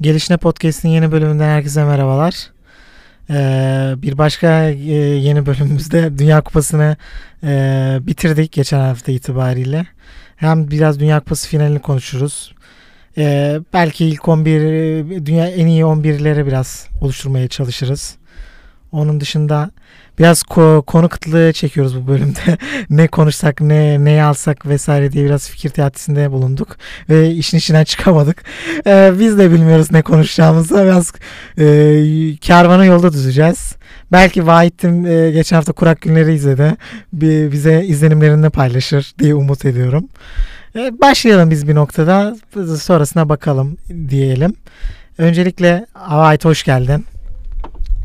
Gelişine 0.00 0.36
Podcast'in 0.36 0.88
yeni 0.88 1.12
bölümünden 1.12 1.48
herkese 1.48 1.84
merhabalar. 1.84 2.50
Ee, 3.30 3.94
bir 3.96 4.18
başka 4.18 4.64
e, 4.64 4.94
yeni 4.94 5.46
bölümümüzde 5.46 6.18
Dünya 6.18 6.40
Kupası'nı 6.40 6.96
e, 7.42 7.98
bitirdik 8.02 8.52
geçen 8.52 8.80
hafta 8.80 9.12
itibariyle. 9.12 9.86
Hem 10.36 10.70
biraz 10.70 11.00
Dünya 11.00 11.20
Kupası 11.20 11.48
finalini 11.48 11.78
konuşuruz. 11.78 12.54
Ee, 13.18 13.60
belki 13.72 14.06
ilk 14.06 14.28
11 14.28 14.60
e, 14.60 15.26
dünya 15.26 15.46
en 15.46 15.66
iyi 15.66 15.82
11'lere 15.82 16.46
biraz 16.46 16.88
oluşturmaya 17.00 17.48
çalışırız. 17.48 18.16
Onun 18.92 19.20
dışında 19.20 19.70
biraz 20.18 20.42
ko- 20.42 20.84
konu 20.84 21.08
kıtlığı 21.08 21.52
çekiyoruz 21.52 21.96
bu 21.96 22.06
bölümde. 22.06 22.58
ne 22.90 23.08
konuşsak, 23.08 23.60
ne 23.60 24.04
neyi 24.04 24.22
alsak 24.22 24.66
vesaire 24.66 25.12
diye 25.12 25.24
biraz 25.24 25.50
fikir 25.50 25.68
teatisinde 25.68 26.30
bulunduk 26.30 26.76
ve 27.08 27.30
işin 27.30 27.58
içinden 27.58 27.84
çıkamadık. 27.84 28.44
Ee, 28.86 29.12
biz 29.18 29.38
de 29.38 29.52
bilmiyoruz 29.52 29.92
ne 29.92 30.02
konuşacağımızı. 30.02 30.74
Biraz 30.74 31.12
e, 31.58 32.36
kervanı 32.36 32.86
yolda 32.86 33.12
düzeceğiz. 33.12 33.74
Belki 34.12 34.46
Vahit'im 34.46 35.06
e, 35.06 35.30
geçen 35.30 35.56
hafta 35.56 35.72
Kurak 35.72 36.00
Günleri 36.00 36.34
izledi. 36.34 36.76
Bir, 37.12 37.52
bize 37.52 37.84
izlenimlerini 37.84 38.50
paylaşır 38.50 39.12
diye 39.18 39.34
umut 39.34 39.64
ediyorum. 39.64 40.08
E, 40.76 41.00
başlayalım 41.00 41.50
biz 41.50 41.68
bir 41.68 41.74
noktada. 41.74 42.36
Sonrasına 42.80 43.28
bakalım 43.28 43.76
diyelim. 44.08 44.54
Öncelikle 45.18 45.86
Vahit 46.10 46.44
hoş 46.44 46.64
geldin. 46.64 47.04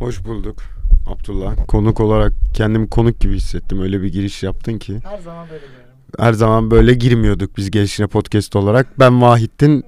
Hoş 0.04 0.26
bulduk 0.26 0.64
Abdullah. 1.08 1.68
Konuk 1.68 2.00
olarak 2.00 2.34
kendimi 2.54 2.90
konuk 2.90 3.20
gibi 3.20 3.36
hissettim. 3.36 3.82
Öyle 3.82 4.02
bir 4.02 4.08
giriş 4.08 4.44
yaptın 4.44 4.78
ki. 4.78 5.00
Her 5.04 5.20
zaman 5.20 5.48
böyle 5.50 5.62
diyorum. 5.62 5.86
Her 6.20 6.34
zaman 6.34 6.72
böyle 6.72 6.94
girmiyorduk 6.94 7.58
biz 7.58 7.72
gelişine 7.72 8.08
podcast 8.08 8.56
olarak. 8.56 9.00
Ben 9.00 9.22
Vahittin 9.22 9.84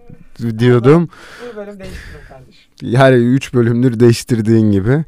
diyordum. 0.60 1.10
Bu 1.54 1.58
bölüm 1.58 1.80
değiştirdim 1.80 2.20
kardeşim. 2.30 2.96
Her 2.96 3.14
3 3.14 3.54
bölümdür 3.54 4.00
değiştirdiğin 4.00 4.72
gibi. 4.72 5.06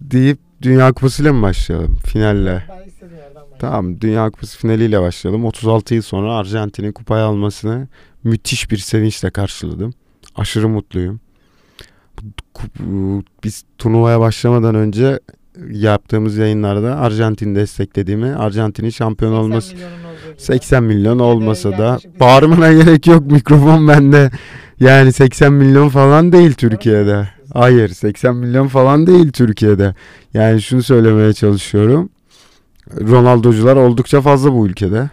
Deyip 0.00 0.38
Dünya 0.62 0.92
Kupası 0.92 1.22
ile 1.22 1.32
mi 1.32 1.42
başlayalım? 1.42 1.96
Finalle. 2.06 2.64
Ben 2.68 2.88
istediğim 2.88 3.16
yerden 3.16 3.34
başlayayım. 3.34 3.58
Tamam 3.58 4.00
Dünya 4.00 4.30
Kupası 4.30 4.58
finaliyle 4.58 5.00
başlayalım. 5.00 5.44
36 5.44 5.94
yıl 5.94 6.02
sonra 6.02 6.36
Arjantin'in 6.36 6.92
kupayı 6.92 7.24
almasını 7.24 7.88
müthiş 8.24 8.70
bir 8.70 8.78
sevinçle 8.78 9.30
karşıladım. 9.30 9.94
Aşırı 10.36 10.68
mutluyum. 10.68 11.20
Kup- 12.54 13.22
Biz 13.44 13.64
turnuvaya 13.78 14.20
başlamadan 14.20 14.74
önce 14.74 15.20
yaptığımız 15.70 16.36
yayınlarda 16.36 16.96
Arjantin 16.96 17.54
desteklediğimi, 17.54 18.34
Arjantin'in 18.34 18.90
şampiyon 18.90 19.32
80 19.32 19.44
olması 19.44 19.74
milyonun 19.74 19.92
olduğu 20.04 20.32
gibi. 20.32 20.40
80 20.42 20.84
milyon 20.84 21.18
olmasa 21.18 21.70
da 21.72 21.98
bağırmana 22.20 22.72
gerek 22.82 23.06
yok 23.06 23.26
mikrofon 23.30 23.88
bende. 23.88 24.30
Yani 24.80 25.12
80 25.12 25.52
milyon 25.52 25.88
falan 25.88 26.32
değil 26.32 26.52
Türkiye'de. 26.52 27.28
Hayır 27.52 27.88
80 27.88 28.36
milyon 28.36 28.68
falan 28.68 29.06
değil 29.06 29.32
Türkiye'de. 29.32 29.94
Yani 30.34 30.62
şunu 30.62 30.82
söylemeye 30.82 31.32
çalışıyorum. 31.32 32.08
Ronaldocular 33.00 33.76
oldukça 33.76 34.20
fazla 34.20 34.52
bu 34.52 34.66
ülkede. 34.66 35.10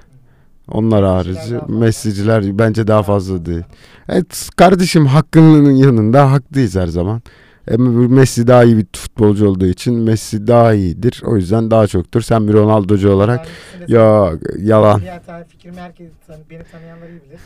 Onlar 0.68 1.06
harici. 1.06 1.56
Messi'ciler 1.68 2.60
bence 2.60 2.88
daha 2.88 3.04
fazla 3.04 3.46
değil. 3.46 3.64
Evet 4.10 4.50
kardeşim 4.56 5.06
hakkının 5.06 5.72
yanında 5.72 6.32
haklıyız 6.32 6.76
her 6.76 6.88
zaman. 6.88 7.22
E, 7.68 7.78
Messi 7.78 8.48
daha 8.48 8.64
iyi 8.64 8.78
bir 8.78 8.86
futbolcu 8.96 9.48
olduğu 9.50 9.66
için 9.66 9.94
Messi 10.00 10.48
daha 10.48 10.74
iyidir. 10.74 11.22
O 11.26 11.38
yüzden 11.38 11.72
daha 11.72 11.88
çoktur. 11.88 12.22
Sen 12.22 12.48
bir 12.48 12.54
Ronaldocu 12.54 13.12
olarak 13.12 13.48
ya 13.88 14.32
yalan. 14.60 15.02
Diğer 15.02 15.26
tane 15.26 15.44
fikrimi 15.44 15.78
herkes 15.78 16.12
beni 16.50 16.64
tanıyanlar 16.72 17.08
iyi 17.08 17.22
bilir. 17.28 17.40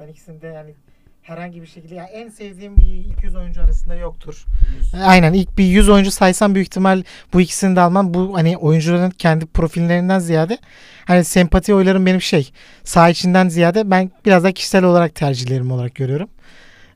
Ben 0.00 0.08
ikisini 0.08 0.42
de 0.42 0.46
yani 0.46 0.74
herhangi 1.22 1.62
bir 1.62 1.66
şekilde 1.66 1.94
yani 1.94 2.08
en 2.08 2.28
sevdiğim 2.28 2.76
bir 2.76 3.12
200 3.16 3.36
oyuncu 3.36 3.60
arasında 3.62 3.94
yoktur. 3.94 4.44
Aynen 5.04 5.32
ilk 5.32 5.58
bir 5.58 5.64
100 5.64 5.88
oyuncu 5.88 6.10
saysam 6.10 6.54
büyük 6.54 6.68
ihtimal 6.68 7.02
bu 7.32 7.40
ikisini 7.40 7.76
de 7.76 7.80
almam. 7.80 8.14
Bu 8.14 8.36
hani 8.36 8.56
oyuncuların 8.56 9.10
kendi 9.10 9.46
profillerinden 9.46 10.18
ziyade 10.18 10.58
hani 11.06 11.24
sempati 11.24 11.74
oylarım 11.74 12.06
benim 12.06 12.22
şey 12.22 12.50
sağ 12.84 13.08
içinden 13.08 13.48
ziyade 13.48 13.90
ben 13.90 14.10
biraz 14.26 14.44
da 14.44 14.52
kişisel 14.52 14.84
olarak 14.84 15.14
tercihlerim 15.14 15.72
olarak 15.72 15.94
görüyorum. 15.94 16.28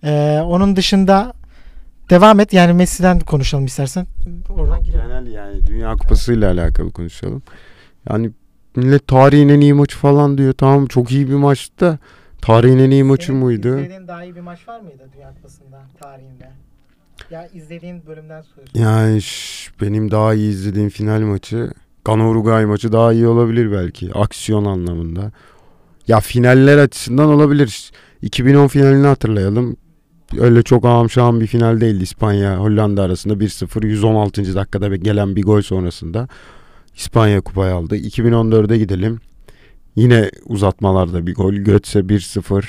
Ee, 0.04 0.40
onun 0.44 0.76
dışında 0.76 1.32
devam 2.10 2.40
et 2.40 2.52
yani 2.52 2.72
Messi'den 2.72 3.20
konuşalım 3.20 3.64
istersen. 3.64 4.06
Oradan 4.48 4.82
girelim. 4.82 5.02
Genel 5.02 5.26
yani 5.26 5.66
Dünya 5.66 5.96
Kupası 5.96 6.32
ile 6.32 6.46
alakalı 6.46 6.90
konuşalım. 6.90 7.42
Yani 8.10 8.30
millet 8.76 9.06
tarihin 9.06 9.48
en 9.48 9.60
iyi 9.60 9.74
maçı 9.74 9.98
falan 9.98 10.38
diyor. 10.38 10.52
Tamam 10.52 10.86
çok 10.86 11.12
iyi 11.12 11.28
bir 11.28 11.34
maçtı 11.34 11.80
da 11.80 11.98
tarihin 12.42 12.78
en 12.78 12.90
iyi 12.90 13.04
maçı 13.04 13.26
Senin 13.26 13.38
muydu? 13.38 13.78
İzlediğin 13.78 14.08
daha 14.08 14.24
iyi 14.24 14.36
bir 14.36 14.40
maç 14.40 14.68
var 14.68 14.80
mıydı 14.80 15.08
Dünya 15.16 15.34
Kupası'nda 15.34 15.82
tarihinde? 16.00 16.50
Ya 17.30 17.46
izlediğin 17.46 18.06
bölümden 18.06 18.42
soruyorum. 18.42 18.72
Yani 18.74 19.22
şş, 19.22 19.70
benim 19.80 20.10
daha 20.10 20.34
iyi 20.34 20.50
izlediğim 20.50 20.88
final 20.88 21.20
maçı 21.20 21.70
Gana 22.04 22.28
Uruguay 22.28 22.66
maçı 22.66 22.92
daha 22.92 23.12
iyi 23.12 23.26
olabilir 23.26 23.72
belki 23.72 24.10
aksiyon 24.14 24.64
anlamında. 24.64 25.32
Ya 26.08 26.20
finaller 26.20 26.78
açısından 26.78 27.28
olabilir. 27.28 27.90
2010 28.22 28.66
finalini 28.68 29.06
hatırlayalım. 29.06 29.76
Öyle 30.38 30.62
çok 30.62 30.84
ağam 30.84 31.40
bir 31.40 31.46
final 31.46 31.80
değildi 31.80 32.02
İspanya 32.02 32.56
Hollanda 32.56 33.02
arasında 33.02 33.34
1-0 33.34 33.86
116. 33.86 34.54
dakikada 34.54 34.96
gelen 34.96 35.36
bir 35.36 35.42
gol 35.42 35.62
sonrasında 35.62 36.28
İspanya 36.96 37.40
kupayı 37.40 37.74
aldı. 37.74 37.96
2014'e 37.96 38.78
gidelim. 38.78 39.20
Yine 39.96 40.30
uzatmalarda 40.46 41.26
bir 41.26 41.34
gol. 41.34 41.54
Götze 41.54 41.98
1-0. 42.00 42.64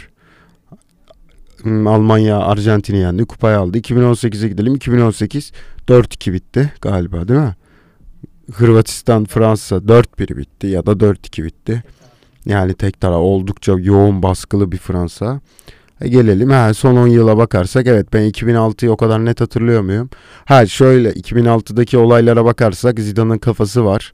Hmm, 1.62 1.88
Almanya 1.88 2.40
Arjantin'i 2.40 2.98
yendi. 2.98 3.26
Kupayı 3.26 3.58
aldı. 3.58 3.78
2018'e 3.78 4.50
gidelim. 4.50 4.76
2018 4.76 5.52
4-2 5.88 6.34
bitti 6.34 6.74
galiba 6.82 7.28
değil 7.28 7.40
mi? 7.40 7.56
Hırvatistan 8.54 9.26
Fransa 9.26 9.76
4-1 9.76 10.38
bitti 10.38 10.68
ya 10.68 10.86
da 10.86 10.92
4-2 10.92 11.44
bitti. 11.44 11.84
Yani 12.46 12.74
tek 12.74 13.02
taraf 13.02 13.20
oldukça 13.20 13.76
yoğun 13.80 14.24
baskılı 14.24 14.72
bir 14.72 14.78
Fransa. 14.78 15.42
E 16.02 16.08
gelelim 16.08 16.50
ha 16.50 16.74
son 16.74 16.96
10 16.96 17.08
yıla 17.08 17.38
bakarsak 17.38 17.88
evet 17.88 18.14
ben 18.14 18.30
2006'yı 18.30 18.92
o 18.92 18.98
kadar 18.98 19.26
net 19.26 19.42
hatırlıyor 19.42 19.82
muyum? 19.82 20.10
Ha 20.46 20.66
şöyle 20.66 21.12
2006'daki 21.12 21.98
olaylara 21.98 22.46
bakarsak 22.46 23.00
Zidane'ın 23.00 23.38
kafası 23.38 23.86
var. 23.86 24.14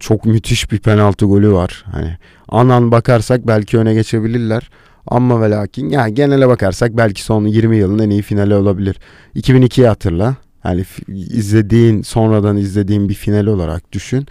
Çok 0.00 0.24
müthiş 0.24 0.72
bir 0.72 0.78
penaltı 0.78 1.26
golü 1.26 1.52
var. 1.52 1.84
Hani 1.92 2.18
anan 2.48 2.90
bakarsak 2.92 3.46
belki 3.46 3.78
öne 3.78 3.94
geçebilirler. 3.94 4.70
Ama 5.06 5.42
ve 5.42 5.50
lakin 5.50 5.88
ya 5.88 6.08
genele 6.08 6.48
bakarsak 6.48 6.96
belki 6.96 7.22
son 7.22 7.44
20 7.44 7.76
yılın 7.76 7.98
en 7.98 8.10
iyi 8.10 8.22
finali 8.22 8.54
olabilir. 8.54 8.96
2002'yi 9.36 9.86
hatırla. 9.86 10.36
Yani 10.68 10.84
izlediğin 11.08 12.02
sonradan 12.02 12.56
izlediğin 12.56 13.08
bir 13.08 13.14
final 13.14 13.46
olarak 13.46 13.92
düşün. 13.92 14.26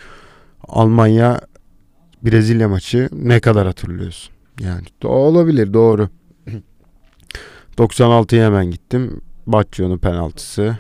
Almanya 0.68 1.42
Brezilya 2.24 2.70
maçı 2.70 3.10
ne 3.12 3.40
kadar 3.40 3.68
hatırlıyorsun? 3.68 4.34
Yani 4.60 4.84
olabilir 5.04 5.74
doğru. 5.74 6.10
96'ya 7.78 8.46
hemen 8.46 8.72
gittim. 8.72 9.22
Baggio'nun 9.48 9.98
penaltısı. 9.98 10.78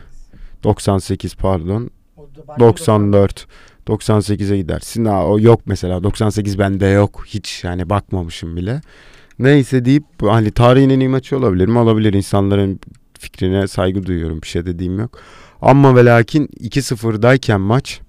98 0.63 1.35
pardon. 1.35 1.89
O 2.17 2.21
da 2.21 2.47
başka 2.47 2.59
94. 2.65 3.47
98'e 3.87 4.57
gidersin. 4.57 5.05
Ha, 5.05 5.25
o 5.25 5.39
yok 5.39 5.61
mesela. 5.65 6.03
98 6.03 6.59
bende 6.59 6.85
yok. 6.85 7.23
Hiç 7.27 7.63
yani 7.63 7.89
bakmamışım 7.89 8.55
bile. 8.55 8.81
Neyse 9.39 9.85
deyip 9.85 10.03
hani 10.21 10.51
tarihin 10.51 10.89
en 10.89 10.99
iyi 10.99 11.09
maçı 11.09 11.37
olabilir 11.37 11.67
mi? 11.67 11.79
Olabilir. 11.79 12.13
İnsanların 12.13 12.79
fikrine 13.19 13.67
saygı 13.67 14.05
duyuyorum. 14.05 14.41
Bir 14.41 14.47
şey 14.47 14.65
dediğim 14.65 14.99
yok. 14.99 15.19
Ama 15.61 15.95
ve 15.95 16.05
lakin 16.05 16.47
2-0'dayken 16.47 17.59
maç 17.61 18.01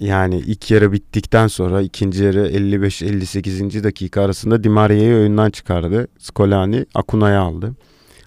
yani 0.00 0.38
ilk 0.38 0.70
yarı 0.70 0.92
bittikten 0.92 1.46
sonra 1.46 1.82
ikinci 1.82 2.24
yarı 2.24 2.48
55-58. 2.48 3.84
dakika 3.84 4.22
arasında 4.22 4.64
Di 4.64 4.68
Maria'yı 4.68 5.14
oyundan 5.16 5.50
çıkardı. 5.50 6.08
Scolani 6.18 6.86
Akuna'yı 6.94 7.38
aldı. 7.38 7.72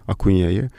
Akunya'yı. 0.07 0.69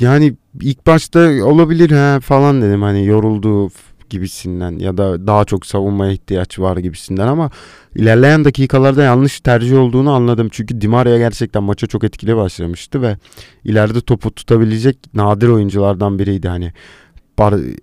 Yani 0.00 0.36
ilk 0.60 0.86
başta 0.86 1.20
olabilir 1.44 1.90
ha 1.90 2.20
falan 2.20 2.62
dedim 2.62 2.82
hani 2.82 3.06
yoruldu 3.06 3.70
gibisinden 4.10 4.78
ya 4.78 4.96
da 4.96 5.26
daha 5.26 5.44
çok 5.44 5.66
savunmaya 5.66 6.12
ihtiyaç 6.12 6.58
var 6.58 6.76
gibisinden 6.76 7.26
ama 7.26 7.50
ilerleyen 7.94 8.44
dakikalarda 8.44 9.02
yanlış 9.02 9.40
tercih 9.40 9.78
olduğunu 9.78 10.12
anladım. 10.12 10.48
Çünkü 10.52 10.80
Di 10.80 10.88
Maria 10.88 11.18
gerçekten 11.18 11.62
maça 11.62 11.86
çok 11.86 12.04
etkili 12.04 12.36
başlamıştı 12.36 13.02
ve 13.02 13.16
ileride 13.64 14.00
topu 14.00 14.30
tutabilecek 14.30 15.14
nadir 15.14 15.48
oyunculardan 15.48 16.18
biriydi. 16.18 16.48
Hani 16.48 16.72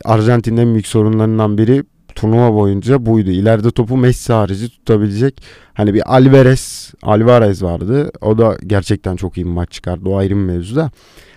Arjantin'in 0.05 0.57
en 0.57 0.73
büyük 0.73 0.87
sorunlarından 0.87 1.57
biri 1.57 1.83
turnuva 2.15 2.53
boyunca 2.53 3.05
buydu. 3.05 3.29
İleride 3.29 3.71
topu 3.71 3.97
Messi 3.97 4.33
harici 4.33 4.69
tutabilecek 4.69 5.41
hani 5.73 5.93
bir 5.93 6.15
Alvarez, 6.15 6.93
Alvarez 7.03 7.63
vardı. 7.63 8.11
O 8.21 8.37
da 8.37 8.57
gerçekten 8.67 9.15
çok 9.15 9.37
iyi 9.37 9.45
bir 9.45 9.51
maç 9.51 9.71
çıkardı. 9.71 10.09
O 10.09 10.17
ayrı 10.17 10.29
bir 10.29 10.41
mevzu 10.41 10.75
da. 10.75 10.91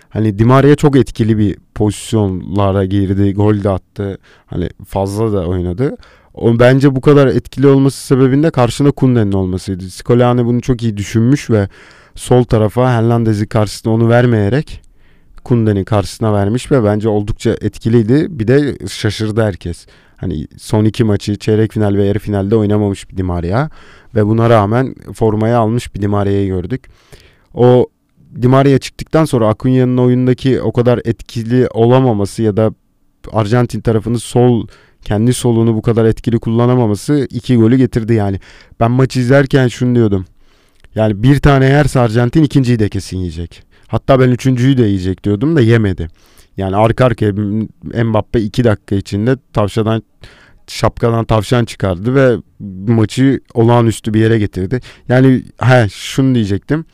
Hani 0.09 0.39
Di 0.39 0.45
Maria 0.45 0.75
çok 0.75 0.95
etkili 0.95 1.37
bir 1.37 1.57
pozisyonlara 1.75 2.85
girdi. 2.85 3.33
Gol 3.33 3.63
de 3.63 3.69
attı. 3.69 4.17
Hani 4.45 4.69
fazla 4.87 5.33
da 5.33 5.47
oynadı. 5.47 5.97
O, 6.33 6.59
bence 6.59 6.95
bu 6.95 7.01
kadar 7.01 7.27
etkili 7.27 7.67
olması 7.67 8.05
sebebinde 8.05 8.51
karşında 8.51 8.91
Kunde'nin 8.91 9.31
olmasıydı. 9.31 9.89
Scolani 9.89 10.45
bunu 10.45 10.61
çok 10.61 10.83
iyi 10.83 10.97
düşünmüş 10.97 11.49
ve 11.49 11.67
sol 12.15 12.43
tarafa 12.43 12.91
Hernandez'i 12.91 13.47
karşısına 13.47 13.93
onu 13.93 14.09
vermeyerek 14.09 14.81
Kunde'nin 15.43 15.83
karşısına 15.83 16.33
vermiş 16.33 16.71
ve 16.71 16.83
bence 16.83 17.09
oldukça 17.09 17.49
etkiliydi. 17.61 18.27
Bir 18.29 18.47
de 18.47 18.77
şaşırdı 18.87 19.41
herkes. 19.41 19.87
Hani 20.17 20.47
son 20.57 20.85
iki 20.85 21.03
maçı 21.03 21.35
çeyrek 21.35 21.71
final 21.71 21.95
ve 21.95 22.05
yarı 22.05 22.19
finalde 22.19 22.55
oynamamış 22.55 23.09
bir 23.09 23.17
Di 23.17 23.23
Maria 23.23 23.69
ve 24.15 24.25
buna 24.25 24.49
rağmen 24.49 24.95
formaya 25.13 25.59
almış 25.59 25.95
bir 25.95 26.01
Di 26.01 26.07
Maria'yı 26.07 26.47
gördük. 26.47 26.87
O 27.53 27.87
Di 28.41 28.47
Maria 28.47 28.79
çıktıktan 28.79 29.25
sonra 29.25 29.45
Acuña'nın 29.45 29.97
oyundaki 29.97 30.61
o 30.61 30.71
kadar 30.71 30.99
etkili 31.05 31.67
olamaması 31.67 32.43
ya 32.43 32.57
da 32.57 32.71
Arjantin 33.31 33.81
tarafını 33.81 34.19
sol 34.19 34.67
kendi 35.05 35.33
solunu 35.33 35.75
bu 35.75 35.81
kadar 35.81 36.05
etkili 36.05 36.39
kullanamaması 36.39 37.27
iki 37.29 37.57
golü 37.57 37.77
getirdi 37.77 38.13
yani. 38.13 38.39
Ben 38.79 38.91
maçı 38.91 39.19
izlerken 39.19 39.67
şunu 39.67 39.95
diyordum. 39.95 40.25
Yani 40.95 41.23
bir 41.23 41.39
tane 41.39 41.65
yerse 41.65 41.99
Arjantin 41.99 42.43
ikinciyi 42.43 42.79
de 42.79 42.89
kesin 42.89 43.17
yiyecek. 43.17 43.63
Hatta 43.87 44.19
ben 44.19 44.29
üçüncüyü 44.29 44.77
de 44.77 44.83
yiyecek 44.83 45.23
diyordum 45.23 45.55
da 45.55 45.61
yemedi. 45.61 46.07
Yani 46.57 46.75
arka 46.75 47.05
arkaya 47.05 47.33
Mbappe 48.03 48.41
iki 48.41 48.63
dakika 48.63 48.95
içinde 48.95 49.35
tavşadan 49.53 50.03
şapkadan 50.67 51.25
tavşan 51.25 51.65
çıkardı 51.65 52.15
ve 52.15 52.37
maçı 52.87 53.39
olağanüstü 53.53 54.13
bir 54.13 54.19
yere 54.19 54.39
getirdi. 54.39 54.79
Yani 55.09 55.43
he 55.61 55.87
şunu 55.89 56.35
diyecektim. 56.35 56.85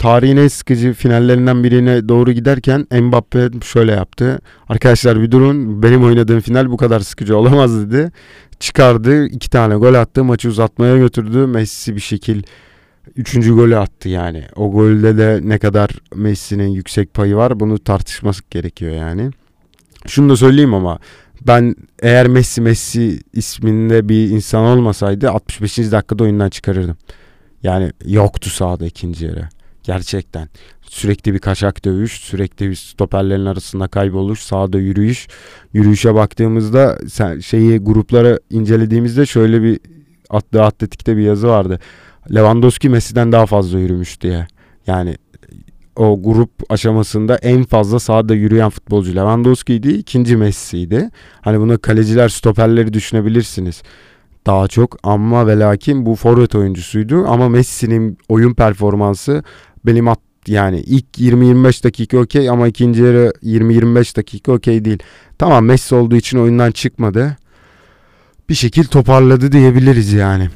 Tarihin 0.00 0.36
en 0.36 0.48
sıkıcı 0.48 0.92
finallerinden 0.92 1.64
birine 1.64 2.08
doğru 2.08 2.32
giderken 2.32 2.86
Mbappe 3.00 3.48
şöyle 3.64 3.92
yaptı. 3.92 4.38
Arkadaşlar 4.68 5.22
bir 5.22 5.30
durun 5.30 5.82
benim 5.82 6.04
oynadığım 6.04 6.40
final 6.40 6.70
bu 6.70 6.76
kadar 6.76 7.00
sıkıcı 7.00 7.36
olamaz 7.36 7.90
dedi. 7.90 8.12
Çıkardı 8.60 9.26
iki 9.26 9.50
tane 9.50 9.74
gol 9.74 9.94
attı 9.94 10.24
maçı 10.24 10.48
uzatmaya 10.48 10.96
götürdü. 10.96 11.46
Messi 11.46 11.96
bir 11.96 12.00
şekil 12.00 12.42
üçüncü 13.16 13.54
golü 13.54 13.76
attı 13.76 14.08
yani. 14.08 14.44
O 14.56 14.72
golde 14.72 15.18
de 15.18 15.40
ne 15.42 15.58
kadar 15.58 15.90
Messi'nin 16.14 16.68
yüksek 16.68 17.14
payı 17.14 17.36
var 17.36 17.60
bunu 17.60 17.78
tartışması 17.78 18.42
gerekiyor 18.50 18.92
yani. 18.92 19.30
Şunu 20.06 20.30
da 20.30 20.36
söyleyeyim 20.36 20.74
ama 20.74 20.98
ben 21.46 21.74
eğer 22.02 22.28
Messi 22.28 22.60
Messi 22.60 23.20
isminde 23.32 24.08
bir 24.08 24.30
insan 24.30 24.64
olmasaydı 24.64 25.30
65. 25.30 25.78
dakikada 25.78 26.24
oyundan 26.24 26.50
çıkarırdım. 26.50 26.96
Yani 27.62 27.92
yoktu 28.04 28.50
sahada 28.50 28.86
ikinci 28.86 29.24
yere. 29.24 29.48
Gerçekten. 29.82 30.48
Sürekli 30.82 31.34
bir 31.34 31.38
kaçak 31.38 31.84
dövüş, 31.84 32.12
sürekli 32.12 32.70
bir 32.70 32.74
stoperlerin 32.74 33.46
arasında 33.46 33.88
kayboluş, 33.88 34.40
sağda 34.40 34.78
yürüyüş. 34.78 35.28
Yürüyüşe 35.72 36.14
baktığımızda 36.14 36.98
şeyi 37.42 37.78
gruplara 37.78 38.38
incelediğimizde 38.50 39.26
şöyle 39.26 39.62
bir 39.62 39.80
attığı 40.30 40.62
atletikte 40.62 41.16
bir 41.16 41.22
yazı 41.22 41.48
vardı. 41.48 41.80
Lewandowski 42.34 42.88
Messi'den 42.88 43.32
daha 43.32 43.46
fazla 43.46 43.78
yürümüş 43.78 44.20
diye. 44.20 44.46
Yani 44.86 45.16
o 45.96 46.22
grup 46.22 46.50
aşamasında 46.68 47.36
en 47.36 47.64
fazla 47.64 47.98
sahada 47.98 48.34
yürüyen 48.34 48.70
futbolcu 48.70 49.16
Lewandowski'ydi. 49.16 49.88
ikinci 49.88 50.36
Messi'ydi. 50.36 51.10
Hani 51.40 51.60
buna 51.60 51.76
kaleciler, 51.76 52.28
stoperleri 52.28 52.92
düşünebilirsiniz. 52.92 53.82
Daha 54.46 54.68
çok 54.68 54.96
ama 55.02 55.46
ve 55.46 55.58
lakin 55.58 56.06
bu 56.06 56.16
forvet 56.16 56.54
oyuncusuydu. 56.54 57.26
Ama 57.26 57.48
Messi'nin 57.48 58.18
oyun 58.28 58.54
performansı 58.54 59.42
benim 59.86 60.08
at, 60.08 60.18
yani 60.46 60.80
ilk 60.80 61.18
20-25 61.18 61.84
dakika 61.84 62.18
okey 62.18 62.50
ama 62.50 62.68
ikinci 62.68 63.02
yarı 63.02 63.32
20-25 63.42 64.16
dakika 64.16 64.52
okey 64.52 64.84
değil. 64.84 64.98
Tamam 65.38 65.64
Messi 65.64 65.94
olduğu 65.94 66.16
için 66.16 66.38
oyundan 66.38 66.70
çıkmadı. 66.70 67.36
Bir 68.48 68.54
şekil 68.54 68.84
toparladı 68.84 69.52
diyebiliriz 69.52 70.12
yani. 70.12 70.48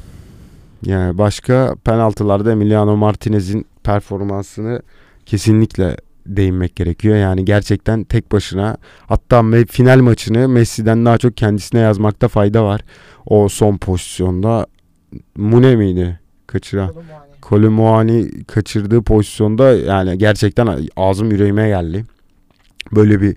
Yani 0.85 1.17
başka 1.17 1.75
penaltılarda 1.85 2.51
Emiliano 2.51 2.97
Martinez'in 2.97 3.65
performansını 3.83 4.81
kesinlikle 5.25 5.97
değinmek 6.25 6.75
gerekiyor. 6.75 7.15
Yani 7.15 7.45
gerçekten 7.45 8.03
tek 8.03 8.31
başına 8.31 8.77
hatta 9.07 9.43
final 9.69 9.99
maçını 9.99 10.49
Messi'den 10.49 11.05
daha 11.05 11.17
çok 11.17 11.37
kendisine 11.37 11.79
yazmakta 11.79 12.27
fayda 12.27 12.63
var. 12.63 12.81
O 13.25 13.49
son 13.49 13.77
pozisyonda 13.77 14.67
Mune 15.35 15.75
miydi 15.75 16.19
kaçıran? 16.47 16.93
Kolomuani 17.45 18.43
kaçırdığı 18.43 19.01
pozisyonda 19.01 19.71
yani 19.71 20.17
gerçekten 20.17 20.87
ağzım 20.95 21.31
yüreğime 21.31 21.67
geldi. 21.67 22.05
Böyle 22.91 23.21
bir 23.21 23.35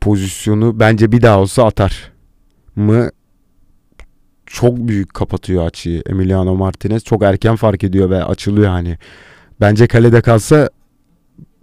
pozisyonu 0.00 0.80
bence 0.80 1.12
bir 1.12 1.22
daha 1.22 1.40
olsa 1.40 1.66
atar 1.66 2.12
mı 2.76 3.10
çok 4.46 4.76
büyük 4.76 5.14
kapatıyor 5.14 5.66
açıyı 5.66 6.02
Emiliano 6.06 6.54
Martinez. 6.54 7.04
Çok 7.04 7.22
erken 7.22 7.56
fark 7.56 7.84
ediyor 7.84 8.10
ve 8.10 8.24
açılıyor 8.24 8.68
hani. 8.68 8.98
Bence 9.60 9.86
kalede 9.86 10.20
kalsa 10.20 10.70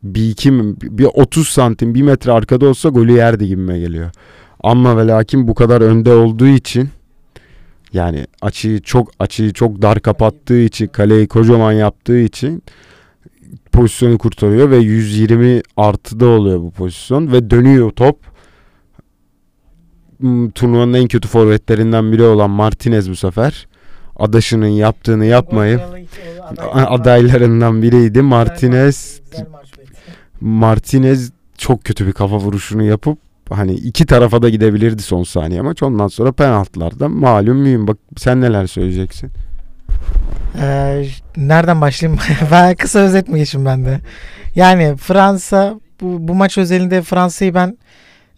bir 0.04 0.30
iki 0.30 0.54
bir 0.82 1.06
30 1.14 1.48
santim 1.48 1.96
bir 1.96 2.02
metre 2.02 2.32
arkada 2.32 2.66
olsa 2.66 2.90
golü 2.90 3.12
yerdi 3.12 3.48
gibime 3.48 3.80
geliyor. 3.80 4.12
Ama 4.60 4.98
ve 4.98 5.08
lakin 5.08 5.48
bu 5.48 5.56
kadar 5.56 5.82
önde 5.82 6.14
olduğu 6.14 6.48
için 6.48 6.90
yani 7.94 8.25
açıyı 8.42 8.81
çok 8.81 9.12
açıyı 9.19 9.54
çok 9.54 9.81
dar 9.81 10.00
kapattığı 10.00 10.60
için 10.60 10.88
kaleyi 10.88 11.28
kocaman 11.28 11.72
yaptığı 11.72 12.19
için 12.19 12.63
pozisyonu 13.72 14.18
kurtarıyor 14.18 14.72
ve 14.72 14.78
120 14.78 15.62
artıda 15.78 16.25
oluyor 16.25 16.60
bu 16.60 16.72
pozisyon 16.72 17.31
ve 17.31 17.50
dönüyor 17.50 17.92
top. 17.92 18.19
Hmm, 20.19 20.50
turnuvanın 20.50 20.94
en 20.94 21.07
kötü 21.07 21.28
forvetlerinden 21.28 22.12
biri 22.12 22.24
olan 22.24 22.50
Martinez 22.50 23.10
bu 23.10 23.16
sefer 23.16 23.68
adaşının 24.16 24.68
yaptığını 24.68 25.25
yapmayıp 25.25 25.81
adaylarından 26.74 27.81
biriydi. 27.81 28.22
Martinez 28.22 29.22
Martinez 30.42 31.31
çok 31.57 31.83
kötü 31.83 32.07
bir 32.07 32.13
kafa 32.13 32.38
vuruşunu 32.38 32.83
yapıp 32.83 33.27
hani 33.50 33.74
iki 33.74 34.06
tarafa 34.06 34.42
da 34.42 34.50
gidebilirdi 34.50 35.02
son 35.02 35.24
saniye 35.24 35.62
maç. 35.62 35.84
Ondan 35.84 36.08
sonra 36.08 36.32
penaltılarda 36.32 37.10
malum 37.10 37.58
mühim. 37.58 37.88
Bak 37.88 37.98
sen 38.18 38.42
neler 38.42 38.68
söyleyeceksin? 38.68 39.32
Ee, 40.62 41.06
nereden 41.38 41.82
başlayayım? 41.82 42.22
ben 42.52 42.76
kısa 42.76 43.00
özet 43.00 43.28
mi 43.28 43.40
geçeyim 43.40 43.66
ben 43.66 43.86
de? 43.86 44.00
Yani 44.56 44.96
Fransa 44.98 45.80
bu, 46.02 46.28
bu 46.28 46.36
maç 46.36 46.58
özelinde 46.58 47.02
Fransa'yı 47.02 47.54
ben 47.54 47.78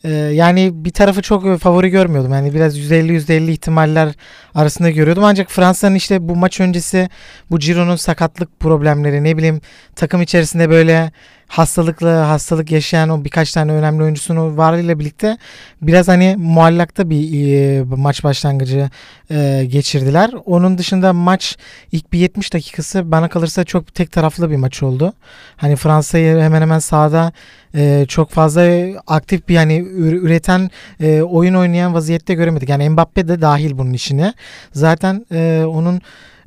ee, 0.04 0.10
yani 0.12 0.72
bir 0.74 0.92
tarafı 0.92 1.22
çok 1.22 1.60
favori 1.60 1.90
görmüyordum. 1.90 2.32
Yani 2.32 2.54
biraz 2.54 2.80
%50-%50 2.80 3.52
ihtimaller 3.52 4.14
arasında 4.56 4.90
görüyordum. 4.90 5.24
Ancak 5.24 5.52
Fransa'nın 5.52 5.96
işte 5.96 6.30
bu 6.30 6.36
maç 6.36 6.60
öncesi 6.60 7.10
bu 7.52 7.60
Ciro'nun 7.60 7.96
sakatlık 7.96 8.60
problemleri 8.60 9.24
ne 9.24 9.38
bileyim 9.38 9.62
takım 9.96 10.22
içerisinde 10.22 10.70
böyle 10.70 11.12
hastalıklı 11.50 12.10
hastalık 12.10 12.72
yaşayan 12.72 13.10
o 13.10 13.24
birkaç 13.24 13.54
tane 13.54 13.72
önemli 13.72 14.04
oyuncusunun 14.04 14.58
varlığıyla 14.58 15.00
birlikte 15.00 15.38
biraz 15.82 16.08
hani 16.08 16.36
muallakta 16.38 17.10
bir 17.10 17.48
e, 17.48 17.84
maç 17.84 18.24
başlangıcı 18.24 18.90
e, 19.32 19.66
geçirdiler. 19.70 20.32
Onun 20.46 20.78
dışında 20.78 21.14
maç 21.14 21.58
ilk 21.92 22.14
bir 22.14 22.20
70 22.20 22.54
dakikası 22.54 23.12
bana 23.12 23.30
kalırsa 23.30 23.64
çok 23.64 23.96
tek 23.96 24.12
taraflı 24.12 24.52
bir 24.52 24.56
maç 24.56 24.84
oldu. 24.84 25.14
Hani 25.58 25.76
Fransa'yı 25.76 26.42
hemen 26.42 26.62
hemen 26.62 26.80
sahada 26.80 27.32
e, 27.76 28.06
çok 28.08 28.32
fazla 28.32 28.62
aktif 29.08 29.48
bir 29.48 29.54
yani 29.54 29.78
üreten 29.98 30.70
e, 31.00 31.22
oyun 31.22 31.54
oynayan 31.54 31.94
vaziyette 31.94 32.34
göremedik. 32.34 32.70
Yani 32.70 32.90
Mbappe 32.90 33.28
de 33.28 33.42
dahil 33.42 33.78
bunun 33.78 33.94
içine. 33.94 34.34
Zaten 34.72 35.26
e, 35.32 35.64
onun 35.68 36.02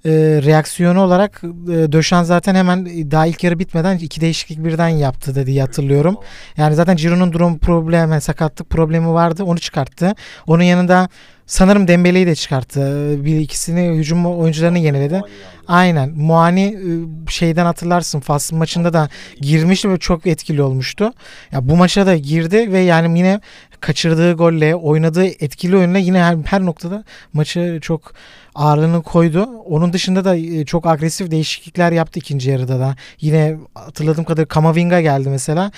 e, 0.04 0.10
reaksiyonu 0.44 1.00
olarak 1.00 1.42
e, 1.44 1.92
Döşan 1.92 2.22
zaten 2.22 2.54
hemen 2.54 2.86
daha 2.86 3.26
ilk 3.26 3.44
yarı 3.44 3.58
bitmeden 3.58 3.98
iki 3.98 4.20
değişiklik 4.20 4.64
birden 4.64 4.88
yaptı 4.88 5.34
dedi 5.34 5.60
hatırlıyorum. 5.60 6.16
Yani 6.56 6.74
zaten 6.74 6.96
Ciro'nun 6.96 7.32
durum 7.32 7.58
problemi, 7.58 8.20
sakatlık 8.20 8.70
problemi 8.70 9.08
vardı. 9.08 9.44
Onu 9.44 9.58
çıkarttı. 9.58 10.14
Onun 10.46 10.62
yanında 10.62 11.08
sanırım 11.46 11.88
Dembele'yi 11.88 12.26
de 12.26 12.34
çıkarttı. 12.34 12.80
Bir 13.24 13.40
ikisini 13.40 13.98
hücum 13.98 14.26
oyuncularını 14.26 14.78
yeniledi. 14.78 15.22
Aynen. 15.68 16.10
Muani 16.10 16.64
e, 16.64 17.30
şeyden 17.30 17.64
hatırlarsın 17.64 18.20
Fas'ın 18.20 18.58
maçında 18.58 18.92
da 18.92 19.08
girmişti 19.40 19.90
ve 19.90 19.98
çok 19.98 20.26
etkili 20.26 20.62
olmuştu. 20.62 21.12
Ya 21.52 21.68
bu 21.68 21.76
maça 21.76 22.06
da 22.06 22.16
girdi 22.16 22.72
ve 22.72 22.78
yani 22.78 23.18
yine 23.18 23.40
kaçırdığı 23.80 24.32
golle, 24.32 24.74
oynadığı 24.74 25.26
etkili 25.26 25.76
oyunla 25.76 25.98
yine 25.98 26.22
her, 26.22 26.36
her 26.44 26.64
noktada 26.64 27.04
maçı 27.32 27.78
çok 27.82 28.12
ağırlığını 28.54 29.02
koydu. 29.02 29.48
Onun 29.64 29.92
dışında 29.92 30.24
da 30.24 30.36
e, 30.36 30.64
çok 30.64 30.86
agresif 30.86 31.30
değişiklikler 31.30 31.92
yaptı 31.92 32.18
ikinci 32.18 32.50
yarıda 32.50 32.80
da. 32.80 32.96
Yine 33.20 33.56
hatırladığım 33.74 34.24
kadarıyla 34.24 34.48
Kamavinga 34.48 35.00
geldi 35.00 35.28
mesela. 35.28 35.70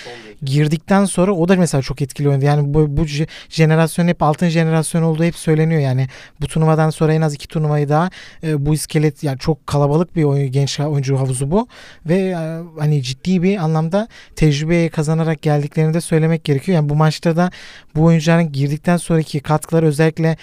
Girdikten 0.43 1.05
sonra 1.05 1.33
o 1.33 1.49
da 1.49 1.57
mesela 1.57 1.83
çok 1.83 2.03
etkili 2.03 2.29
oynadı. 2.29 2.45
Yani 2.45 2.75
bu, 2.75 2.97
bu 2.97 3.07
jenerasyon 3.49 4.09
hep 4.09 4.23
altın 4.23 4.49
jenerasyon 4.49 5.03
olduğu 5.03 5.25
hep 5.25 5.37
söyleniyor 5.37 5.81
yani 5.81 6.09
bu 6.41 6.47
turnuvadan 6.47 6.91
sonra 6.91 7.15
en 7.15 7.21
az 7.21 7.35
iki 7.35 7.49
turnuvayı 7.49 7.89
daha 7.89 8.11
e, 8.43 8.67
bu 8.67 8.75
iskelet 8.75 9.25
yani 9.25 9.39
çok 9.39 9.67
kalabalık 9.67 10.17
bir 10.17 10.25
oyun, 10.25 10.53
genç 10.53 10.81
oyuncu 10.81 11.19
havuzu 11.19 11.51
bu 11.51 11.69
ve 12.07 12.17
e, 12.17 12.61
hani 12.79 13.03
ciddi 13.03 13.43
bir 13.43 13.57
anlamda 13.57 14.09
tecrübe 14.37 14.89
kazanarak 14.89 15.43
geldiklerini 15.43 15.95
de 15.95 16.01
söylemek 16.01 16.45
gerekiyor. 16.45 16.77
Yani 16.77 16.89
bu 16.89 16.95
maçta 16.95 17.37
da 17.37 17.51
bu 17.97 18.03
oyuncuların 18.03 18.53
girdikten 18.53 18.97
sonraki 18.97 19.41
katkıları 19.41 19.87
özellikle 19.87 20.37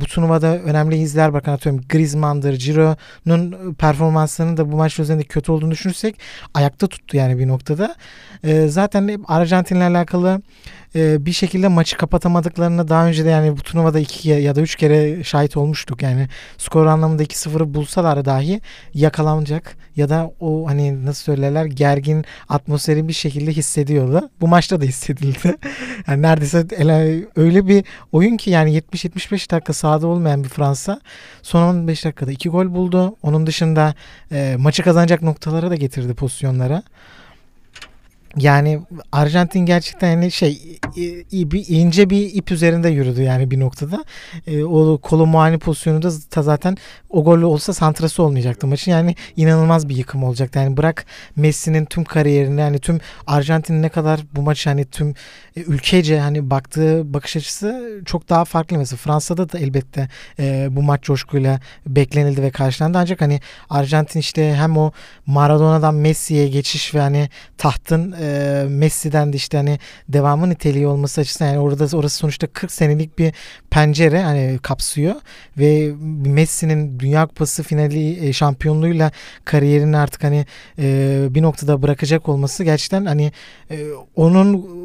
bu 0.00 0.04
turnuvada 0.04 0.58
önemli 0.58 0.96
izler 0.96 1.34
bakın 1.44 1.52
atıyorum 1.52 1.84
Griezmann'dır, 1.88 2.54
Giroud'un 2.54 3.74
performanslarının 3.74 4.56
da 4.56 4.72
bu 4.72 4.76
maç 4.76 4.98
üzerinde 4.98 5.24
kötü 5.24 5.52
olduğunu 5.52 5.70
düşünürsek 5.70 6.20
ayakta 6.54 6.86
tuttu 6.86 7.16
yani 7.16 7.38
bir 7.38 7.48
noktada. 7.48 7.94
E, 8.44 8.68
zaten 8.68 9.24
Arjantin'le 9.28 9.80
alakalı 9.80 10.42
e, 10.96 11.26
bir 11.26 11.32
şekilde 11.32 11.68
maçı 11.68 11.96
kapatamadıklarını 11.96 12.88
daha 12.88 13.06
önce 13.06 13.24
de 13.24 13.28
yani 13.28 13.56
bu 13.56 13.62
turnuvada 13.62 14.00
iki 14.00 14.28
ya 14.28 14.56
da 14.56 14.60
üç 14.60 14.76
kere 14.76 15.24
şahit 15.24 15.56
olmuştuk. 15.56 16.02
Yani 16.02 16.28
skor 16.58 16.86
anlamında 16.86 17.22
2-0'ı 17.22 17.74
bulsalar 17.74 18.24
dahi 18.24 18.60
yakalanacak 18.94 19.76
ya 19.96 20.08
da 20.08 20.30
o 20.40 20.68
hani 20.68 21.06
nasıl 21.06 21.22
söylerler 21.22 21.64
gergin 21.64 22.24
atmosferi 22.48 23.08
bir 23.08 23.12
şekilde 23.12 23.52
hissediyordu. 23.52 24.30
Bu 24.40 24.48
maçta 24.48 24.80
da 24.80 24.84
hissedildi. 24.84 25.56
yani 26.08 26.22
neredeyse 26.22 26.66
öyle 27.36 27.68
bir 27.68 27.84
oyun 28.12 28.36
ki 28.36 28.50
yani 28.50 28.78
70-75 28.78 29.50
dakika 29.50 29.72
sahada 29.72 30.06
olmayan 30.06 30.44
bir 30.44 30.48
Fransa 30.48 31.00
son 31.42 31.62
15 31.62 32.04
dakikada 32.04 32.32
iki 32.32 32.48
gol 32.48 32.74
buldu. 32.74 33.16
Onun 33.22 33.46
dışında 33.46 33.94
e, 34.32 34.56
maçı 34.58 34.82
kazanacak 34.82 35.22
noktalara 35.22 35.70
da 35.70 35.74
getirdi 35.74 36.14
pozisyonlara. 36.14 36.82
Yani 38.38 38.80
Arjantin 39.12 39.60
gerçekten 39.60 40.10
yani 40.10 40.30
şey 40.30 40.78
ince 41.68 42.10
bir 42.10 42.34
ip 42.34 42.52
üzerinde 42.52 42.88
yürüdü 42.88 43.22
yani 43.22 43.50
bir 43.50 43.60
noktada. 43.60 44.04
E, 44.46 44.64
o 44.64 44.98
kolu 44.98 45.26
muayene 45.26 45.58
pozisyonu 45.58 46.02
da 46.02 46.42
zaten 46.42 46.76
o 47.10 47.24
gol 47.24 47.42
olsa 47.42 47.72
santrası 47.72 48.22
olmayacaktı 48.22 48.66
maçın. 48.66 48.90
Yani 48.90 49.14
inanılmaz 49.36 49.88
bir 49.88 49.96
yıkım 49.96 50.24
olacaktı. 50.24 50.58
Yani 50.58 50.76
bırak 50.76 51.06
Messi'nin 51.36 51.84
tüm 51.84 52.04
kariyerini 52.04 52.60
yani 52.60 52.78
tüm 52.78 53.00
Arjantin'in 53.26 53.82
ne 53.82 53.88
kadar 53.88 54.20
bu 54.32 54.42
maç 54.42 54.66
hani 54.66 54.84
tüm 54.84 55.14
e, 55.56 55.60
ülkece 55.60 56.20
hani 56.20 56.50
baktığı 56.50 57.14
bakış 57.14 57.36
açısı 57.36 58.00
çok 58.04 58.28
daha 58.28 58.44
farklı 58.44 58.78
mesela. 58.78 58.96
Fransa'da 58.96 59.52
da 59.52 59.58
elbette 59.58 60.08
e, 60.38 60.68
bu 60.70 60.82
maç 60.82 61.02
coşkuyla 61.02 61.60
beklenildi 61.86 62.42
ve 62.42 62.50
karşılandı. 62.50 62.98
Ancak 62.98 63.20
hani 63.20 63.40
Arjantin 63.70 64.20
işte 64.20 64.54
hem 64.54 64.76
o 64.76 64.92
Maradona'dan 65.26 65.94
Messi'ye 65.94 66.48
geçiş 66.48 66.94
ve 66.94 67.00
hani 67.00 67.28
tahtın 67.58 68.12
e, 68.24 68.64
Messi'den 68.68 69.32
de 69.32 69.36
işte 69.36 69.56
hani 69.56 69.78
devamı 70.08 70.50
niteliği 70.50 70.86
olması 70.86 71.20
açısından 71.20 71.48
yani 71.50 71.58
orada 71.58 71.96
orası 71.96 72.16
sonuçta 72.16 72.46
40 72.46 72.72
senelik 72.72 73.18
bir 73.18 73.32
pencere 73.70 74.22
hani 74.22 74.58
kapsıyor. 74.62 75.14
Ve 75.58 75.92
Messi'nin 76.26 77.00
Dünya 77.00 77.26
Kupası 77.26 77.62
finali 77.62 78.28
e, 78.28 78.32
şampiyonluğuyla 78.32 79.12
kariyerini 79.44 79.96
artık 79.96 80.24
hani 80.24 80.46
e, 80.78 81.26
bir 81.30 81.42
noktada 81.42 81.82
bırakacak 81.82 82.28
olması 82.28 82.64
gerçekten 82.64 83.04
hani 83.04 83.32
e, 83.70 83.86
onun 84.16 84.83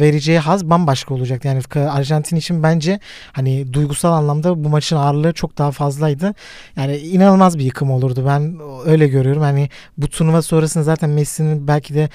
vereceği 0.00 0.38
haz 0.38 0.70
bambaşka 0.70 1.14
olacak. 1.14 1.44
Yani 1.44 1.60
Arjantin 1.74 2.36
için 2.36 2.62
bence 2.62 3.00
hani 3.32 3.72
duygusal 3.72 4.12
anlamda 4.12 4.64
bu 4.64 4.68
maçın 4.68 4.96
ağırlığı 4.96 5.32
çok 5.32 5.58
daha 5.58 5.70
fazlaydı. 5.70 6.34
Yani 6.76 6.96
inanılmaz 6.96 7.58
bir 7.58 7.64
yıkım 7.64 7.90
olurdu. 7.90 8.24
Ben 8.26 8.58
öyle 8.86 9.08
görüyorum. 9.08 9.42
Hani 9.42 9.68
bu 9.98 10.08
turnuva 10.08 10.42
sonrasında 10.42 10.84
zaten 10.84 11.10
Messi'nin 11.10 11.68
belki 11.68 11.94
de 11.94 12.08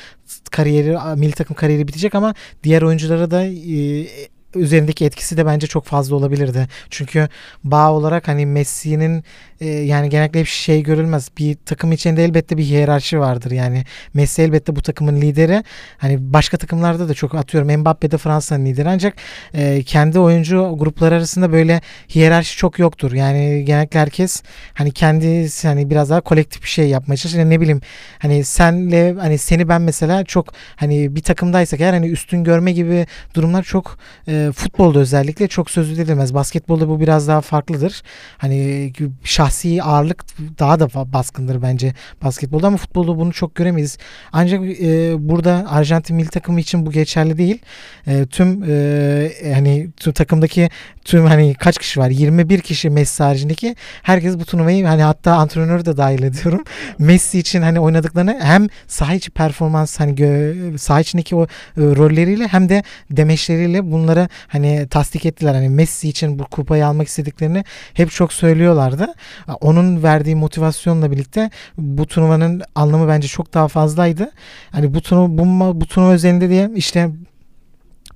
kariyeri 0.52 0.98
milli 1.16 1.32
takım 1.32 1.56
kariyeri 1.56 1.88
bitecek 1.88 2.16
ama 2.16 2.34
diğer 2.64 2.82
oyunculara 2.82 3.32
da 3.32 3.46
e, 3.46 4.08
üzerindeki 4.56 5.06
etkisi 5.06 5.38
de 5.38 5.46
bence 5.46 5.68
çok 5.68 5.86
fazla 5.86 6.16
olabilirdi. 6.16 6.68
Çünkü 6.90 7.30
bağ 7.64 7.92
olarak 7.92 8.28
hani 8.28 8.46
Messi'nin 8.46 9.24
e, 9.62 9.68
yani 9.68 10.10
genellikle 10.10 10.40
hep 10.40 10.48
şey 10.48 10.84
görülmez. 10.84 11.30
Bir 11.38 11.58
takım 11.66 11.92
içinde 11.92 12.26
elbette 12.26 12.58
bir 12.58 12.64
hiyerarşi 12.64 13.20
vardır. 13.20 13.52
Yani 13.52 13.84
Messi 14.14 14.42
elbette 14.42 14.76
bu 14.76 14.82
takımın 14.82 15.22
lideri. 15.22 15.64
Hani 15.98 16.34
başka 16.34 16.58
takımlarda 16.58 17.10
da 17.10 17.14
çok 17.14 17.36
atıyorum 17.36 17.72
Mbappe 17.78 18.12
de 18.12 18.18
Fransa'nın 18.18 18.66
lideri 18.66 18.90
ancak 18.90 19.14
e, 19.54 19.84
kendi 19.84 20.20
oyuncu 20.20 20.76
grupları 20.80 21.16
arasında 21.16 21.52
böyle 21.52 21.82
hiyerarşi 22.16 22.58
çok 22.58 22.80
yoktur. 22.80 23.12
Yani 23.12 23.66
genellikle 23.66 24.00
herkes 24.00 24.44
hani 24.74 24.92
kendi 24.92 25.48
hani 25.64 25.90
biraz 25.90 26.10
daha 26.10 26.22
kolektif 26.22 26.64
bir 26.64 26.70
şey 26.70 26.90
yapmaya 26.90 27.18
çalışır. 27.18 27.40
Yani 27.40 27.50
ne 27.50 27.62
bileyim 27.62 27.82
hani 28.20 28.44
senle 28.44 29.14
hani 29.20 29.38
seni 29.38 29.70
ben 29.70 29.82
mesela 29.82 30.24
çok 30.24 30.54
hani 30.76 31.16
bir 31.16 31.22
takımdaysak 31.22 31.82
eğer 31.82 31.94
hani 31.94 32.08
üstün 32.08 32.44
görme 32.44 32.72
gibi 32.72 33.08
durumlar 33.34 33.64
çok 33.64 33.98
e, 34.28 34.50
futbolda 34.56 35.00
özellikle 35.00 35.48
çok 35.48 35.72
sözlü 35.72 36.02
edilmez. 36.02 36.34
Basketbolda 36.34 36.90
bu 36.90 37.00
biraz 37.00 37.28
daha 37.28 37.42
farklıdır. 37.42 38.02
Hani 38.38 38.92
şah 39.24 39.51
şahsi 39.52 39.84
ağırlık 39.84 40.26
daha 40.60 40.80
da 40.80 41.14
baskındır 41.14 41.62
bence 41.62 41.94
basketbolda 42.24 42.68
ama 42.68 42.78
futbolda 42.78 43.18
bunu 43.18 43.34
çok 43.34 43.56
göremeyiz. 43.56 43.98
Ancak 44.32 44.62
e, 44.64 45.16
burada 45.30 45.66
Arjantin 45.70 46.16
milli 46.16 46.30
takımı 46.30 46.60
için 46.60 46.86
bu 46.86 46.92
geçerli 46.92 47.38
değil. 47.38 47.60
E, 48.08 48.26
tüm 48.26 48.64
e, 48.68 49.54
hani 49.54 49.90
tüm 49.98 50.14
takımdaki 50.14 50.70
tüm 51.06 51.26
hani 51.26 51.54
kaç 51.54 51.78
kişi 51.78 52.00
var? 52.00 52.10
21 52.10 52.60
kişi 52.60 52.90
Messi 52.90 53.24
haricindeki 53.24 53.76
herkes 54.04 54.40
bu 54.40 54.46
turnuvayı 54.46 54.86
hani 54.86 55.04
hatta 55.04 55.34
antrenörü 55.34 55.86
de 55.86 55.98
dahil 55.98 56.24
ediyorum. 56.24 56.64
Messi 57.00 57.40
için 57.40 57.62
hani 57.62 57.80
oynadıklarını 57.80 58.40
hem 58.42 58.68
saha 58.88 59.14
içi 59.14 59.32
performans 59.32 60.00
hani 60.00 60.14
gö- 60.16 60.78
saha 60.78 61.02
içindeki 61.02 61.36
o 61.36 61.44
e, 61.44 61.48
rolleriyle 61.76 62.48
hem 62.48 62.70
de 62.70 62.84
demeçleriyle 63.12 63.92
bunları 63.92 64.30
hani 64.48 64.88
tasdik 64.90 65.26
ettiler. 65.26 65.54
Hani 65.54 65.70
Messi 65.70 66.10
için 66.10 66.40
bu 66.40 66.44
kupayı 66.44 66.88
almak 66.88 67.08
istediklerini 67.08 67.64
hep 67.94 68.12
çok 68.12 68.34
söylüyorlardı. 68.34 69.14
Onun 69.62 70.04
verdiği 70.04 70.36
motivasyonla 70.36 71.12
birlikte 71.12 71.50
bu 71.78 72.08
turnuvanın 72.08 72.62
anlamı 72.76 73.08
bence 73.08 73.28
çok 73.28 73.54
daha 73.54 73.68
fazlaydı. 73.68 74.32
Hani 74.72 74.94
bu 74.94 75.02
turnuva, 75.02 75.38
bu, 75.38 75.82
bu 75.82 75.86
turnuva 75.86 76.14
üzerinde 76.14 76.50
diye 76.50 76.72
işte 76.76 77.10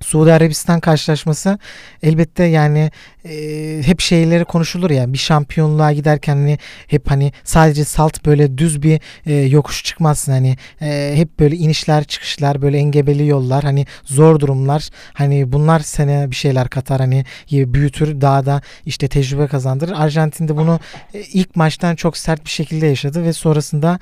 Suudi 0.00 0.32
Arabistan 0.32 0.80
karşılaşması 0.80 1.58
elbette 2.02 2.44
yani 2.44 2.90
e, 3.24 3.82
hep 3.86 4.00
şeyleri 4.00 4.44
konuşulur 4.44 4.90
ya 4.90 5.12
bir 5.12 5.18
şampiyonluğa 5.18 5.92
giderken 5.92 6.36
hani 6.36 6.58
hep 6.86 7.10
hani 7.10 7.32
sadece 7.44 7.84
salt 7.84 8.26
böyle 8.26 8.58
düz 8.58 8.82
bir 8.82 9.00
e, 9.26 9.34
yokuş 9.34 9.84
çıkmazsın 9.84 10.32
hani 10.32 10.56
e, 10.80 11.12
hep 11.14 11.38
böyle 11.40 11.56
inişler 11.56 12.04
çıkışlar 12.04 12.62
böyle 12.62 12.78
engebeli 12.78 13.26
yollar 13.26 13.64
hani 13.64 13.86
zor 14.04 14.40
durumlar 14.40 14.88
hani 15.12 15.52
bunlar 15.52 15.80
sene 15.80 16.30
bir 16.30 16.36
şeyler 16.36 16.68
katar 16.68 17.00
hani 17.00 17.24
büyütür 17.50 18.20
daha 18.20 18.46
da 18.46 18.62
işte 18.86 19.08
tecrübe 19.08 19.46
kazandırır. 19.46 19.92
Arjantin'de 19.92 20.56
bunu 20.56 20.80
e, 21.14 21.20
ilk 21.20 21.56
maçtan 21.56 21.96
çok 21.96 22.16
sert 22.16 22.44
bir 22.44 22.50
şekilde 22.50 22.86
yaşadı 22.86 23.24
ve 23.24 23.32
sonrasında 23.32 23.98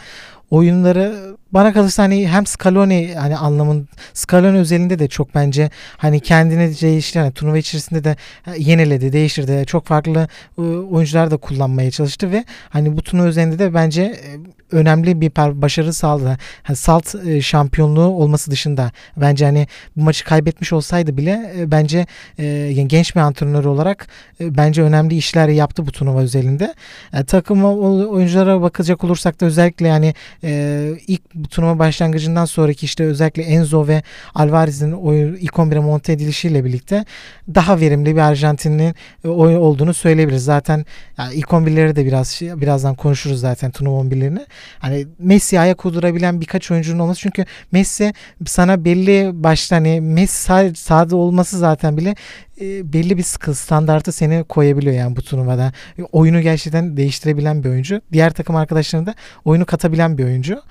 oyunları 0.51 1.37
bana 1.53 1.73
kalırsa 1.73 2.03
hani 2.03 2.29
hem 2.29 2.47
Scaloni 2.47 3.15
hani 3.19 3.37
anlamın 3.37 3.89
Scaloni 4.15 4.59
özelinde 4.59 4.99
de 4.99 5.09
çok 5.09 5.35
bence 5.35 5.71
hani 5.97 6.21
kendini 6.21 6.81
değiştirdi. 6.81 7.19
Yani 7.19 7.33
turnuva 7.33 7.59
içerisinde 7.59 8.05
de 8.05 8.17
e, 8.47 8.51
yeniledi, 8.57 9.13
değiştirdi. 9.13 9.67
Çok 9.67 9.87
farklı 9.87 10.29
e, 10.59 10.61
oyuncular 10.63 11.31
da 11.31 11.37
kullanmaya 11.37 11.91
çalıştı 11.91 12.31
ve 12.31 12.45
hani 12.69 12.97
bu 12.97 13.03
turnuva 13.03 13.27
üzerinde 13.27 13.59
de 13.59 13.75
bence 13.75 14.03
e, 14.03 14.39
önemli 14.73 15.21
bir 15.21 15.31
başarı 15.63 15.93
sağladı. 15.93 16.39
Salt 16.75 17.15
şampiyonluğu 17.43 18.09
olması 18.09 18.51
dışında 18.51 18.91
bence 19.17 19.45
hani 19.45 19.67
bu 19.97 20.03
maçı 20.03 20.25
kaybetmiş 20.25 20.73
olsaydı 20.73 21.17
bile 21.17 21.53
bence 21.67 22.07
yani 22.39 22.89
genç 22.89 23.17
bir 23.17 23.21
antrenör 23.21 23.65
olarak 23.65 24.07
bence 24.41 24.83
önemli 24.83 25.17
işler 25.17 25.49
yaptı 25.49 25.87
bu 25.87 25.93
turnuva 25.93 26.23
üzerinde. 26.23 26.75
Yani 27.13 27.25
takım 27.25 27.65
oyunculara 27.65 28.63
bakacak 28.63 29.05
olursak 29.05 29.41
da 29.41 29.47
özellikle 29.47 29.89
yani 29.89 30.15
ilk 31.07 31.51
turnuva 31.51 31.79
başlangıcından 31.79 32.45
sonraki 32.45 32.87
işte 32.87 33.05
özellikle 33.05 33.43
Enzo 33.43 33.87
ve 33.87 34.03
Alvarez'in 34.35 34.93
oyu 34.93 35.37
ilk 35.37 35.53
11'e 35.53 35.79
monte 35.79 36.13
edilişiyle 36.13 36.65
birlikte 36.65 37.05
daha 37.55 37.81
verimli 37.81 38.17
bir 38.17 38.21
Arjantin'in 38.21 38.95
e, 39.25 39.29
oy 39.29 39.57
olduğunu 39.57 39.95
söyleyebiliriz. 39.95 40.45
Zaten 40.45 40.85
yani 41.19 41.35
ilk 41.35 41.49
11'leri 41.49 41.97
de 41.97 42.07
biraz 42.07 42.41
birazdan 42.43 42.95
konuşuruz 42.95 43.41
zaten 43.41 43.71
turnuva 43.71 44.01
11'lerini. 44.01 44.47
Hani 44.79 45.07
Messi 45.19 45.61
ayak 45.61 45.85
uydurabilen 45.85 46.41
birkaç 46.41 46.71
oyuncunun 46.71 46.99
olması 46.99 47.21
çünkü 47.21 47.45
Messi 47.73 48.15
sana 48.47 48.85
belli 48.85 49.31
başta 49.35 49.77
hani 49.77 50.01
Messi 50.01 50.73
sahada 50.77 51.17
olması 51.17 51.59
zaten 51.59 51.97
bile 51.97 52.15
e, 52.61 52.93
belli 52.93 53.19
bir 53.19 53.23
sıkı 53.23 53.55
standartı 53.55 54.13
seni 54.13 54.45
koyabiliyor 54.45 54.97
yani 54.97 55.17
bu 55.17 55.23
turnuvada. 55.23 55.73
Oyunu 56.13 56.41
gerçekten 56.41 56.97
değiştirebilen 56.97 57.65
bir 57.65 57.69
oyuncu. 57.69 58.01
Diğer 58.13 58.33
takım 58.33 58.57
arkadaşlarına 58.57 59.07
da 59.07 59.15
oyunu 59.45 59.67
katabilen 59.67 60.19
bir 60.19 60.25
oyuncu. 60.25 60.63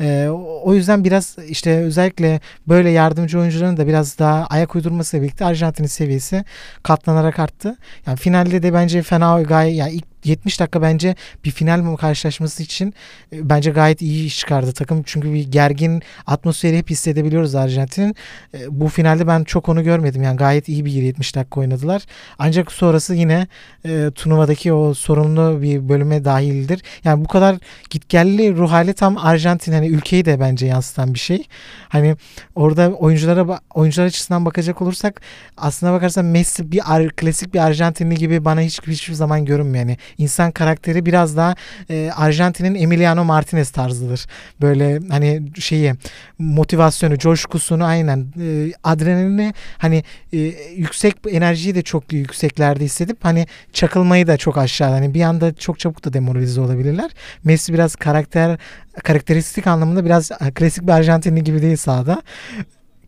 E, 0.00 0.28
o 0.62 0.74
yüzden 0.74 1.04
biraz 1.04 1.36
işte 1.48 1.76
özellikle 1.76 2.40
böyle 2.68 2.90
yardımcı 2.90 3.38
oyuncuların 3.38 3.76
da 3.76 3.86
biraz 3.86 4.18
daha 4.18 4.46
ayak 4.46 4.76
uydurmasıyla 4.76 5.24
birlikte 5.24 5.44
Arjantin'in 5.44 5.88
seviyesi 5.88 6.44
katlanarak 6.82 7.38
arttı. 7.38 7.76
Yani 8.06 8.16
finalde 8.16 8.62
de 8.62 8.72
bence 8.72 9.02
fena 9.02 9.42
gayet 9.42 9.76
yani 9.76 9.92
ilk 9.92 10.11
70 10.24 10.60
dakika 10.60 10.82
bence 10.82 11.14
bir 11.44 11.50
final 11.50 11.96
karşılaşması 11.96 12.62
için 12.62 12.94
e, 13.32 13.48
bence 13.48 13.70
gayet 13.70 14.02
iyi 14.02 14.26
iş 14.26 14.38
çıkardı 14.38 14.72
takım. 14.72 15.02
Çünkü 15.06 15.32
bir 15.32 15.52
gergin 15.52 16.02
atmosferi 16.26 16.78
hep 16.78 16.90
hissedebiliyoruz 16.90 17.54
Arjantin'in. 17.54 18.16
E, 18.54 18.58
bu 18.80 18.88
finalde 18.88 19.26
ben 19.26 19.44
çok 19.44 19.68
onu 19.68 19.82
görmedim. 19.82 20.22
Yani 20.22 20.36
gayet 20.36 20.68
iyi 20.68 20.84
bir 20.84 20.92
70 20.92 21.22
70 21.22 21.36
dakika 21.36 21.60
oynadılar. 21.60 22.02
Ancak 22.38 22.72
sonrası 22.72 23.14
yine 23.14 23.46
e, 23.84 24.10
turnuvadaki 24.14 24.72
o 24.72 24.94
sorumlu 24.94 25.62
bir 25.62 25.88
bölüme 25.88 26.24
dahildir. 26.24 26.82
Yani 27.04 27.24
bu 27.24 27.28
kadar 27.28 27.56
gitgelli 27.90 28.56
ruh 28.56 28.70
hali 28.70 28.94
tam 28.94 29.18
Arjantin 29.18 29.72
hani 29.72 29.88
ülkeyi 29.88 30.24
de 30.24 30.40
bence 30.40 30.66
yansıtan 30.66 31.14
bir 31.14 31.18
şey. 31.18 31.46
Hani 31.88 32.16
orada 32.54 32.90
oyunculara 32.90 33.60
oyuncular 33.74 34.06
açısından 34.06 34.44
bakacak 34.44 34.82
olursak 34.82 35.20
aslına 35.56 35.92
bakarsan 35.92 36.24
Messi 36.24 36.72
bir 36.72 36.80
klasik 37.16 37.54
bir 37.54 37.58
Arjantinli 37.58 38.14
gibi 38.14 38.44
bana 38.44 38.60
hiç 38.60 38.80
hiçbir 38.86 39.14
zaman 39.14 39.44
görünmüyor. 39.44 39.84
Yani 39.84 39.96
insan 40.18 40.50
karakteri 40.50 41.06
biraz 41.06 41.36
daha 41.36 41.54
e, 41.90 42.10
Arjantin'in 42.16 42.74
Emiliano 42.74 43.24
Martinez 43.24 43.70
tarzıdır. 43.70 44.26
Böyle 44.60 45.00
hani 45.10 45.42
şeyi 45.58 45.94
motivasyonu, 46.38 47.18
coşkusunu 47.18 47.84
aynen 47.84 48.26
e, 48.40 48.72
adrenalini 48.84 49.54
hani 49.78 50.04
e, 50.32 50.38
yüksek 50.76 51.16
enerjiyi 51.30 51.74
de 51.74 51.82
çok 51.82 52.12
yükseklerde 52.12 52.84
hissedip 52.84 53.24
hani 53.24 53.46
çakılmayı 53.72 54.26
da 54.26 54.36
çok 54.36 54.58
aşağıda. 54.58 54.94
Hani 54.94 55.14
bir 55.14 55.22
anda 55.22 55.54
çok 55.54 55.78
çabuk 55.78 56.04
da 56.04 56.12
demoralize 56.12 56.60
olabilirler. 56.60 57.10
Messi 57.44 57.72
biraz 57.72 57.96
karakter 57.96 58.58
karakteristik 59.04 59.66
anlamında 59.66 60.04
biraz 60.04 60.30
klasik 60.54 60.82
bir 60.86 60.92
Arjantinli 60.92 61.44
gibi 61.44 61.62
değil 61.62 61.76
sahada 61.76 62.22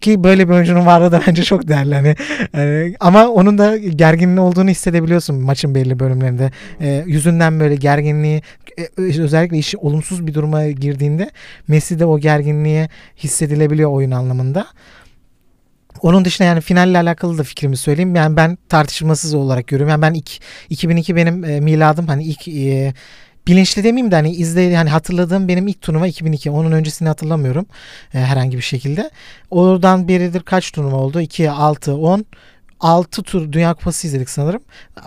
ki 0.01 0.25
böyle 0.25 0.49
bir 0.49 0.55
oyuncunun 0.55 0.87
varlığı 0.87 1.13
da 1.13 1.23
bence 1.27 1.43
çok 1.45 1.69
değerli. 1.69 1.95
Hani, 1.95 2.17
e, 2.55 2.95
ama 3.01 3.29
onun 3.29 3.59
da 3.59 3.77
gerginliği 3.77 4.41
olduğunu 4.41 4.71
hissedebiliyorsun 4.71 5.37
maçın 5.37 5.75
belli 5.75 5.99
bölümlerinde. 5.99 6.51
E, 6.81 7.05
yüzünden 7.07 7.61
böyle 7.61 7.75
gerginliği 7.75 8.43
e, 8.79 9.03
özellikle 9.23 9.59
işi 9.59 9.77
olumsuz 9.77 10.27
bir 10.27 10.35
duruma 10.35 10.67
girdiğinde 10.67 11.31
Messi 11.69 11.99
de 11.99 12.07
o 12.07 12.19
gerginliği 12.19 12.89
hissedilebiliyor 13.17 13.91
oyun 13.91 14.11
anlamında. 14.11 14.67
Onun 16.03 16.25
dışında 16.25 16.49
yani 16.49 16.61
finalle 16.61 16.99
alakalı 16.99 17.39
da 17.39 17.43
fikrimi 17.43 17.77
söyleyeyim. 17.77 18.15
Yani 18.15 18.37
ben 18.37 18.59
tartışmasız 18.69 19.35
olarak 19.35 19.67
görüyorum. 19.67 19.91
Yani 19.91 20.03
ben 20.03 20.15
ilk, 20.15 20.31
2002 20.71 21.17
benim 21.17 21.45
e, 21.45 21.61
miladım 21.61 22.07
hani 22.07 22.25
ilk 22.25 22.49
e, 22.49 22.95
bilinçli 23.47 23.85
demeyeyim 23.85 24.11
de 24.11 24.15
hani 24.15 24.31
izle 24.31 24.77
hani 24.77 24.91
hatırladığım 24.91 25.49
benim 25.49 25.67
ilk 25.69 25.83
turnuva 25.83 26.07
2002. 26.07 26.51
Onun 26.51 26.73
öncesini 26.73 27.09
hatırlamıyorum 27.09 27.67
e, 28.15 28.19
herhangi 28.19 28.57
bir 28.57 28.63
şekilde. 28.63 29.11
Oradan 29.51 30.09
beridir 30.09 30.41
kaç 30.41 30.71
turnuva 30.71 30.97
oldu? 30.97 31.21
2, 31.21 31.51
6, 31.51 31.97
10. 31.97 32.27
6 32.81 33.23
tur 33.23 33.53
Dünya 33.53 33.75
Kupası 33.75 34.07
izledik 34.07 34.31
sanırım. 34.31 34.63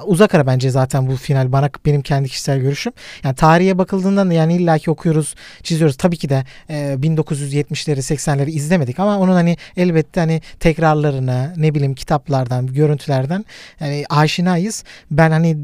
Uzak 0.05 0.35
ara 0.35 0.47
bence 0.47 0.69
zaten 0.69 1.07
bu 1.07 1.15
final 1.15 1.51
bana 1.51 1.69
benim 1.85 2.01
kendi 2.01 2.29
kişisel 2.29 2.59
görüşüm. 2.59 2.93
Yani 3.23 3.35
tarihe 3.35 3.77
bakıldığında 3.77 4.33
yani 4.33 4.55
illaki 4.55 4.91
okuyoruz, 4.91 5.35
çiziyoruz. 5.63 5.97
Tabii 5.97 6.17
ki 6.17 6.29
de 6.29 6.43
e, 6.69 6.75
1970'leri, 6.75 7.97
80'leri 7.97 8.49
izlemedik 8.49 8.99
ama 8.99 9.19
onun 9.19 9.33
hani 9.33 9.57
elbette 9.77 10.19
hani 10.19 10.41
tekrarlarını 10.59 11.53
ne 11.57 11.75
bileyim 11.75 11.95
kitaplardan, 11.95 12.67
görüntülerden 12.67 13.45
yani 13.79 14.05
aşinayız. 14.09 14.83
Ben 15.11 15.31
hani 15.31 15.57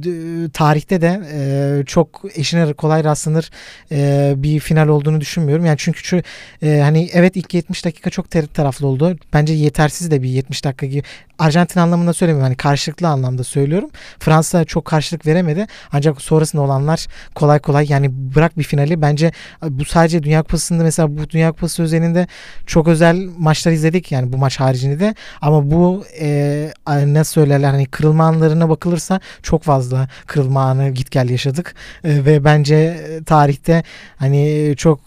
tarihte 0.50 1.01
de 1.01 1.22
e, 1.33 1.86
çok 1.86 2.22
eşine 2.36 2.74
kolay 2.74 3.03
rastlanır 3.03 3.50
e, 3.91 4.33
bir 4.38 4.60
final 4.60 4.88
olduğunu 4.88 5.22
düşünmüyorum. 5.22 5.65
Yani 5.65 5.77
çünkü 5.77 6.03
şu, 6.03 6.22
e, 6.63 6.79
hani 6.79 7.10
evet 7.13 7.36
ilk 7.36 7.53
70 7.53 7.86
dakika 7.86 8.10
çok 8.10 8.31
taraflı 8.53 8.88
oldu. 8.88 9.17
Bence 9.33 9.53
yetersiz 9.53 10.12
de 10.12 10.24
bir 10.24 10.29
70 10.29 10.65
dakika 10.65 10.86
gibi. 10.86 11.03
Arjantin 11.39 11.79
anlamında 11.93 12.13
söylemiyorum. 12.13 12.43
Hani 12.43 12.55
karşılıklı 12.55 13.07
anlamda 13.07 13.43
söylüyorum. 13.43 13.89
Fransa 14.19 14.65
çok 14.65 14.85
karşılık 14.85 15.25
veremedi. 15.25 15.67
Ancak 15.91 16.21
sonrasında 16.21 16.62
olanlar 16.62 17.07
kolay 17.35 17.59
kolay 17.59 17.85
yani 17.89 18.09
bırak 18.35 18.57
bir 18.57 18.63
finali 18.63 19.01
bence 19.01 19.31
bu 19.69 19.85
sadece 19.85 20.23
Dünya 20.23 20.41
Kupası'nda 20.41 20.83
mesela 20.83 21.17
bu 21.17 21.29
Dünya 21.29 21.51
Kupası 21.51 21.83
özelinde 21.83 22.27
çok 22.65 22.88
özel 22.88 23.29
maçlar 23.38 23.71
izledik 23.71 24.12
yani 24.12 24.33
bu 24.33 24.38
maç 24.38 24.59
haricinde 24.59 25.00
de 25.00 25.15
ama 25.41 25.71
bu 25.71 26.05
e, 26.19 26.71
ne 27.05 27.23
söylerler 27.23 27.69
hani 27.69 27.85
kırılma 27.85 28.25
anlarına 28.25 28.69
bakılırsa 28.69 29.19
çok 29.43 29.63
fazla 29.63 30.07
kırılma 30.27 30.62
anı 30.62 30.89
git 30.89 31.12
gel 31.12 31.29
yaşadık 31.29 31.75
e, 32.03 32.25
ve 32.25 32.43
bence 32.43 33.07
tarihte 33.25 33.83
hani 34.15 34.73
çok 34.77 35.00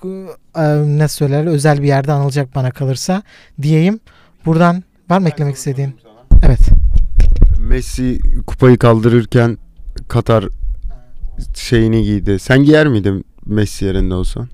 e, 0.56 0.64
ne 0.86 1.08
söylerler 1.08 1.52
özel 1.52 1.82
bir 1.82 1.88
yerde 1.88 2.12
anılacak 2.12 2.54
bana 2.54 2.70
kalırsa 2.70 3.22
diyeyim. 3.62 4.00
Buradan 4.46 4.84
var 5.10 5.18
mı 5.18 5.28
eklemek 5.28 5.56
istediğin? 5.56 6.05
Evet. 6.42 6.60
Messi 7.58 8.20
kupayı 8.46 8.78
kaldırırken 8.78 9.58
Katar 10.08 10.44
şeyini 11.54 12.02
giydi. 12.02 12.38
Sen 12.38 12.64
giyer 12.64 12.86
miydin 12.88 13.24
Messi 13.46 13.84
yerinde 13.84 14.14
olsan? 14.14 14.48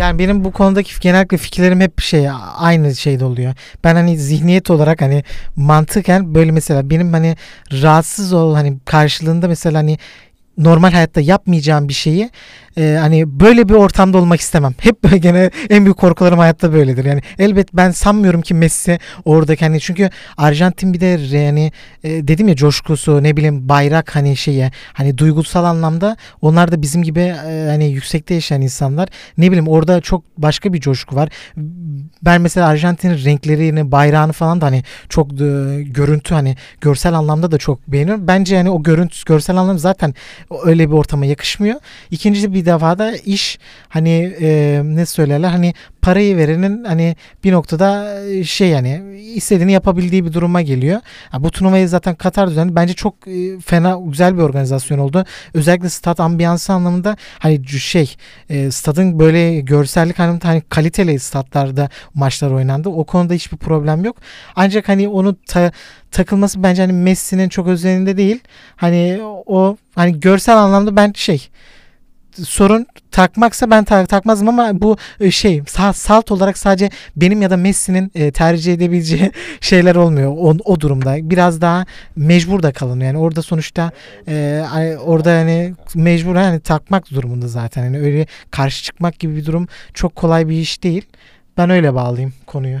Yani 0.00 0.18
benim 0.18 0.44
bu 0.44 0.52
konudaki 0.52 0.92
genellikle 1.00 1.36
fikirlerim 1.36 1.80
hep 1.80 2.00
şey 2.00 2.28
aynı 2.56 2.94
şeyde 2.94 3.24
oluyor. 3.24 3.54
Ben 3.84 3.94
hani 3.94 4.18
zihniyet 4.18 4.70
olarak 4.70 5.02
hani 5.02 5.24
mantıken 5.56 6.34
böyle 6.34 6.50
mesela 6.50 6.90
benim 6.90 7.12
hani 7.12 7.36
rahatsız 7.72 8.32
ol 8.32 8.54
hani 8.54 8.78
karşılığında 8.84 9.48
mesela 9.48 9.78
hani 9.78 9.98
normal 10.58 10.92
hayatta 10.92 11.20
yapmayacağım 11.20 11.88
bir 11.88 11.94
şeyi 11.94 12.30
e, 12.76 12.96
hani 13.00 13.40
böyle 13.40 13.68
bir 13.68 13.74
ortamda 13.74 14.18
olmak 14.18 14.40
istemem. 14.40 14.74
Hep 14.80 15.22
gene 15.22 15.50
en 15.70 15.84
büyük 15.84 15.96
korkularım 15.96 16.38
hayatta 16.38 16.72
böyledir. 16.72 17.04
Yani 17.04 17.22
elbet 17.38 17.74
ben 17.74 17.90
sanmıyorum 17.90 18.42
ki 18.42 18.54
Messi 18.54 18.98
oradaki 19.24 19.64
hani 19.64 19.80
çünkü 19.80 20.10
Arjantin 20.36 20.92
bir 20.92 21.00
de 21.00 21.36
yani 21.36 21.72
e, 22.04 22.28
dedim 22.28 22.48
ya 22.48 22.56
coşkusu 22.56 23.22
ne 23.22 23.36
bileyim 23.36 23.68
bayrak 23.68 24.16
hani 24.16 24.36
şeye 24.36 24.70
hani 24.92 25.18
duygusal 25.18 25.64
anlamda 25.64 26.16
onlar 26.42 26.72
da 26.72 26.82
bizim 26.82 27.02
gibi 27.02 27.20
e, 27.20 27.66
hani 27.68 27.90
yüksekte 27.90 28.34
yaşayan 28.34 28.60
insanlar. 28.60 29.08
Ne 29.38 29.46
bileyim 29.46 29.68
orada 29.68 30.00
çok 30.00 30.24
başka 30.38 30.72
bir 30.72 30.80
coşku 30.80 31.16
var. 31.16 31.28
Ben 32.22 32.40
mesela 32.40 32.66
Arjantin'in 32.66 33.24
renklerini, 33.24 33.92
bayrağını 33.92 34.32
falan 34.32 34.60
da 34.60 34.66
hani 34.66 34.82
çok 35.08 35.32
e, 35.32 35.82
görüntü 35.82 36.34
hani 36.34 36.56
görsel 36.80 37.14
anlamda 37.14 37.50
da 37.50 37.58
çok 37.58 37.88
beğeniyorum. 37.88 38.28
Bence 38.28 38.56
yani 38.56 38.70
o 38.70 38.82
görüntü 38.82 39.24
görsel 39.26 39.56
anlamda 39.56 39.78
zaten 39.78 40.14
öyle 40.64 40.88
bir 40.88 40.94
ortama 40.94 41.26
yakışmıyor. 41.26 41.80
İkincisi 42.10 42.54
bir 42.54 42.63
bir 42.64 42.66
defa 42.66 42.98
da 42.98 43.16
iş 43.16 43.58
hani 43.88 44.36
e, 44.40 44.80
ne 44.84 45.06
söylerler 45.06 45.48
hani 45.48 45.74
parayı 46.02 46.36
verenin 46.36 46.84
hani 46.84 47.16
bir 47.44 47.52
noktada 47.52 48.20
e, 48.24 48.44
şey 48.44 48.68
yani 48.68 49.20
istediğini 49.34 49.72
yapabildiği 49.72 50.24
bir 50.24 50.32
duruma 50.32 50.62
geliyor. 50.62 51.00
Yani 51.32 51.44
bu 51.44 51.50
turnuvayı 51.50 51.88
zaten 51.88 52.14
Katar 52.14 52.50
düzenli. 52.50 52.76
Bence 52.76 52.94
çok 52.94 53.28
e, 53.28 53.60
fena 53.60 53.98
güzel 54.04 54.36
bir 54.36 54.42
organizasyon 54.42 54.98
oldu. 54.98 55.24
Özellikle 55.54 55.88
stat 55.88 56.20
ambiyansı 56.20 56.72
anlamında 56.72 57.16
hani 57.38 57.68
şey 57.68 58.16
e, 58.50 58.70
stadın 58.70 59.18
böyle 59.18 59.60
görsellik 59.60 60.20
anlamında 60.20 60.48
hani 60.48 60.60
kaliteli 60.60 61.18
statlarda 61.18 61.88
maçlar 62.14 62.50
oynandı. 62.50 62.88
O 62.88 63.04
konuda 63.04 63.34
hiçbir 63.34 63.56
problem 63.56 64.04
yok. 64.04 64.16
Ancak 64.56 64.88
hani 64.88 65.08
onu 65.08 65.36
ta, 65.46 65.72
takılması 66.10 66.62
bence 66.62 66.82
hani 66.82 66.92
Messi'nin 66.92 67.48
çok 67.48 67.68
özelinde 67.68 68.16
değil. 68.16 68.40
Hani 68.76 69.20
o 69.46 69.76
hani 69.94 70.20
görsel 70.20 70.56
anlamda 70.56 70.96
ben 70.96 71.12
şey 71.16 71.48
sorun 72.42 72.86
takmaksa 73.10 73.70
ben 73.70 73.84
ta- 73.84 74.06
takmazdım 74.06 74.48
ama 74.48 74.80
bu 74.80 74.96
e, 75.20 75.30
şey 75.30 75.62
salt 75.94 76.30
olarak 76.30 76.58
sadece 76.58 76.90
benim 77.16 77.42
ya 77.42 77.50
da 77.50 77.56
Messi'nin 77.56 78.10
e, 78.14 78.30
tercih 78.30 78.74
edebileceği 78.74 79.32
şeyler 79.60 79.94
olmuyor 79.94 80.32
o, 80.36 80.56
o 80.64 80.80
durumda. 80.80 81.30
Biraz 81.30 81.60
daha 81.60 81.86
mecbur 82.16 82.62
da 82.62 82.72
kalınıyor. 82.72 83.06
Yani 83.06 83.18
orada 83.18 83.42
sonuçta 83.42 83.90
e, 84.28 84.64
orada 85.04 85.30
hani 85.30 85.74
mecbur 85.94 86.36
hani 86.36 86.60
takmak 86.60 87.10
durumunda 87.10 87.48
zaten. 87.48 87.84
Yani 87.84 87.98
öyle 87.98 88.26
karşı 88.50 88.84
çıkmak 88.84 89.18
gibi 89.18 89.36
bir 89.36 89.46
durum 89.46 89.68
çok 89.94 90.16
kolay 90.16 90.48
bir 90.48 90.54
iş 90.56 90.82
değil. 90.82 91.02
Ben 91.56 91.70
öyle 91.70 91.94
bağlayayım 91.94 92.32
konuyu. 92.46 92.78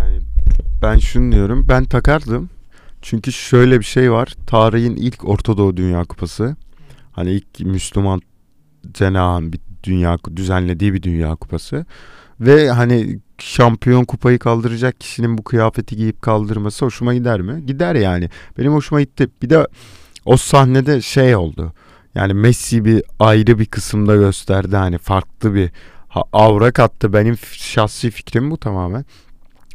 Yani 0.00 0.20
ben 0.82 0.98
şunu 0.98 1.32
diyorum. 1.32 1.66
Ben 1.68 1.84
takardım. 1.84 2.50
Çünkü 3.02 3.32
şöyle 3.32 3.78
bir 3.78 3.84
şey 3.84 4.12
var. 4.12 4.34
Tarihin 4.46 4.96
ilk 4.96 5.28
Ortadoğu 5.28 5.76
Dünya 5.76 6.04
Kupası. 6.04 6.56
Hani 7.12 7.30
ilk 7.30 7.60
Müslüman 7.60 8.20
cenahın 8.94 9.52
bir 9.52 9.60
dünya 9.84 10.18
düzenlediği 10.36 10.94
bir 10.94 11.02
dünya 11.02 11.36
kupası 11.36 11.86
ve 12.40 12.70
hani 12.70 13.18
şampiyon 13.38 14.04
kupayı 14.04 14.38
kaldıracak 14.38 15.00
kişinin 15.00 15.38
bu 15.38 15.44
kıyafeti 15.44 15.96
giyip 15.96 16.22
kaldırması 16.22 16.84
hoşuma 16.84 17.14
gider 17.14 17.40
mi? 17.40 17.66
Gider 17.66 17.94
yani. 17.94 18.30
Benim 18.58 18.72
hoşuma 18.72 19.00
gitti. 19.00 19.28
Bir 19.42 19.50
de 19.50 19.66
o 20.24 20.36
sahnede 20.36 21.00
şey 21.00 21.36
oldu. 21.36 21.72
Yani 22.14 22.34
Messi 22.34 22.84
bir 22.84 23.02
ayrı 23.20 23.58
bir 23.58 23.66
kısımda 23.66 24.16
gösterdi 24.16 24.76
hani 24.76 24.98
farklı 24.98 25.54
bir 25.54 25.70
avra 26.32 26.72
kattı. 26.72 27.12
Benim 27.12 27.36
şahsi 27.52 28.10
fikrim 28.10 28.50
bu 28.50 28.56
tamamen. 28.56 29.04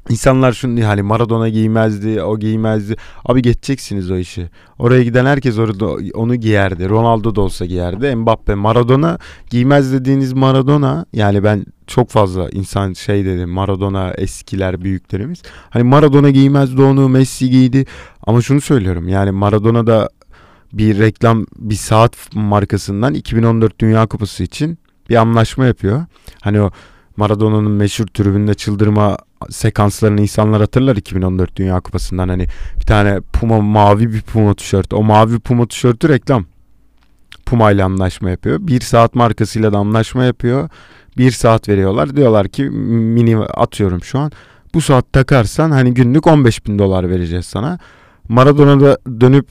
İnsanlar 0.10 0.54
şunu 0.54 0.88
hani 0.88 1.02
Maradona 1.02 1.50
giymezdi, 1.50 2.24
o 2.24 2.39
giymezdi. 2.39 2.96
Abi 3.26 3.41
geçeceksiniz 3.41 4.12
o 4.12 4.18
işi. 4.18 4.50
Oraya 4.80 5.04
giden 5.04 5.26
herkes 5.26 5.58
orada 5.60 5.86
onu 6.13 6.36
giyerdi. 6.36 6.89
Ronaldo 6.89 7.36
da 7.36 7.41
olsa 7.41 7.65
giyerdi. 7.65 8.15
Mbappe, 8.15 8.56
Maradona 8.56 9.18
giymez 9.50 9.94
dediğiniz 9.94 10.34
Maradona 10.34 11.06
yani 11.13 11.44
ben 11.44 11.65
çok 11.88 12.10
fazla 12.10 12.50
insan 12.50 12.94
şey 12.94 13.26
dedi 13.26 13.46
Maradona 13.46 14.12
eskiler 14.12 14.82
büyüklerimiz. 14.82 15.41
Hani 15.70 15.84
Maradona 15.84 16.30
giymezdi 16.30 16.82
onu, 16.82 17.10
Messi 17.10 17.50
giydi. 17.50 17.86
Ama 18.24 18.41
şunu 18.41 18.62
söylüyorum 18.62 19.08
yani 19.08 19.32
Maradona 19.32 19.88
da 19.88 20.10
bir 20.74 21.00
reklam 21.00 21.46
bir 21.58 21.76
saat 21.76 22.15
markasından 22.34 23.13
2014 23.13 23.80
Dünya 23.80 24.08
Kupası 24.08 24.44
için 24.44 24.78
bir 25.10 25.15
anlaşma 25.15 25.65
yapıyor. 25.65 26.06
Hani 26.41 26.62
o 26.62 26.72
Maradona'nın 27.17 27.71
meşhur 27.71 28.08
tribünde 28.08 28.54
çıldırma 28.54 29.17
sekanslarını 29.49 30.21
insanlar 30.21 30.62
hatırlar 30.62 30.95
2014 30.95 31.56
Dünya 31.56 31.80
Kupası'ndan 31.80 32.30
hani 32.30 32.47
bir 32.80 32.86
tane 32.86 33.21
Puma 33.34 33.62
mavi 33.62 34.13
bir 34.13 34.21
Puma 34.21 34.54
tişört. 34.54 34.93
O 34.93 35.04
mavi 35.04 35.39
Puma 35.39 35.67
tişörtü 35.67 36.10
reklam. 36.10 36.45
Puma 37.45 37.71
ile 37.71 37.84
anlaşma 37.84 38.30
yapıyor. 38.30 38.58
Bir 38.62 38.82
saat 38.82 39.15
markasıyla 39.15 39.73
da 39.73 39.78
anlaşma 39.78 40.23
yapıyor. 40.23 40.69
Bir 41.17 41.32
saat 41.32 41.69
veriyorlar. 41.69 42.15
Diyorlar 42.15 42.47
ki 42.47 42.63
mini 42.63 43.38
atıyorum 43.38 44.04
şu 44.04 44.19
an. 44.19 44.32
Bu 44.73 44.82
saat 44.82 45.13
takarsan 45.13 45.71
hani 45.71 45.93
günlük 45.93 46.28
15 46.28 46.65
bin 46.65 46.80
dolar 46.80 47.10
vereceğiz 47.10 47.45
sana. 47.45 47.80
Maradona 48.30 48.80
da 48.82 48.97
dönüp 49.21 49.47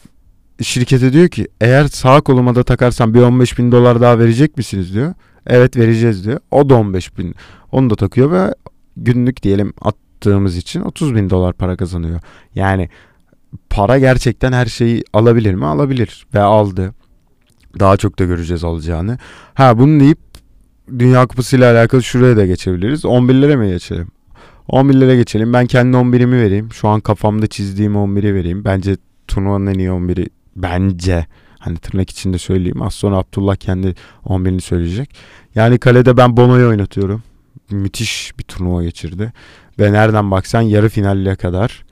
şirkete 0.63 1.13
diyor 1.13 1.29
ki 1.29 1.49
eğer 1.61 1.85
sağ 1.85 2.21
koluma 2.21 2.55
da 2.55 2.63
takarsam 2.63 3.15
bir 3.15 3.21
15 3.21 3.59
bin 3.59 3.73
dolar 3.73 4.01
daha 4.01 4.19
verecek 4.19 4.57
misiniz 4.57 4.95
diyor. 4.95 5.15
Evet 5.47 5.77
vereceğiz 5.77 6.25
diyor. 6.25 6.41
O 6.51 6.69
da 6.69 6.75
15 6.75 7.19
bin. 7.19 7.35
Onu 7.73 7.91
da 7.91 7.95
takıyor 7.95 8.31
ve 8.31 8.55
günlük 8.97 9.43
diyelim 9.43 9.73
attığımız 9.81 10.57
için 10.57 10.81
30 10.81 11.15
bin 11.15 11.31
dolar 11.31 11.53
para 11.53 11.77
kazanıyor. 11.77 12.21
Yani 12.55 12.89
para 13.71 13.99
gerçekten 13.99 14.53
her 14.53 14.67
şeyi 14.67 15.05
alabilir 15.13 15.55
mi? 15.55 15.67
Alabilir 15.67 16.27
ve 16.35 16.41
aldı. 16.41 16.95
Daha 17.79 17.97
çok 17.97 18.19
da 18.19 18.25
göreceğiz 18.25 18.65
alacağını. 18.65 19.19
Ha 19.55 19.79
bunu 19.79 20.01
deyip 20.01 20.19
Dünya 20.99 21.27
Kupası 21.27 21.57
ile 21.57 21.67
alakalı 21.67 22.03
şuraya 22.03 22.37
da 22.37 22.47
geçebiliriz. 22.47 23.05
11'lere 23.05 23.57
mi 23.57 23.69
geçelim? 23.69 24.09
11'lere 24.69 25.17
geçelim. 25.17 25.53
Ben 25.53 25.67
kendi 25.67 25.97
11'imi 25.97 26.43
vereyim. 26.43 26.73
Şu 26.73 26.89
an 26.89 27.01
kafamda 27.01 27.47
çizdiğim 27.47 27.95
11'i 27.95 28.35
vereyim. 28.35 28.65
Bence 28.65 28.97
turnuvanın 29.29 29.67
en 29.67 29.79
iyi 29.79 29.89
11'i 29.89 30.29
bence 30.57 31.27
hani 31.65 31.77
tırnak 31.79 32.11
içinde 32.11 32.39
söyleyeyim. 32.39 32.83
Az 32.83 32.95
sonra 32.95 33.17
Abdullah 33.17 33.57
kendi 33.57 33.95
11'ini 34.25 34.61
söyleyecek. 34.61 35.17
Yani 35.55 35.79
kalede 35.79 36.17
ben 36.17 36.37
Bono'yu 36.37 36.69
oynatıyorum. 36.69 37.23
Müthiş 37.71 38.33
bir 38.39 38.43
turnuva 38.43 38.83
geçirdi. 38.83 39.33
Ve 39.79 39.93
nereden 39.93 40.31
baksan 40.31 40.61
yarı 40.61 40.89
finale 40.89 41.37
kadar 41.37 41.85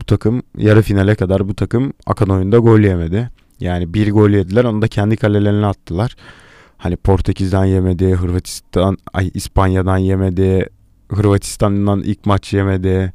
bu 0.00 0.04
takım 0.04 0.42
yarı 0.58 0.82
finale 0.82 1.14
kadar 1.14 1.48
bu 1.48 1.54
takım 1.54 1.92
akan 2.06 2.28
oyunda 2.28 2.58
gol 2.58 2.80
yemedi. 2.80 3.30
Yani 3.60 3.94
bir 3.94 4.12
gol 4.12 4.30
yediler 4.30 4.64
onu 4.64 4.82
da 4.82 4.88
kendi 4.88 5.16
kalelerine 5.16 5.66
attılar. 5.66 6.16
Hani 6.76 6.96
Portekiz'den 6.96 7.64
yemedi, 7.64 8.14
Hırvatistan, 8.14 8.96
ay 9.12 9.30
İspanya'dan 9.34 9.98
yemedi, 9.98 10.66
Hırvatistan'dan 11.12 12.00
ilk 12.00 12.26
maç 12.26 12.52
yemedi. 12.52 13.12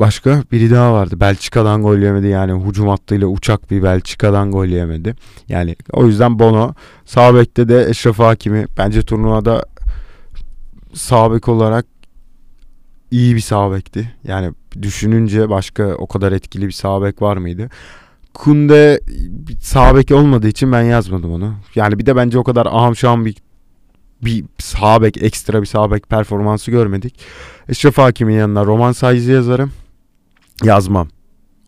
Başka 0.00 0.42
biri 0.52 0.70
daha 0.70 0.92
vardı. 0.92 1.20
Belçika'dan 1.20 1.82
gol 1.82 1.96
yemedi. 1.96 2.26
Yani 2.26 2.66
hücum 2.66 2.88
hattıyla 2.88 3.26
uçak 3.26 3.70
bir 3.70 3.82
Belçika'dan 3.82 4.50
gol 4.50 4.66
yemedi. 4.66 5.14
Yani 5.48 5.76
o 5.92 6.06
yüzden 6.06 6.38
Bono 6.38 6.74
sağ 7.04 7.34
bekte 7.34 7.68
de 7.68 7.86
Eşref 7.88 8.18
Hakimi 8.18 8.66
bence 8.78 9.02
turnuvada 9.02 9.66
sağ 10.94 11.32
bek 11.32 11.48
olarak 11.48 11.86
iyi 13.10 13.34
bir 13.34 13.40
sağ 13.40 13.72
bekti. 13.72 14.14
Yani 14.24 14.52
düşününce 14.82 15.50
başka 15.50 15.94
o 15.94 16.06
kadar 16.06 16.32
etkili 16.32 16.66
bir 16.66 16.72
sağ 16.72 17.02
bek 17.02 17.22
var 17.22 17.36
mıydı? 17.36 17.68
Kunde 18.34 19.00
sağ 19.60 19.96
bek 19.96 20.10
olmadığı 20.10 20.48
için 20.48 20.72
ben 20.72 20.82
yazmadım 20.82 21.32
onu. 21.32 21.54
Yani 21.74 21.98
bir 21.98 22.06
de 22.06 22.16
bence 22.16 22.38
o 22.38 22.44
kadar 22.44 22.66
aham 22.66 22.96
şaham 22.96 23.24
bir 23.24 23.36
bir 24.22 24.44
sağ 24.58 25.02
bek 25.02 25.22
ekstra 25.22 25.60
bir 25.60 25.66
sağ 25.66 25.90
bek 25.90 26.08
performansı 26.08 26.70
görmedik. 26.70 27.20
Eşref 27.68 27.98
Hakim'in 27.98 28.34
yanına 28.34 28.64
Roman 28.64 28.92
Saiz'i 28.92 29.32
yazarım. 29.32 29.72
Yazmam. 30.64 31.08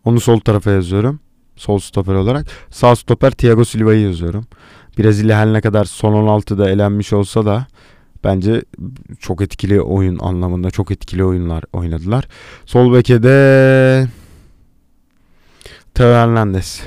Onu 0.05 0.19
sol 0.19 0.39
tarafa 0.39 0.71
yazıyorum. 0.71 1.19
Sol 1.55 1.79
stoper 1.79 2.13
olarak. 2.13 2.47
Sağ 2.69 2.95
stoper 2.95 3.31
Thiago 3.31 3.65
Silva'yı 3.65 4.01
yazıyorum. 4.01 4.45
Brezilya 4.99 5.37
her 5.37 5.53
ne 5.53 5.61
kadar 5.61 5.85
son 5.85 6.13
16'da 6.13 6.69
elenmiş 6.69 7.13
olsa 7.13 7.45
da 7.45 7.67
bence 8.23 8.61
çok 9.19 9.41
etkili 9.41 9.81
oyun 9.81 10.19
anlamında 10.19 10.71
çok 10.71 10.91
etkili 10.91 11.25
oyunlar 11.25 11.63
oynadılar. 11.73 12.27
Sol 12.65 12.93
beke 12.93 13.23
de 13.23 14.07
Teo 15.93 16.13
Hernandez. 16.13 16.81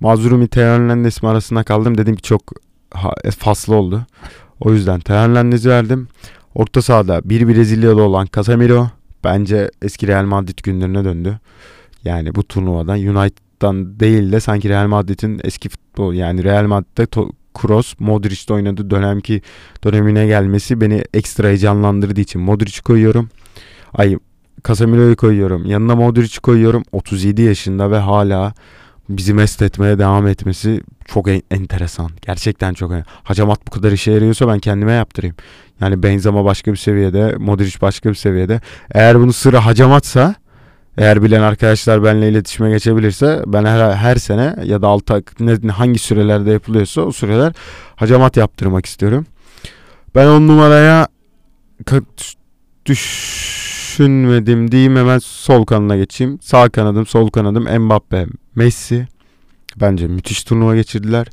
Mazurumi 0.00 0.48
Teo 0.48 0.74
Hernandez 0.74 1.22
mi 1.22 1.28
arasında 1.28 1.62
kaldım. 1.62 1.98
Dedim 1.98 2.16
ki 2.16 2.22
çok 2.22 2.42
faslı 3.38 3.74
oldu. 3.74 4.06
O 4.60 4.72
yüzden 4.72 5.00
Teo 5.00 5.16
Hernandez'i 5.16 5.70
verdim. 5.70 6.08
Orta 6.54 6.82
sahada 6.82 7.20
bir 7.24 7.48
Brezilyalı 7.48 8.02
olan 8.02 8.28
Casemiro 8.36 8.88
bence 9.24 9.70
eski 9.82 10.06
Real 10.06 10.24
Madrid 10.24 10.58
günlerine 10.62 11.04
döndü. 11.04 11.38
Yani 12.04 12.34
bu 12.34 12.42
turnuvadan 12.42 12.98
United'dan 12.98 14.00
değil 14.00 14.32
de 14.32 14.40
sanki 14.40 14.68
Real 14.68 14.86
Madrid'in 14.86 15.40
eski 15.44 15.68
futbol 15.68 16.14
yani 16.14 16.44
Real 16.44 16.66
Madrid'de 16.66 17.02
to- 17.02 17.32
Kroos, 17.54 17.94
Modric'te 17.98 18.54
oynadığı 18.54 18.90
dönemki 18.90 19.42
dönemine 19.84 20.26
gelmesi 20.26 20.80
beni 20.80 21.04
ekstra 21.14 21.48
heyecanlandırdığı 21.48 22.20
için 22.20 22.40
Modric'i 22.40 22.82
koyuyorum. 22.82 23.28
Ay 23.92 24.18
Casemiro'yu 24.68 25.16
koyuyorum. 25.16 25.66
Yanına 25.66 25.96
Modric'i 25.96 26.40
koyuyorum. 26.40 26.82
37 26.92 27.42
yaşında 27.42 27.90
ve 27.90 27.98
hala 27.98 28.54
bizi 29.08 29.34
mest 29.34 29.62
etmeye 29.62 29.98
devam 29.98 30.26
etmesi 30.26 30.80
çok 31.04 31.28
en- 31.28 31.42
enteresan. 31.50 32.10
Gerçekten 32.26 32.74
çok 32.74 32.92
en- 32.92 33.04
Hacamat 33.22 33.66
bu 33.66 33.70
kadar 33.70 33.92
işe 33.92 34.12
yarıyorsa 34.12 34.48
ben 34.48 34.58
kendime 34.58 34.92
yaptırayım. 34.92 35.36
Yani 35.80 36.02
Benzema 36.02 36.44
başka 36.44 36.72
bir 36.72 36.76
seviyede, 36.76 37.34
Modric 37.38 37.80
başka 37.80 38.10
bir 38.10 38.14
seviyede. 38.14 38.60
Eğer 38.94 39.20
bunu 39.20 39.32
sıra 39.32 39.66
hacamatsa, 39.66 40.34
eğer 40.98 41.22
bilen 41.22 41.42
arkadaşlar 41.42 42.04
benimle 42.04 42.28
iletişime 42.28 42.70
geçebilirse 42.70 43.42
ben 43.46 43.64
her, 43.64 43.92
her 43.92 44.16
sene 44.16 44.56
ya 44.64 44.82
da 44.82 44.88
altı 44.88 45.22
ne, 45.40 45.70
hangi 45.70 45.98
sürelerde 45.98 46.50
yapılıyorsa 46.50 47.00
o 47.00 47.12
süreler 47.12 47.52
hacamat 47.96 48.36
yaptırmak 48.36 48.86
istiyorum. 48.86 49.26
Ben 50.14 50.26
on 50.26 50.48
numaraya 50.48 51.08
düşünmedim 53.94 54.72
diyeyim 54.72 54.96
hemen 54.96 55.18
sol 55.18 55.64
kanına 55.64 55.96
geçeyim. 55.96 56.38
Sağ 56.42 56.68
kanadım, 56.68 57.06
sol 57.06 57.30
kanadım 57.30 57.84
Mbappe, 57.84 58.26
Messi. 58.54 59.06
Bence 59.80 60.06
müthiş 60.06 60.44
turnuva 60.44 60.74
geçirdiler. 60.74 61.26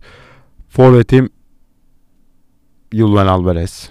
Forvet'im 0.69 1.29
Julian 2.93 3.27
Alvarez. 3.27 3.89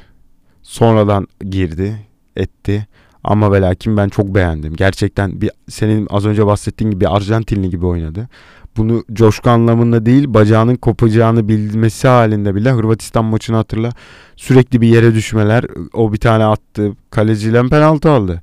Sonradan 0.63 1.27
girdi, 1.51 2.07
etti. 2.37 2.87
Ama 3.25 3.53
ve 3.53 3.61
lakin 3.61 3.97
ben 3.97 4.09
çok 4.09 4.35
beğendim. 4.35 4.77
Gerçekten 4.77 5.41
bir 5.41 5.51
senin 5.69 6.07
az 6.11 6.27
önce 6.27 6.47
bahsettiğin 6.47 6.91
gibi 6.91 7.09
Arjantinli 7.09 7.71
gibi 7.71 7.87
oynadı. 7.87 8.29
Bunu 8.77 9.05
coşku 9.13 9.51
anlamında 9.51 10.07
değil 10.07 10.35
bacağının 10.35 10.77
kopacağını 10.77 11.49
bilmesi 11.49 12.09
halinde 12.09 12.55
bile 12.55 12.71
Hırvatistan 12.71 13.25
maçını 13.25 13.57
hatırla. 13.57 13.91
Sürekli 14.37 14.81
bir 14.81 14.89
yere 14.89 15.15
düşmeler. 15.15 15.65
O 15.93 16.13
bir 16.13 16.19
tane 16.19 16.45
attı. 16.45 16.93
Kaleciyle 17.11 17.69
penaltı 17.69 18.11
aldı. 18.11 18.43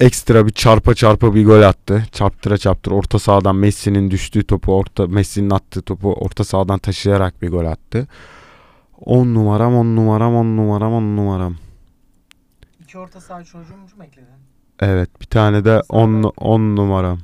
Ekstra 0.00 0.46
bir 0.46 0.52
çarpa 0.52 0.94
çarpa 0.94 1.34
bir 1.34 1.46
gol 1.46 1.62
attı. 1.62 2.04
Çarptıra 2.12 2.58
çarptıra 2.58 2.94
orta 2.94 3.18
sahadan 3.18 3.56
Messi'nin 3.56 4.10
düştüğü 4.10 4.44
topu 4.46 4.74
orta 4.76 5.06
Messi'nin 5.06 5.50
attığı 5.50 5.82
topu 5.82 6.12
orta 6.12 6.44
sahadan 6.44 6.78
taşıyarak 6.78 7.42
bir 7.42 7.48
gol 7.48 7.64
attı. 7.64 8.08
10 9.00 9.34
numaram 9.34 9.76
10 9.76 9.96
numaram 9.96 10.34
10 10.36 10.56
numaram 10.56 10.92
10 10.92 11.02
numaram. 11.16 11.56
İki 12.80 12.98
orta 12.98 13.20
saha 13.20 13.44
çocuğumcu 13.44 13.96
mu 13.96 14.04
ekledin? 14.04 14.28
Evet 14.80 15.20
bir 15.20 15.26
tane 15.26 15.64
de 15.64 15.82
10 15.88 16.22
10 16.36 16.60
numaram. 16.76 17.18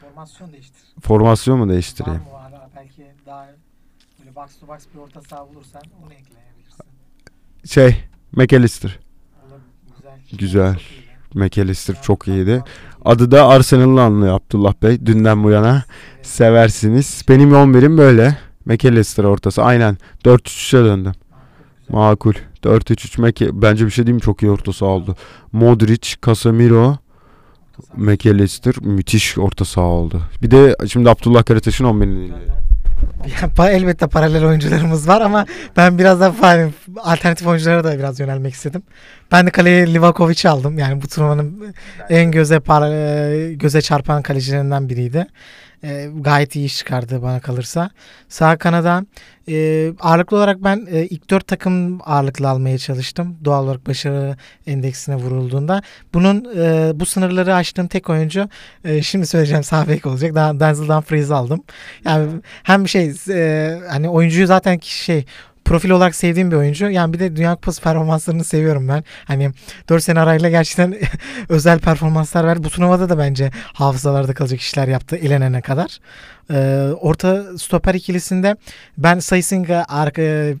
Formasyon 0.00 0.52
değiştir. 0.52 0.82
Formasyon 1.00 1.58
mu 1.58 1.64
Var 1.64 1.72
değiştireyim? 1.72 2.20
mı 2.20 2.32
var? 2.32 2.52
Belki 2.76 3.06
daha 3.26 3.46
böyle 4.18 4.36
box 4.36 4.58
to 4.60 4.68
box 4.68 4.78
bir 4.94 4.98
orta 4.98 5.20
saha 5.22 5.48
bulursan 5.48 5.82
onu 6.04 6.12
ekleyebilirsin. 6.12 6.84
Şey 7.64 8.04
McAllister. 8.32 8.98
Olur 9.46 9.60
güzel. 9.96 10.38
Güzel. 10.38 10.80
McAllister 11.34 11.96
çok 12.02 12.28
iyiydi. 12.28 12.62
Adı 13.04 13.30
da 13.30 13.48
Arsenal'lı 13.48 14.02
anlıyor 14.02 14.34
Abdullah 14.34 14.72
Bey. 14.82 15.06
Dünden 15.06 15.44
bu 15.44 15.50
yana 15.50 15.82
seversiniz. 16.22 17.22
Benim 17.28 17.50
11'im 17.50 17.98
böyle. 17.98 18.38
McAllister 18.64 19.24
ortası. 19.24 19.62
Aynen. 19.62 19.96
4-3'e 20.24 20.84
döndüm. 20.84 21.12
Makul, 21.88 22.32
güzel. 22.32 22.44
Makul. 22.64 22.80
4-3-3 22.80 23.20
Mc... 23.20 23.62
Bence 23.62 23.86
bir 23.86 23.90
şey 23.90 24.06
diyeyim 24.06 24.16
mi? 24.16 24.22
çok 24.22 24.42
iyi 24.42 24.50
orta 24.50 24.72
saha 24.72 24.90
oldu. 24.90 25.16
Modric, 25.52 26.14
Casemiro. 26.26 26.96
McAllister 27.96 28.74
müthiş 28.80 29.38
orta 29.38 29.64
saha 29.64 29.86
oldu. 29.86 30.22
Bir 30.42 30.50
de 30.50 30.76
şimdi 30.88 31.10
Abdullah 31.10 31.44
Karataş'ın 31.44 31.84
11'ini 31.84 32.00
dinleyelim. 32.00 32.73
Ya, 33.58 33.68
elbette 33.70 34.06
paralel 34.06 34.44
oyuncularımız 34.44 35.08
var 35.08 35.20
ama 35.20 35.46
ben 35.76 35.98
biraz 35.98 36.20
da 36.20 36.34
alternatif 36.98 37.46
oyunculara 37.46 37.84
da 37.84 37.98
biraz 37.98 38.20
yönelmek 38.20 38.54
istedim. 38.54 38.82
Ben 39.32 39.46
de 39.46 39.50
kaleye 39.50 39.94
Livakovic'i 39.94 40.48
aldım. 40.48 40.78
Yani 40.78 41.02
bu 41.02 41.08
turnuvanın 41.08 41.74
en 42.10 42.30
göze 42.30 42.56
par- 42.56 43.50
e, 43.50 43.54
göze 43.54 43.82
çarpan 43.82 44.22
kalecilerinden 44.22 44.88
biriydi. 44.88 45.26
E, 45.84 46.10
gayet 46.20 46.56
iyi 46.56 46.64
iş 46.66 46.76
çıkardı 46.78 47.22
bana 47.22 47.40
kalırsa. 47.40 47.90
Sağ 48.28 48.56
kanada 48.56 49.04
e, 49.48 49.88
ağırlıklı 50.00 50.36
olarak 50.36 50.64
ben 50.64 50.86
e, 50.90 51.04
ilk 51.04 51.30
dört 51.30 51.46
takım 51.46 51.98
ağırlıklı 52.04 52.48
almaya 52.48 52.78
çalıştım. 52.78 53.36
Doğal 53.44 53.64
olarak 53.64 53.86
başarı 53.86 54.36
endeksine 54.66 55.16
vurulduğunda. 55.16 55.82
Bunun 56.14 56.44
e, 56.56 56.92
bu 57.00 57.06
sınırları 57.06 57.54
aştığım 57.54 57.88
tek 57.88 58.10
oyuncu 58.10 58.48
e, 58.84 59.02
şimdi 59.02 59.26
söyleyeceğim 59.26 59.64
sağ 59.64 59.88
bek 59.88 60.06
olacak. 60.06 60.34
Daha 60.34 60.60
Denzel 60.60 60.88
Dumfries'i 60.88 61.34
aldım. 61.34 61.62
Yani 62.04 62.30
hem 62.62 62.88
şey 62.88 63.12
e, 63.30 63.78
hani 63.90 64.08
oyuncuyu 64.08 64.46
zaten 64.46 64.78
şey 64.82 65.24
profil 65.64 65.90
olarak 65.90 66.14
sevdiğim 66.14 66.50
bir 66.50 66.56
oyuncu. 66.56 66.90
Yani 66.90 67.12
bir 67.12 67.18
de 67.18 67.36
Dünya 67.36 67.54
Kupası 67.54 67.82
performanslarını 67.82 68.44
seviyorum 68.44 68.88
ben. 68.88 69.04
Hani 69.24 69.50
4 69.88 70.02
sene 70.02 70.20
arayla 70.20 70.50
gerçekten 70.50 70.98
özel 71.48 71.78
performanslar 71.78 72.46
verdi. 72.46 72.64
Bu 72.64 72.70
turnuvada 72.70 73.08
da 73.08 73.18
bence 73.18 73.50
hafızalarda 73.72 74.34
kalacak 74.34 74.60
işler 74.60 74.88
yaptı 74.88 75.16
elenene 75.16 75.60
kadar. 75.60 75.98
Ee, 76.50 76.88
orta 77.00 77.58
stoper 77.58 77.94
ikilisinde 77.94 78.56
ben 78.98 79.18
Sayısınga 79.18 79.86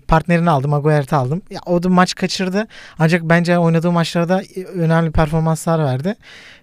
partnerini 0.08 0.50
aldım. 0.50 0.74
Aguert'i 0.74 1.16
aldım. 1.16 1.42
Ya, 1.50 1.60
o 1.66 1.82
da 1.82 1.88
maç 1.88 2.14
kaçırdı. 2.14 2.66
Ancak 2.98 3.22
bence 3.22 3.58
oynadığı 3.58 3.92
maçlarda 3.92 4.42
önemli 4.74 5.10
performanslar 5.10 5.84
verdi. 5.84 6.14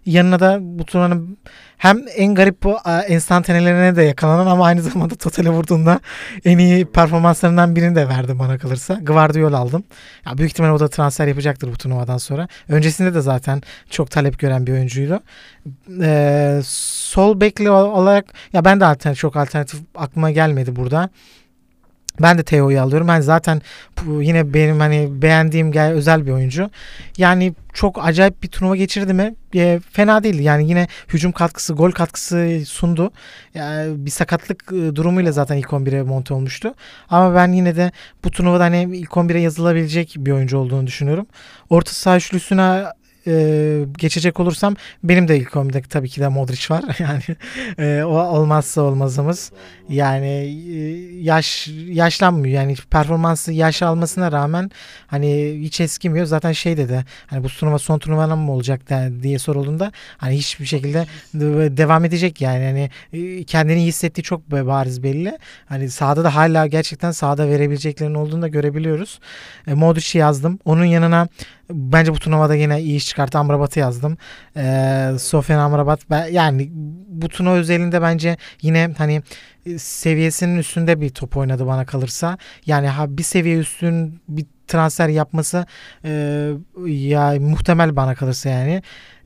Yanına 0.06 0.40
da 0.40 0.58
bu 0.62 0.86
turnuvanın 0.86 1.38
hem 1.78 2.02
en 2.16 2.36
garip 2.36 2.64
bu 2.64 2.78
enstantanelerine 3.08 3.96
de 3.96 4.04
yakalanan 4.04 4.48
ama 4.48 4.66
aynı 4.66 4.82
zamanda 4.82 5.16
totale 5.16 5.50
vurduğunda 5.50 6.00
en 6.46 6.58
iyi 6.58 6.86
performanslarından 6.86 7.76
birini 7.76 7.96
de 7.96 8.08
verdi 8.08 8.40
bana 8.40 8.58
kalırsa. 8.58 8.94
Guardiola 8.94 9.58
aldım. 9.58 9.84
Ya 10.26 10.38
büyük 10.38 10.52
ihtimalle 10.52 10.72
o 10.72 10.80
da 10.80 10.88
transfer 10.88 11.28
yapacaktır 11.28 11.68
bu 11.68 11.78
turnuvadan 11.78 12.18
sonra. 12.18 12.48
Öncesinde 12.70 13.14
de 13.14 13.22
zaten 13.22 13.62
çok 13.90 14.12
talep 14.12 14.40
gören 14.40 14.68
bir 14.68 14.72
oyuncuydu. 14.72 15.20
Ee, 16.02 16.62
sol 16.66 17.42
bekli 17.42 17.70
olarak 17.70 18.26
ya 18.54 18.66
ben 18.66 18.80
de 18.80 18.86
alternatif, 18.86 19.22
çok 19.22 19.36
alternatif 19.36 19.80
aklıma 19.96 20.32
gelmedi 20.32 20.76
burada. 20.76 21.10
Ben 22.22 22.38
de 22.38 22.44
Teo'yu 22.44 22.82
alıyorum. 22.82 23.08
Ben 23.08 23.22
zaten 23.22 23.62
yine 24.08 24.54
benim 24.54 24.80
hani 24.80 25.22
beğendiğim 25.22 25.74
özel 25.74 26.26
bir 26.26 26.32
oyuncu. 26.32 26.70
Yani 27.18 27.54
çok 27.74 28.06
acayip 28.06 28.44
bir 28.44 28.48
turnuva 28.48 28.76
geçirdi 28.76 29.14
mi? 29.14 29.36
E, 29.56 29.80
fena 29.92 30.24
değil. 30.24 30.40
Yani 30.40 30.70
yine 30.70 30.88
hücum 31.08 31.32
katkısı, 31.32 31.74
gol 31.74 31.92
katkısı 31.92 32.62
sundu. 32.66 33.12
Yani 33.54 34.06
bir 34.06 34.12
sakatlık 34.12 34.72
e, 34.72 34.96
durumuyla 34.96 35.32
zaten 35.32 35.58
ilk 35.58 35.68
11'e 35.68 36.02
monte 36.02 36.34
olmuştu. 36.34 36.74
Ama 37.10 37.36
ben 37.36 37.52
yine 37.52 37.76
de 37.76 37.92
bu 38.24 38.32
turnuvada 38.32 38.64
hani 38.64 38.98
ilk 38.98 39.10
11'e 39.10 39.40
yazılabilecek 39.40 40.16
bir 40.18 40.32
oyuncu 40.32 40.58
olduğunu 40.58 40.88
düşünüyorum. 40.88 41.26
Orta 41.70 41.92
saha 41.92 42.18
üçlüsüne 42.18 42.84
e, 43.28 43.86
geçecek 43.98 44.40
olursam 44.40 44.76
benim 45.04 45.28
de 45.28 45.38
ilk 45.38 45.50
11'de 45.50 45.82
tabii 45.82 46.10
ki 46.10 46.22
de 46.22 46.28
Modric 46.28 46.74
var. 46.74 46.84
Yani 47.02 47.22
e, 47.80 48.04
o 48.04 48.10
olmazsa 48.10 48.82
olmazımız. 48.82 49.52
Yani 49.90 50.28
e, 50.74 50.78
yaş 51.22 51.68
yaşlanmıyor. 51.88 52.56
Yani 52.56 52.76
performansı 52.90 53.52
yaş 53.52 53.82
almasına 53.82 54.32
rağmen 54.32 54.72
hani 55.08 55.60
hiç 55.62 55.82
eskimiyor. 55.82 56.26
Zaten 56.26 56.52
şey 56.52 56.78
dedi. 56.78 57.06
Hani 57.28 57.44
bu 57.44 57.48
turnuva 57.48 57.80
son 57.80 58.00
turnuva 58.00 58.36
mı 58.36 58.52
olacak 58.52 58.82
diye 59.24 59.40
sorulduğunda 59.40 59.92
hani 60.18 60.38
hiçbir 60.38 60.66
şekilde 60.66 61.06
devam 61.78 62.06
edecek 62.06 62.42
yani. 62.42 62.66
Hani 62.66 62.90
e, 63.14 63.44
kendini 63.44 63.86
hissettiği 63.86 64.24
çok 64.24 64.52
bariz 64.52 65.04
belli. 65.04 65.38
Hani 65.66 65.90
sahada 65.90 66.24
da 66.24 66.36
hala 66.36 66.68
gerçekten 66.68 67.12
sahada 67.12 67.48
verebileceklerinin 67.48 68.16
olduğunu 68.16 68.42
da 68.42 68.48
görebiliyoruz. 68.48 69.20
E, 69.68 69.74
Modric'i 69.74 70.18
yazdım. 70.18 70.60
Onun 70.66 70.86
yanına 70.86 71.28
bence 71.74 72.14
bu 72.14 72.20
turnuvada 72.20 72.56
yine 72.56 72.82
iyi 72.82 72.98
iş 72.98 73.08
çıkarttı. 73.08 73.38
Amrabat'ı 73.38 73.80
yazdım. 73.80 74.18
Ee, 74.58 75.12
Sofyan 75.20 75.60
Amrabat 75.60 76.00
yani 76.32 76.70
bu 77.08 77.30
turnuva 77.30 77.56
özelinde 77.56 78.02
bence 78.02 78.38
yine 78.62 78.90
hani 78.98 79.22
e, 79.66 79.78
seviyesinin 79.78 80.58
üstünde 80.58 81.02
bir 81.02 81.10
top 81.10 81.38
oynadı 81.38 81.68
bana 81.68 81.86
kalırsa. 81.86 82.38
Yani 82.66 82.88
ha 82.88 83.18
bir 83.18 83.24
seviye 83.24 83.58
üstün 83.58 84.22
bir 84.28 84.46
transfer 84.68 85.10
yapması 85.10 85.66
e, 86.06 86.12
ya 86.86 87.36
muhtemel 87.40 87.96
bana 87.96 88.16
kalırsa 88.16 88.50
yani. 88.50 88.82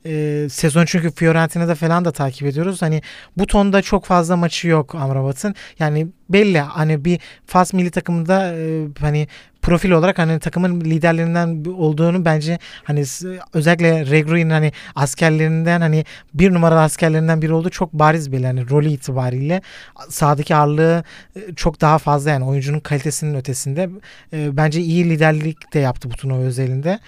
E, 0.06 0.46
sezon 0.50 0.84
çünkü 0.84 1.10
Fiorentina'da 1.10 1.74
falan 1.74 2.04
da 2.04 2.12
takip 2.12 2.48
ediyoruz. 2.48 2.82
Hani 2.82 3.02
bu 3.36 3.46
tonda 3.46 3.82
çok 3.82 4.04
fazla 4.04 4.36
maçı 4.36 4.68
yok 4.68 4.94
Amrabat'ın. 4.94 5.54
Yani 5.78 6.08
belli 6.28 6.60
hani 6.60 7.04
bir 7.04 7.20
Fas 7.46 7.72
milli 7.72 7.90
takımında 7.90 8.54
e, 8.56 8.86
hani 9.00 9.28
profil 9.66 9.90
olarak 9.90 10.18
hani 10.18 10.38
takımın 10.38 10.80
liderlerinden 10.80 11.64
olduğunu 11.64 12.24
bence 12.24 12.58
hani 12.84 13.04
özellikle 13.52 14.06
Regru'nun 14.06 14.50
hani 14.50 14.72
askerlerinden 14.94 15.80
hani 15.80 16.04
bir 16.34 16.54
numaralı 16.54 16.80
askerlerinden 16.80 17.42
biri 17.42 17.52
olduğu 17.52 17.70
çok 17.70 17.92
bariz 17.92 18.32
belli 18.32 18.46
hani 18.46 18.70
rolü 18.70 18.88
itibariyle 18.88 19.62
sahadaki 20.08 20.56
ağırlığı 20.56 21.04
e, 21.36 21.54
çok 21.56 21.80
daha 21.80 21.98
fazla 21.98 22.30
yani 22.30 22.44
oyuncunun 22.44 22.80
kalitesinin 22.80 23.34
ötesinde 23.34 23.90
e, 24.32 24.56
bence 24.56 24.80
iyi 24.80 25.10
liderlik 25.10 25.74
de 25.74 25.78
yaptı 25.78 26.10
bu 26.10 26.14
turnuva 26.14 26.42
özelinde. 26.42 26.98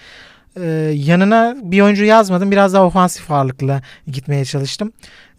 Ee, 0.61 0.93
yanına 0.95 1.55
bir 1.63 1.81
oyuncu 1.81 2.03
yazmadım. 2.03 2.51
Biraz 2.51 2.73
daha 2.73 2.85
ofansif 2.85 3.31
ağırlıklı 3.31 3.81
gitmeye 4.07 4.45
çalıştım. 4.45 4.91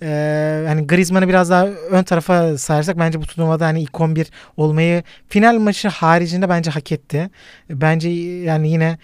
Ee, 0.03 0.65
hani 0.67 0.87
Griezmann'ı 0.87 1.29
biraz 1.29 1.51
daha 1.51 1.67
ön 1.67 2.03
tarafa 2.03 2.59
sayarsak 2.59 2.99
bence 2.99 3.21
bu 3.23 3.27
turnuvada 3.27 3.67
hani 3.67 3.83
ilk 3.83 4.01
11 4.01 4.31
olmayı 4.57 5.03
final 5.29 5.59
maçı 5.59 5.89
haricinde 5.89 6.49
bence 6.49 6.71
hak 6.71 6.93
etti. 6.93 7.31
Bence 7.71 8.09
yani 8.09 8.71
yine 8.71 8.99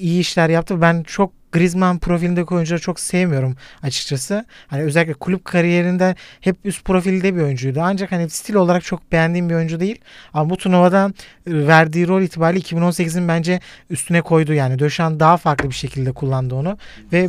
iyi 0.00 0.20
işler 0.20 0.48
yaptı. 0.48 0.80
Ben 0.80 1.02
çok 1.02 1.41
Griezmann 1.52 1.98
profilindeki 1.98 2.54
oyuncuları 2.54 2.80
çok 2.80 3.00
sevmiyorum 3.00 3.56
açıkçası. 3.82 4.44
Hani 4.66 4.82
özellikle 4.82 5.14
kulüp 5.14 5.44
kariyerinde 5.44 6.14
hep 6.40 6.56
üst 6.64 6.84
profilde 6.84 7.36
bir 7.36 7.40
oyuncuydu. 7.40 7.80
Ancak 7.82 8.12
hani 8.12 8.30
stil 8.30 8.54
olarak 8.54 8.84
çok 8.84 9.12
beğendiğim 9.12 9.50
bir 9.50 9.54
oyuncu 9.54 9.80
değil. 9.80 10.00
Ama 10.34 10.50
bu 10.50 10.56
turnuvada 10.56 11.12
e, 11.46 11.66
verdiği 11.66 12.08
rol 12.08 12.22
itibariyle 12.22 12.64
2018'in 12.64 13.28
bence 13.28 13.60
üstüne 13.90 14.22
koydu. 14.22 14.52
Yani 14.52 14.78
Döşan 14.78 15.20
daha 15.20 15.36
farklı 15.36 15.68
bir 15.68 15.74
şekilde 15.74 16.12
kullandı 16.12 16.54
onu. 16.54 16.78
Ve 17.12 17.28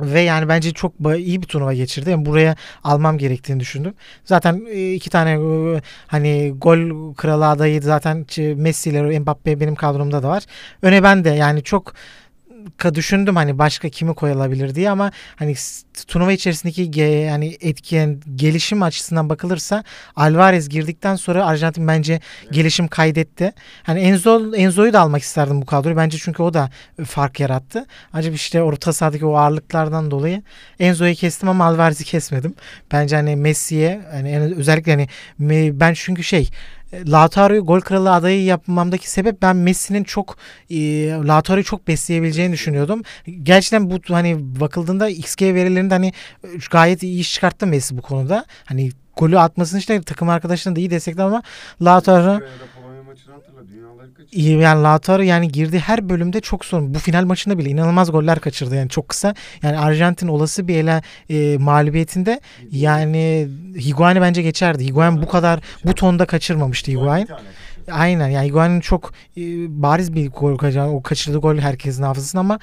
ve 0.00 0.20
yani 0.20 0.48
bence 0.48 0.72
çok 0.72 0.92
iyi 1.16 1.42
bir 1.42 1.46
turnuva 1.46 1.74
geçirdi. 1.74 2.10
Yani 2.10 2.26
buraya 2.26 2.56
almam 2.84 3.18
gerektiğini 3.18 3.60
düşündüm. 3.60 3.94
Zaten 4.24 4.62
e, 4.70 4.92
iki 4.92 5.10
tane 5.10 5.30
e, 5.30 5.80
hani 6.06 6.54
gol 6.56 7.14
kralı 7.14 7.48
adayı 7.48 7.82
zaten 7.82 8.26
Messi 8.56 8.90
ile 8.90 9.18
Mbappe 9.18 9.60
benim 9.60 9.74
kadromda 9.74 10.22
da 10.22 10.28
var. 10.28 10.44
Öne 10.82 11.02
ben 11.02 11.24
de 11.24 11.30
yani 11.30 11.62
çok 11.62 11.94
düşündüm 12.94 13.36
hani 13.36 13.58
başka 13.58 13.88
kimi 13.88 14.14
koyulabilir 14.14 14.74
diye 14.74 14.90
ama 14.90 15.12
hani 15.36 15.54
turnuva 16.06 16.32
içerisindeki 16.32 16.90
ge, 16.90 17.02
yani 17.02 17.56
etkiyen 17.60 18.20
gelişim 18.36 18.82
açısından 18.82 19.28
bakılırsa 19.28 19.84
Alvarez 20.16 20.68
girdikten 20.68 21.16
sonra 21.16 21.46
Arjantin 21.46 21.88
bence 21.88 22.20
gelişim 22.52 22.88
kaydetti. 22.88 23.52
Hani 23.82 24.00
Enzo 24.00 24.54
Enzo'yu 24.54 24.92
da 24.92 25.00
almak 25.00 25.22
isterdim 25.22 25.62
bu 25.62 25.66
kadroyu. 25.66 25.96
Bence 25.96 26.18
çünkü 26.20 26.42
o 26.42 26.54
da 26.54 26.70
fark 27.04 27.40
yarattı. 27.40 27.86
Ancak 28.12 28.34
işte 28.34 28.62
orta 28.62 28.92
sahadaki 28.92 29.26
o 29.26 29.36
ağırlıklardan 29.36 30.10
dolayı 30.10 30.42
Enzo'yu 30.80 31.14
kestim 31.14 31.48
ama 31.48 31.64
Alvarez'i 31.64 32.04
kesmedim. 32.04 32.54
Bence 32.92 33.16
hani 33.16 33.36
Messi'ye 33.36 34.00
hani 34.10 34.38
özellikle 34.38 34.92
hani 34.92 35.08
ben 35.80 35.94
çünkü 35.94 36.24
şey 36.24 36.50
Lautaro'yu 36.92 37.64
gol 37.64 37.80
kralı 37.80 38.12
adayı 38.12 38.44
yapmamdaki 38.44 39.10
sebep 39.10 39.42
ben 39.42 39.56
Messi'nin 39.56 40.04
çok 40.04 40.36
e, 40.70 41.08
Lautaro'yu 41.10 41.64
çok 41.64 41.88
besleyebileceğini 41.88 42.52
düşünüyordum. 42.52 43.02
Gerçekten 43.42 43.90
bu 43.90 43.98
hani 44.08 44.36
bakıldığında 44.60 45.08
XG 45.08 45.42
verilerinde 45.42 45.94
hani 45.94 46.12
gayet 46.70 47.02
iyi 47.02 47.20
iş 47.20 47.34
çıkarttı 47.34 47.66
Messi 47.66 47.96
bu 47.96 48.02
konuda. 48.02 48.44
Hani 48.64 48.90
golü 49.16 49.38
atmasını 49.38 49.78
işte 49.78 50.02
takım 50.02 50.28
arkadaşlarını 50.28 50.76
da 50.76 50.80
iyi 50.80 50.90
destekledi 50.90 51.22
ama 51.22 51.42
Lautaro 51.82 52.40
iyi 54.32 54.58
yani 54.58 54.82
Lautaro 54.82 55.22
yani 55.22 55.48
girdiği 55.48 55.78
her 55.78 56.08
bölümde 56.08 56.40
çok 56.40 56.64
sorun. 56.64 56.94
Bu 56.94 56.98
final 56.98 57.24
maçında 57.24 57.58
bile 57.58 57.70
inanılmaz 57.70 58.12
goller 58.12 58.40
kaçırdı 58.40 58.76
yani 58.76 58.88
çok 58.88 59.08
kısa. 59.08 59.34
Yani 59.62 59.78
Arjantin 59.78 60.28
olası 60.28 60.68
bir 60.68 60.76
ele 60.76 61.02
e, 61.30 61.58
mağlubiyetinde 61.58 62.40
yani 62.72 63.48
Higuain'i 63.76 64.20
bence 64.20 64.42
geçerdi. 64.42 64.84
Higuain 64.84 65.22
bu 65.22 65.28
kadar 65.28 65.60
bu 65.84 65.94
tonda 65.94 66.26
kaçırmamıştı 66.26 66.90
Higuain. 66.90 67.28
Aynen 67.90 68.28
yani 68.28 68.48
Higuain'in 68.48 68.80
çok 68.80 69.12
e, 69.36 69.42
bariz 69.82 70.14
bir 70.14 70.30
gol 70.30 70.56
kaçırdı. 70.56 70.86
O 70.86 71.02
kaçırdığı 71.02 71.38
gol 71.38 71.56
herkesin 71.58 72.02
hafızasında 72.02 72.40
ama 72.40 72.58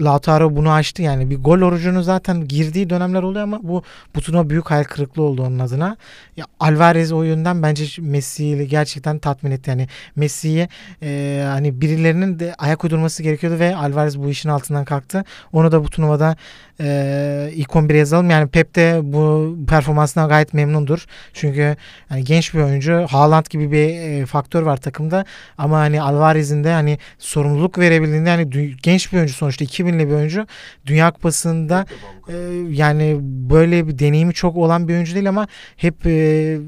Lautaro 0.00 0.56
bunu 0.56 0.72
açtı 0.72 1.02
yani 1.02 1.30
bir 1.30 1.36
gol 1.36 1.60
orucunu 1.60 2.02
zaten 2.02 2.48
girdiği 2.48 2.90
dönemler 2.90 3.22
oluyor 3.22 3.42
ama 3.42 3.60
bu 3.62 3.82
bu 4.14 4.20
turnuva 4.20 4.50
büyük 4.50 4.70
hayal 4.70 4.84
kırıklığı 4.84 5.22
oldu 5.22 5.42
onun 5.42 5.58
adına. 5.58 5.96
Ya 6.36 6.46
Alvarez 6.60 7.12
o 7.12 7.22
yönden 7.22 7.62
bence 7.62 8.02
Messi'yi 8.02 8.68
gerçekten 8.68 9.18
tatmin 9.18 9.50
etti. 9.50 9.70
Yani 9.70 9.88
Messi'ye 10.16 10.68
e, 11.02 11.42
hani 11.46 11.80
birilerinin 11.80 12.38
de 12.38 12.54
ayak 12.58 12.84
uydurması 12.84 13.22
gerekiyordu 13.22 13.58
ve 13.58 13.76
Alvarez 13.76 14.18
bu 14.18 14.28
işin 14.28 14.48
altından 14.48 14.84
kalktı. 14.84 15.24
Onu 15.52 15.72
da 15.72 15.84
bu 15.84 15.90
turnuvada 15.90 16.36
e, 16.80 17.50
ilk 17.54 17.70
11'e 17.70 17.96
yazalım. 17.96 18.30
Yani 18.30 18.48
Pep 18.48 18.74
de 18.74 19.00
bu 19.02 19.56
performansına 19.68 20.26
gayet 20.26 20.54
memnundur. 20.54 21.06
Çünkü 21.32 21.76
hani 22.08 22.24
genç 22.24 22.54
bir 22.54 22.60
oyuncu. 22.60 23.06
Haaland 23.10 23.46
gibi 23.50 23.72
bir 23.72 23.88
e, 23.88 24.26
faktör 24.26 24.62
var 24.62 24.76
takımda. 24.76 25.24
Ama 25.58 25.78
hani 25.78 26.02
Alvarez'in 26.02 26.64
de 26.64 26.72
hani 26.72 26.98
sorumluluk 27.18 27.78
verebildiğinde 27.78 28.30
hani 28.30 28.74
genç 28.82 29.12
bir 29.12 29.16
oyuncu 29.16 29.34
sonuçta 29.34 29.64
2000'li 29.64 30.08
bir 30.08 30.14
oyuncu. 30.14 30.46
Dünya 30.86 31.10
Kupası'nda 31.10 31.86
e, 32.28 32.34
yani 32.70 33.16
böyle 33.20 33.86
bir 33.86 33.98
deneyimi 33.98 34.34
çok 34.34 34.56
olan 34.56 34.88
bir 34.88 34.94
oyuncu 34.94 35.14
değil 35.14 35.28
ama 35.28 35.46
hep 35.76 36.06
e, 36.06 36.10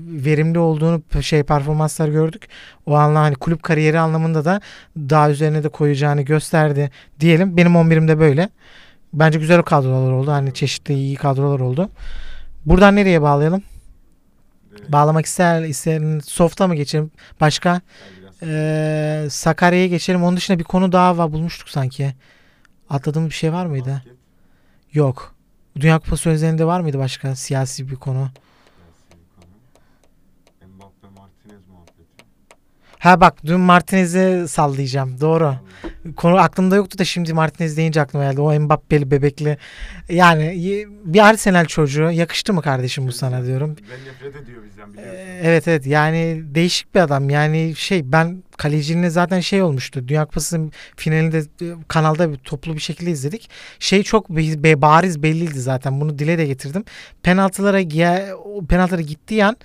verimli 0.06 0.58
olduğunu 0.58 1.02
şey 1.22 1.42
performanslar 1.42 2.08
gördük. 2.08 2.48
O 2.86 2.94
anlamda 2.94 3.20
hani 3.20 3.34
kulüp 3.34 3.62
kariyeri 3.62 3.98
anlamında 3.98 4.44
da 4.44 4.60
daha 4.96 5.30
üzerine 5.30 5.64
de 5.64 5.68
koyacağını 5.68 6.22
gösterdi 6.22 6.90
diyelim. 7.20 7.56
Benim 7.56 7.72
11'imde 7.72 8.18
böyle. 8.18 8.48
Bence 9.12 9.38
güzel 9.38 9.62
kadrolar 9.62 10.12
oldu. 10.12 10.30
Hani 10.32 10.54
çeşitli 10.54 10.94
iyi 10.94 11.16
kadrolar 11.16 11.60
oldu. 11.60 11.88
Buradan 12.66 12.96
nereye 12.96 13.22
bağlayalım? 13.22 13.62
Evet. 14.72 14.92
Bağlamak 14.92 15.26
ister 15.26 15.62
isteyen 15.62 16.18
soft'a 16.24 16.66
mı 16.66 16.74
geçelim? 16.74 17.10
Başka? 17.40 17.80
Ee, 18.42 19.26
Sakarya'ya 19.30 19.86
geçelim. 19.86 20.24
Onun 20.24 20.36
dışında 20.36 20.58
bir 20.58 20.64
konu 20.64 20.92
daha 20.92 21.18
var 21.18 21.32
bulmuştuk 21.32 21.68
sanki. 21.68 22.14
Atladığım 22.90 23.26
bir 23.26 23.34
şey 23.34 23.52
var 23.52 23.66
mıydı? 23.66 23.88
Basket, 23.90 24.12
Yok. 24.92 25.34
Dünya 25.76 25.98
Kupası 25.98 26.30
özelinde 26.30 26.64
var 26.64 26.80
mıydı 26.80 26.98
başka 26.98 27.36
siyasi 27.36 27.90
bir 27.90 27.96
konu? 27.96 28.14
siyasi 28.18 29.12
bir 29.12 29.40
konu. 30.60 30.74
Mbappe 30.76 31.06
Martinez 31.20 31.66
muhabbeti. 31.68 32.24
Ha 33.06 33.20
bak 33.20 33.34
dün 33.46 33.60
Martinez'i 33.60 34.48
sallayacağım. 34.48 35.20
Doğru. 35.20 35.54
Konu 36.16 36.36
aklımda 36.36 36.76
yoktu 36.76 36.98
da 36.98 37.04
şimdi 37.04 37.34
Martinez 37.34 37.76
deyince 37.76 38.00
aklıma 38.00 38.24
geldi. 38.24 38.40
O 38.40 38.60
Mbappe'li 38.60 39.10
bebekli. 39.10 39.58
Yani 40.08 40.54
bir 41.04 41.26
Arsenal 41.28 41.64
çocuğu. 41.64 42.10
Yakıştı 42.10 42.52
mı 42.52 42.62
kardeşim 42.62 43.06
bu 43.06 43.12
sana 43.12 43.44
diyorum. 43.44 43.76
Ben 43.90 44.12
nefret 44.12 44.42
ediyor 44.42 44.62
bizden 44.64 45.02
Ee, 45.02 45.40
Evet 45.42 45.68
evet 45.68 45.86
yani 45.86 46.42
değişik 46.44 46.94
bir 46.94 47.00
adam. 47.00 47.30
Yani 47.30 47.74
şey 47.76 48.12
ben 48.12 48.42
kaleciliğine 48.56 49.10
zaten 49.10 49.40
şey 49.40 49.62
olmuştu. 49.62 50.08
Dünya 50.08 50.24
Kupası 50.24 50.70
finalinde 50.96 51.38
e, 51.38 51.66
kanalda 51.88 52.32
bir 52.32 52.36
toplu 52.36 52.74
bir 52.74 52.80
şekilde 52.80 53.10
izledik. 53.10 53.50
Şey 53.78 54.02
çok 54.02 54.30
be- 54.30 54.82
bariz 54.82 55.22
belliydi 55.22 55.60
zaten. 55.60 56.00
Bunu 56.00 56.18
dile 56.18 56.38
de 56.38 56.46
getirdim. 56.46 56.84
Penaltılara 57.22 57.80
penaltılara 58.68 59.02
gittiği 59.02 59.44
an 59.44 59.56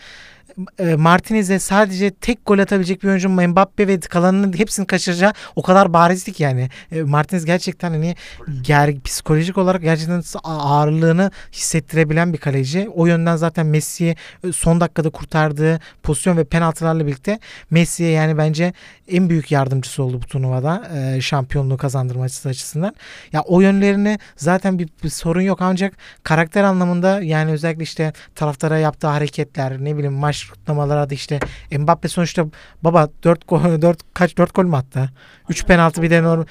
e, 0.79 0.95
Martinez'e 0.95 1.59
sadece 1.59 2.11
tek 2.11 2.45
gol 2.45 2.59
atabilecek 2.59 3.03
bir 3.03 3.07
oyuncu 3.07 3.29
Mbappe 3.29 3.87
ve 3.87 3.99
kalanının 3.99 4.57
hepsini 4.57 4.87
kaçıracağı 4.87 5.33
o 5.55 5.61
kadar 5.61 5.93
barizdik 5.93 6.39
yani. 6.39 6.69
E, 6.91 7.01
Martinez 7.01 7.45
gerçekten 7.45 7.91
hani 7.91 8.15
ger 8.61 9.01
psikolojik 9.01 9.57
olarak 9.57 9.81
gerçekten 9.81 10.23
ağırlığını 10.43 11.31
hissettirebilen 11.53 12.33
bir 12.33 12.37
kaleci. 12.37 12.89
O 12.95 13.05
yönden 13.05 13.35
zaten 13.35 13.65
Messi'yi 13.65 14.15
e, 14.43 14.51
son 14.51 14.81
dakikada 14.81 15.09
kurtardığı 15.09 15.79
pozisyon 16.03 16.37
ve 16.37 16.43
penaltılarla 16.43 17.07
birlikte 17.07 17.39
Messi'ye 17.69 18.11
yani 18.11 18.37
bence 18.37 18.73
en 19.07 19.29
büyük 19.29 19.51
yardımcısı 19.51 20.03
oldu 20.03 20.21
bu 20.23 20.25
turnuvada 20.25 20.91
e, 20.97 21.21
şampiyonluğu 21.21 21.77
kazandırması 21.77 22.49
açısından. 22.49 22.95
Ya 23.33 23.41
o 23.41 23.61
yönlerini 23.61 24.19
zaten 24.35 24.79
bir, 24.79 24.89
bir 25.03 25.09
sorun 25.09 25.41
yok 25.41 25.61
ancak 25.61 25.93
karakter 26.23 26.63
anlamında 26.63 27.21
yani 27.21 27.51
özellikle 27.51 27.83
işte 27.83 28.13
taraftara 28.35 28.77
yaptığı 28.77 29.07
hareketler 29.07 29.83
ne 29.83 29.97
bileyim 29.97 30.13
maç 30.13 30.40
kutlamaları 30.49 31.09
da 31.09 31.13
işte 31.13 31.39
Mbappe 31.71 32.07
sonuçta 32.07 32.45
baba 32.83 33.09
4 33.23 33.47
gol 33.47 33.81
4 33.81 33.99
kaç 34.13 34.37
4 34.37 34.55
gol 34.55 34.63
mü 34.63 34.75
attı? 34.75 35.09
3 35.49 35.65
penaltı 35.65 36.01
bir 36.01 36.09
de 36.09 36.23
normal 36.23 36.45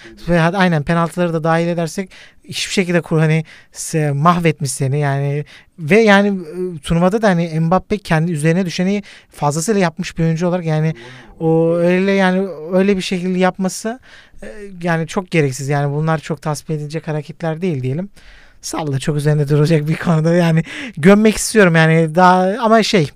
aynen 0.55 0.83
penaltıları 0.83 1.33
da 1.33 1.45
dahil 1.45 1.67
edersek 1.67 2.11
hiçbir 2.45 2.73
şekilde 2.73 3.01
kur 3.01 3.19
hani 3.19 3.45
mahvetmiş 4.13 4.71
seni 4.71 4.99
yani 4.99 5.45
ve 5.79 6.01
yani 6.01 6.29
e, 6.29 6.79
turnuvada 6.79 7.23
da 7.23 7.29
hani 7.29 7.61
Mbappe 7.61 7.99
kendi 7.99 8.33
üzerine 8.33 8.67
düşeni 8.67 9.03
fazlasıyla 9.31 9.81
yapmış 9.81 10.19
bir 10.19 10.25
oyuncu 10.25 10.49
olarak 10.49 10.65
yani 10.65 10.95
o 11.41 11.75
öyle 11.75 12.13
yani 12.13 12.49
öyle 12.73 12.97
bir 12.97 13.03
şekilde 13.03 13.39
yapması 13.39 14.01
e, 14.43 14.47
yani 14.83 15.07
çok 15.07 15.31
gereksiz 15.31 15.69
yani 15.69 15.95
bunlar 15.95 16.19
çok 16.19 16.43
tasvip 16.43 16.71
edilecek 16.71 17.09
hareketler 17.09 17.63
değil 17.63 17.83
diyelim. 17.83 18.09
Salla 18.63 18.99
çok 18.99 19.17
üzerinde 19.17 19.49
duracak 19.49 19.89
bir 19.89 19.97
konuda 19.97 20.35
yani 20.35 20.65
gömmek 20.97 21.37
istiyorum 21.37 21.75
yani 21.75 22.15
daha 22.15 22.57
ama 22.61 22.83
şey 22.83 23.11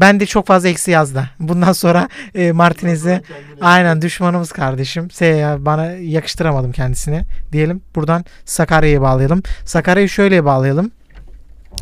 ben 0.00 0.20
de 0.20 0.26
çok 0.26 0.46
fazla 0.46 0.68
eksi 0.68 0.90
yazdı. 0.90 1.28
Bundan 1.40 1.72
sonra 1.72 2.08
e, 2.34 2.52
Martinez'i 2.52 3.22
aynen 3.60 4.02
düşmanımız 4.02 4.52
kardeşim. 4.52 5.10
Se 5.10 5.56
bana 5.58 5.86
yakıştıramadım 5.86 6.72
kendisine 6.72 7.24
diyelim. 7.52 7.82
Buradan 7.94 8.24
Sakarya'ya 8.44 9.00
bağlayalım. 9.00 9.42
Sakarya'yı 9.64 10.08
şöyle 10.08 10.44
bağlayalım. 10.44 10.90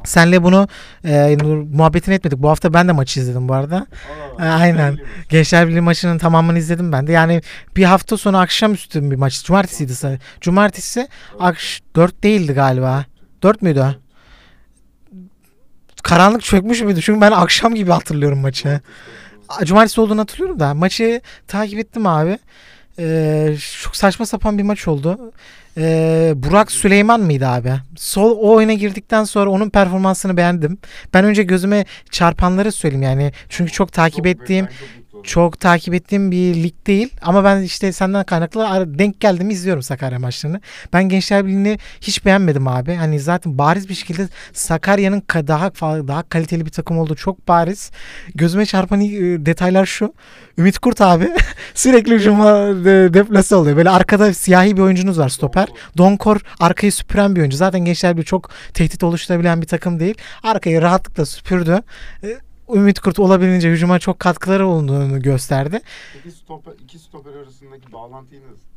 Senle 0.05 0.43
bunu 0.43 0.69
e, 1.05 1.37
muhabbetini 1.73 2.15
etmedik. 2.15 2.39
Bu 2.39 2.51
hafta 2.51 2.75
ben 2.75 2.89
de 2.89 2.93
maçı 2.93 3.21
izledim 3.21 3.49
bu 3.49 3.55
arada. 3.55 3.87
Aynen. 4.39 4.99
Gençler 5.29 5.69
Birliği 5.69 5.81
maçının 5.81 6.19
tamamını 6.19 6.59
izledim 6.59 6.93
ben 6.93 7.07
de. 7.07 7.13
Yani 7.13 7.43
bir 7.77 7.85
hafta 7.85 8.17
sonu 8.17 8.39
akşamüstü 8.39 9.11
bir 9.11 9.17
maç. 9.17 9.45
Cumartesiydi. 9.45 10.19
Cumartesi 10.41 11.09
akş 11.41 11.83
4 11.97 12.23
değildi 12.23 12.53
galiba. 12.53 13.05
4 13.43 13.63
müydü? 13.63 13.97
Karanlık 16.03 16.43
çökmüş 16.43 16.83
müydü? 16.83 17.01
Çünkü 17.03 17.21
ben 17.21 17.33
akşam 17.33 17.75
gibi 17.75 17.91
hatırlıyorum 17.91 18.39
maçı. 18.39 18.81
Cumartesi 19.65 20.01
olduğunu 20.01 20.21
hatırlıyorum 20.21 20.61
da 20.61 20.75
maçı 20.75 21.21
takip 21.49 21.79
ettim 21.79 22.07
abi. 22.07 22.39
Ee, 22.99 23.57
çok 23.83 23.97
saçma 23.97 24.27
sapan 24.27 24.59
bir 24.59 24.63
maç 24.63 24.89
oldu. 24.89 25.33
Ee, 25.77 26.33
Burak 26.37 26.73
Süleyman 26.73 27.21
mıydı 27.21 27.47
abi? 27.47 27.73
Sol 27.97 28.31
o 28.31 28.55
oyuna 28.55 28.73
girdikten 28.73 29.25
sonra 29.25 29.51
onun 29.51 29.71
performansını 29.71 30.37
beğendim. 30.37 30.79
Ben 31.15 31.25
önce 31.25 31.43
gözüme 31.43 31.85
çarpanları 32.11 32.73
söyleyeyim 32.73 33.03
yani. 33.03 33.33
Çünkü 33.49 33.73
çok 33.73 33.93
takip 33.93 34.27
ettiğim 34.27 34.69
çok 35.25 35.61
takip 35.61 35.95
ettiğim 35.95 36.31
bir 36.31 36.55
lig 36.55 36.75
değil 36.87 37.09
ama 37.23 37.45
ben 37.45 37.63
işte 37.63 37.93
senden 37.93 38.25
kaynaklı 38.25 38.61
denk 38.99 39.21
geldim 39.21 39.51
izliyorum 39.51 39.83
Sakarya 39.83 40.19
maçlarını. 40.19 40.61
Ben 40.93 41.09
Gençler 41.09 41.47
Birliği'ni 41.47 41.79
hiç 42.01 42.25
beğenmedim 42.25 42.69
abi. 42.69 42.95
Hani 42.95 43.21
zaten 43.21 43.59
bariz 43.59 43.89
bir 43.89 43.95
şekilde 43.95 44.29
Sakarya'nın 44.53 45.21
ka- 45.21 45.47
daha 45.47 45.71
daha 46.09 46.23
kaliteli 46.23 46.67
bir 46.67 46.71
takım 46.71 46.99
olduğu 46.99 47.15
çok 47.15 47.49
bariz. 47.49 47.91
Gözüme 48.35 48.67
çarpan 48.67 49.01
e, 49.01 49.11
detaylar 49.47 49.87
şu. 49.87 50.15
Ümit 50.59 50.79
Kurt 50.79 51.01
abi 51.01 51.31
sürekli 51.75 52.15
hücuma 52.15 52.55
de, 52.85 53.15
deplase 53.15 53.55
oluyor. 53.57 53.77
Böyle 53.77 53.91
arkada 53.91 54.35
siyahi 54.35 54.77
bir 54.77 54.83
oyuncunuz 54.83 55.19
var 55.19 55.29
stoper. 55.29 55.69
Donkor 55.99 56.41
arkayı 56.61 56.93
süpüren 56.93 57.37
bir 57.37 57.41
oyuncu. 57.41 57.57
Zaten 57.57 57.81
Gençler 57.81 58.17
Birliği 58.17 58.25
çok 58.25 58.51
tehdit 58.75 59.03
oluşturabilen 59.03 59.63
bir 59.63 59.67
takım 59.67 60.01
değil. 60.01 60.15
Arkayı 60.43 60.83
rahatlıkla 60.83 61.27
süpürdü. 61.27 61.83
E, 62.75 62.77
Ümit 62.79 63.01
Kurt 63.01 63.19
olabildiğince 63.19 63.71
hücuma 63.71 63.99
çok 63.99 64.19
katkıları 64.21 64.67
olduğunu 64.67 65.23
gösterdi. 65.23 65.81
Peki 66.15 66.37
stoper, 66.37 66.73
iki 66.85 66.99
stoper 66.99 67.31
arasındaki 67.35 67.93
bağlantıyı 67.93 68.41
nasıl? 68.41 68.71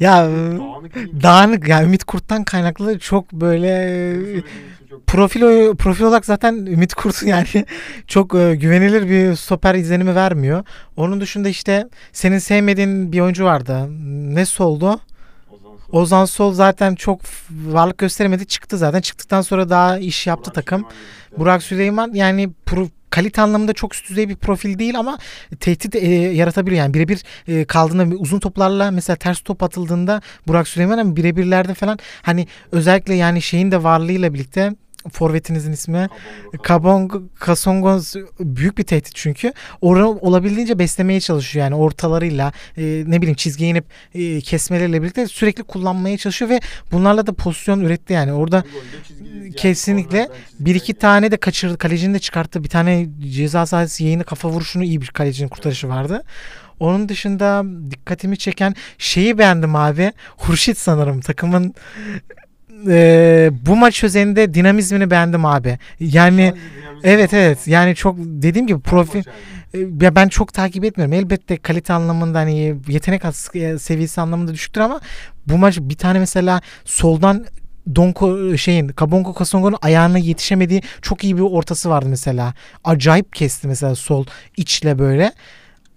Ya 0.00 0.24
e, 0.24 0.58
Dağınık 0.58 1.22
dağınık 1.22 1.68
ya 1.68 1.82
Ümit 1.84 2.04
Kurt'tan 2.04 2.44
kaynaklı 2.44 2.98
çok 2.98 3.32
böyle 3.32 3.72
profil 5.06 5.42
oy- 5.42 5.74
profil 5.76 6.04
olarak 6.04 6.24
zaten 6.26 6.54
Ümit 6.54 6.94
Kurt 6.94 7.22
yani 7.26 7.64
çok 8.06 8.34
e, 8.34 8.54
güvenilir 8.56 9.08
bir 9.10 9.36
stoper 9.36 9.74
izlenimi 9.74 10.14
vermiyor. 10.14 10.64
Onun 10.96 11.20
dışında 11.20 11.48
işte 11.48 11.88
senin 12.12 12.38
sevmediğin 12.38 13.12
bir 13.12 13.20
oyuncu 13.20 13.44
vardı. 13.44 13.86
Ne 14.34 14.44
soldu? 14.46 15.00
Ozan 15.92 16.24
Sol. 16.24 16.52
Zaten 16.52 16.94
çok 16.94 17.20
varlık 17.50 17.98
gösteremedi. 17.98 18.46
Çıktı 18.46 18.78
zaten. 18.78 19.00
Çıktıktan 19.00 19.40
sonra 19.40 19.70
daha 19.70 19.98
iş 19.98 20.26
yaptı 20.26 20.44
Burak 20.44 20.54
takım. 20.54 20.78
Süleyman. 20.80 21.38
Burak 21.38 21.62
Süleyman 21.62 22.10
yani 22.14 22.50
pro- 22.66 22.88
kalite 23.10 23.42
anlamında 23.42 23.72
çok 23.72 23.94
üst 23.94 24.10
düzey 24.10 24.28
bir 24.28 24.36
profil 24.36 24.78
değil 24.78 24.98
ama 24.98 25.18
tehdit 25.60 25.94
e, 25.94 26.08
yaratabiliyor. 26.14 26.82
Yani 26.82 26.94
birebir 26.94 27.22
e, 27.48 27.64
kaldığında 27.64 28.16
uzun 28.16 28.38
toplarla 28.38 28.90
mesela 28.90 29.16
ters 29.16 29.40
top 29.40 29.62
atıldığında 29.62 30.22
Burak 30.46 30.68
Süleyman 30.68 31.16
birebirlerde 31.16 31.74
falan 31.74 31.98
hani 32.22 32.46
özellikle 32.72 33.14
yani 33.14 33.42
şeyin 33.42 33.70
de 33.70 33.82
varlığıyla 33.82 34.34
birlikte 34.34 34.74
forvetinizin 35.08 35.72
ismi 35.72 36.08
Kabong 36.62 37.12
Kasongo 37.38 38.00
büyük 38.40 38.78
bir 38.78 38.84
tehdit 38.84 39.12
çünkü. 39.14 39.52
Onu 39.80 40.08
olabildiğince 40.08 40.78
beslemeye 40.78 41.20
çalışıyor 41.20 41.64
yani 41.64 41.74
ortalarıyla 41.74 42.52
e, 42.76 43.04
ne 43.06 43.20
bileyim 43.20 43.36
çizgiye 43.36 43.70
inip 43.70 43.84
e, 44.14 44.40
kesmeleriyle 44.40 45.02
birlikte 45.02 45.26
sürekli 45.26 45.62
kullanmaya 45.62 46.18
çalışıyor 46.18 46.50
ve 46.50 46.60
bunlarla 46.92 47.26
da 47.26 47.32
pozisyon 47.32 47.80
üretti 47.80 48.12
yani. 48.12 48.32
Orada 48.32 48.64
yani 49.34 49.52
Kesinlikle. 49.52 50.28
bir 50.60 50.74
iki 50.74 50.86
geçti. 50.86 51.00
tane 51.00 51.30
de 51.30 51.36
kaçırdı. 51.36 51.78
Kalecinin 51.78 52.14
de 52.14 52.18
çıkarttı. 52.18 52.64
Bir 52.64 52.68
tane 52.68 53.08
ceza 53.30 53.66
sahası 53.66 54.04
yayını 54.04 54.24
kafa 54.24 54.48
vuruşunu 54.48 54.84
iyi 54.84 55.00
bir 55.00 55.06
kalecinin 55.06 55.48
kurtarışı 55.48 55.88
vardı. 55.88 56.22
Onun 56.80 57.08
dışında 57.08 57.64
dikkatimi 57.90 58.36
çeken 58.36 58.74
şeyi 58.98 59.38
beğendim 59.38 59.76
abi. 59.76 60.12
Hurşit 60.36 60.78
sanırım 60.78 61.20
takımın 61.20 61.74
e, 62.88 63.50
bu 63.66 63.76
maç 63.76 64.04
özelinde 64.04 64.54
dinamizmini 64.54 65.10
beğendim 65.10 65.46
abi. 65.46 65.78
Yani 66.00 66.54
evet 67.02 67.34
evet 67.34 67.58
yani 67.66 67.94
çok 67.94 68.16
dediğim 68.18 68.66
gibi 68.66 68.80
profil 68.80 69.18
Maç 69.18 69.26
yani. 69.74 70.00
e, 70.00 70.04
ya 70.04 70.14
ben 70.14 70.28
çok 70.28 70.52
takip 70.52 70.84
etmiyorum. 70.84 71.12
Elbette 71.12 71.56
kalite 71.56 71.92
anlamında 71.92 72.38
hani 72.38 72.76
yetenek 72.88 73.22
e, 73.54 73.78
seviyesi 73.78 74.20
anlamında 74.20 74.52
düşüktür 74.52 74.80
ama 74.80 75.00
bu 75.46 75.58
maç 75.58 75.78
bir 75.80 75.96
tane 75.96 76.18
mesela 76.18 76.60
soldan 76.84 77.44
Donko 77.94 78.56
şeyin 78.56 78.88
Kabonko 78.88 79.34
Kasongo'nun 79.34 79.78
ayağına 79.82 80.18
yetişemediği 80.18 80.82
çok 81.02 81.24
iyi 81.24 81.36
bir 81.36 81.42
ortası 81.42 81.90
vardı 81.90 82.06
mesela. 82.08 82.54
Acayip 82.84 83.32
kesti 83.32 83.68
mesela 83.68 83.94
sol 83.94 84.26
içle 84.56 84.98
böyle. 84.98 85.32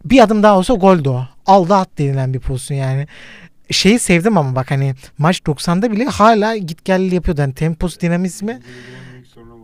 Bir 0.05 0.19
adım 0.19 0.43
daha 0.43 0.57
olsa 0.57 0.73
goldü 0.73 1.09
o. 1.09 1.27
Aldı 1.45 1.75
at 1.75 1.89
denilen 1.97 2.33
bir 2.33 2.39
pozisyon 2.39 2.77
yani. 2.77 3.07
Şeyi 3.71 3.99
sevdim 3.99 4.37
ama 4.37 4.55
bak 4.55 4.71
hani 4.71 4.95
maç 5.17 5.39
90'da 5.39 5.91
bile 5.91 6.05
hala 6.05 6.57
git 6.57 6.85
gelli 6.85 7.15
yapıyordu. 7.15 7.41
Yani 7.41 7.53
temposu 7.53 7.99
dinamizmi 7.99 8.59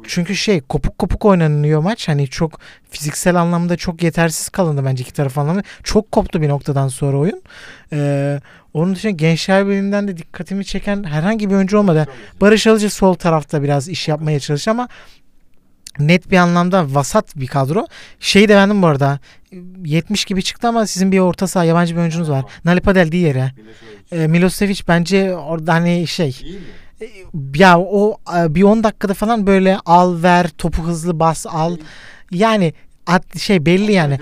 çünkü 0.07 0.35
şey 0.35 0.61
kopuk 0.61 0.97
kopuk 0.99 1.25
oynanıyor 1.25 1.81
maç. 1.81 2.07
Hani 2.07 2.27
çok 2.27 2.59
fiziksel 2.89 3.35
anlamda 3.35 3.75
çok 3.77 4.03
yetersiz 4.03 4.49
kalındı 4.49 4.85
bence 4.85 5.03
iki 5.03 5.13
taraf 5.13 5.37
anlamda. 5.37 5.63
Çok 5.83 6.11
koptu 6.11 6.41
bir 6.41 6.49
noktadan 6.49 6.87
sonra 6.87 7.17
oyun. 7.17 7.41
Ee, 7.93 8.39
onun 8.73 8.95
dışında 8.95 9.11
Gençler 9.11 9.67
Birliği'nden 9.67 10.07
de 10.07 10.17
dikkatimi 10.17 10.65
çeken 10.65 11.03
herhangi 11.03 11.49
bir 11.49 11.55
oyuncu 11.55 11.79
olmadı. 11.79 12.07
Barış 12.41 12.67
Alıcı 12.67 12.89
sol 12.89 13.13
tarafta 13.13 13.63
biraz 13.63 13.89
iş 13.89 14.07
yapmaya 14.07 14.39
çalıştı 14.39 14.71
ama 14.71 14.87
net 15.99 16.31
bir 16.31 16.37
anlamda 16.37 16.95
vasat 16.95 17.35
bir 17.35 17.47
kadro. 17.47 17.87
Şeyi 18.19 18.49
de 18.49 18.53
beğendim 18.53 18.81
bu 18.81 18.87
arada. 18.87 19.19
70 19.85 20.25
gibi 20.25 20.43
çıktı 20.43 20.67
ama 20.67 20.87
sizin 20.87 21.11
bir 21.11 21.19
orta 21.19 21.47
saha 21.47 21.63
yabancı 21.63 21.95
bir 21.95 21.99
oyuncunuz 21.99 22.29
var. 22.29 22.45
Nali 22.65 22.81
Padel 22.81 23.11
diğeri. 23.11 23.51
E, 24.11 24.27
Milosevic 24.27 24.81
bence 24.87 25.35
orada 25.35 25.73
hani 25.73 26.07
şey 26.07 26.41
e, 27.01 27.05
ya 27.55 27.79
o 27.79 28.17
e, 28.37 28.55
bir 28.55 28.63
10 28.63 28.83
dakikada 28.83 29.13
falan 29.13 29.47
böyle 29.47 29.77
al 29.85 30.23
ver 30.23 30.49
topu 30.49 30.83
hızlı 30.83 31.19
bas 31.19 31.45
al 31.49 31.77
yani 32.31 32.73
at, 33.07 33.39
şey 33.39 33.65
belli 33.65 33.91
yani 33.91 34.19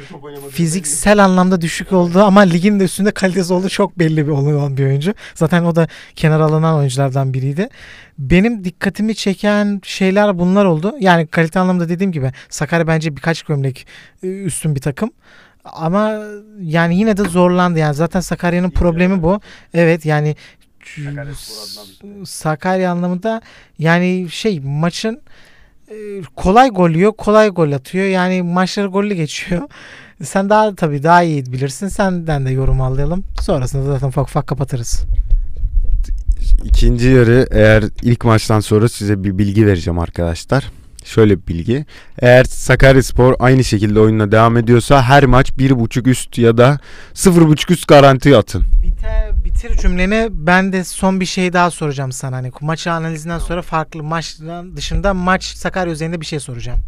fiziksel 0.51 1.23
anlamda 1.23 1.61
düşük 1.61 1.93
oldu 1.93 2.23
ama 2.23 2.41
ligin 2.41 2.79
de 2.79 2.83
üstünde 2.83 3.11
kalitesi 3.11 3.53
olduğu 3.53 3.69
çok 3.69 3.99
belli 3.99 4.27
bir 4.27 4.31
olan 4.31 4.77
bir 4.77 4.85
oyuncu. 4.85 5.13
Zaten 5.35 5.63
o 5.63 5.75
da 5.75 5.87
kenar 6.15 6.39
alınan 6.39 6.75
oyunculardan 6.75 7.33
biriydi. 7.33 7.69
Benim 8.19 8.63
dikkatimi 8.63 9.15
çeken 9.15 9.81
şeyler 9.83 10.39
bunlar 10.39 10.65
oldu. 10.65 10.95
Yani 10.99 11.27
kalite 11.27 11.59
anlamda 11.59 11.89
dediğim 11.89 12.11
gibi 12.11 12.31
Sakarya 12.49 12.87
bence 12.87 13.15
birkaç 13.15 13.43
gömlek 13.43 13.87
e, 14.23 14.27
üstün 14.27 14.75
bir 14.75 14.81
takım. 14.81 15.11
Ama 15.65 16.23
yani 16.61 16.97
yine 16.97 17.17
de 17.17 17.23
zorlandı. 17.23 17.79
Yani 17.79 17.95
zaten 17.95 18.19
Sakarya'nın 18.19 18.69
problemi 18.69 19.23
bu. 19.23 19.41
Evet 19.73 20.05
yani 20.05 20.35
Sakarya 22.25 22.91
anlamında 22.91 23.41
yani 23.79 24.27
şey 24.29 24.59
maçın 24.59 25.21
kolay 26.35 26.69
gol 26.69 26.89
yiyor, 26.89 27.11
kolay 27.11 27.49
gol 27.49 27.71
atıyor. 27.71 28.05
Yani 28.05 28.41
maçları 28.41 28.87
gollü 28.87 29.13
geçiyor. 29.13 29.61
Sen 30.23 30.49
daha 30.49 30.75
tabii 30.75 31.03
daha 31.03 31.23
iyi 31.23 31.45
bilirsin. 31.45 31.87
Senden 31.87 32.45
de 32.45 32.51
yorum 32.51 32.81
alayım. 32.81 33.23
Sonrasında 33.41 33.83
zaten 33.83 34.07
ufak 34.07 34.27
ufak 34.27 34.47
kapatırız. 34.47 35.03
İkinci 36.63 37.07
yarı 37.07 37.47
eğer 37.51 37.83
ilk 38.01 38.25
maçtan 38.25 38.59
sonra 38.59 38.89
size 38.89 39.23
bir 39.23 39.37
bilgi 39.37 39.67
vereceğim 39.67 39.99
arkadaşlar. 39.99 40.71
Şöyle 41.05 41.41
bir 41.41 41.47
bilgi. 41.47 41.85
Eğer 42.19 42.43
Sakaryaspor 42.43 43.35
aynı 43.39 43.63
şekilde 43.63 43.99
oyununa 43.99 44.31
devam 44.31 44.57
ediyorsa 44.57 45.03
her 45.03 45.25
maç 45.25 45.49
1.5 45.49 46.09
üst 46.09 46.37
ya 46.37 46.57
da 46.57 46.79
0.5 47.13 47.73
üst 47.73 47.87
garanti 47.87 48.37
atın. 48.37 48.63
Bite, 48.83 49.31
bitir 49.55 49.77
cümleni. 49.77 50.27
Ben 50.31 50.73
de 50.73 50.83
son 50.83 51.19
bir 51.19 51.25
şey 51.25 51.53
daha 51.53 51.71
soracağım 51.71 52.11
sana. 52.11 52.35
Hani 52.35 52.51
maçı 52.61 52.91
analizinden 52.91 53.39
sonra 53.39 53.61
farklı 53.61 54.03
maçtan 54.03 54.77
dışında 54.77 55.13
maç 55.13 55.43
Sakarya 55.43 55.93
üzerinde 55.93 56.21
bir 56.21 56.25
şey 56.25 56.39
soracağım. 56.39 56.79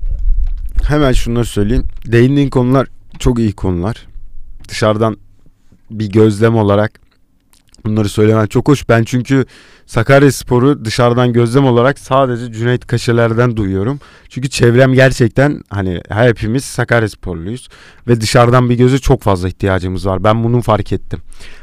Hemen 0.87 1.11
şunları 1.11 1.45
söyleyeyim. 1.45 1.85
Değindiğin 2.05 2.49
konular 2.49 2.87
çok 3.19 3.39
iyi 3.39 3.53
konular. 3.53 4.07
Dışarıdan 4.69 5.17
bir 5.91 6.09
gözlem 6.09 6.55
olarak 6.55 6.99
bunları 7.85 8.09
söylemen 8.09 8.45
çok 8.45 8.67
hoş. 8.67 8.89
Ben 8.89 9.03
çünkü 9.03 9.45
Sakarya 9.85 10.31
Sporu 10.31 10.85
dışarıdan 10.85 11.33
gözlem 11.33 11.65
olarak 11.65 11.99
sadece 11.99 12.53
Cüneyt 12.53 12.87
Kaşeler'den 12.87 13.57
duyuyorum. 13.57 13.99
Çünkü 14.29 14.49
çevrem 14.49 14.93
gerçekten 14.93 15.61
hani 15.69 16.01
hepimiz 16.09 16.63
Sakarya 16.63 17.09
Sporluyuz 17.09 17.69
ve 18.07 18.21
dışarıdan 18.21 18.69
bir 18.69 18.75
göze 18.75 18.99
çok 18.99 19.21
fazla 19.21 19.47
ihtiyacımız 19.47 20.05
var. 20.05 20.23
Ben 20.23 20.43
bunu 20.43 20.61
fark 20.61 20.93
ettim. 20.93 21.19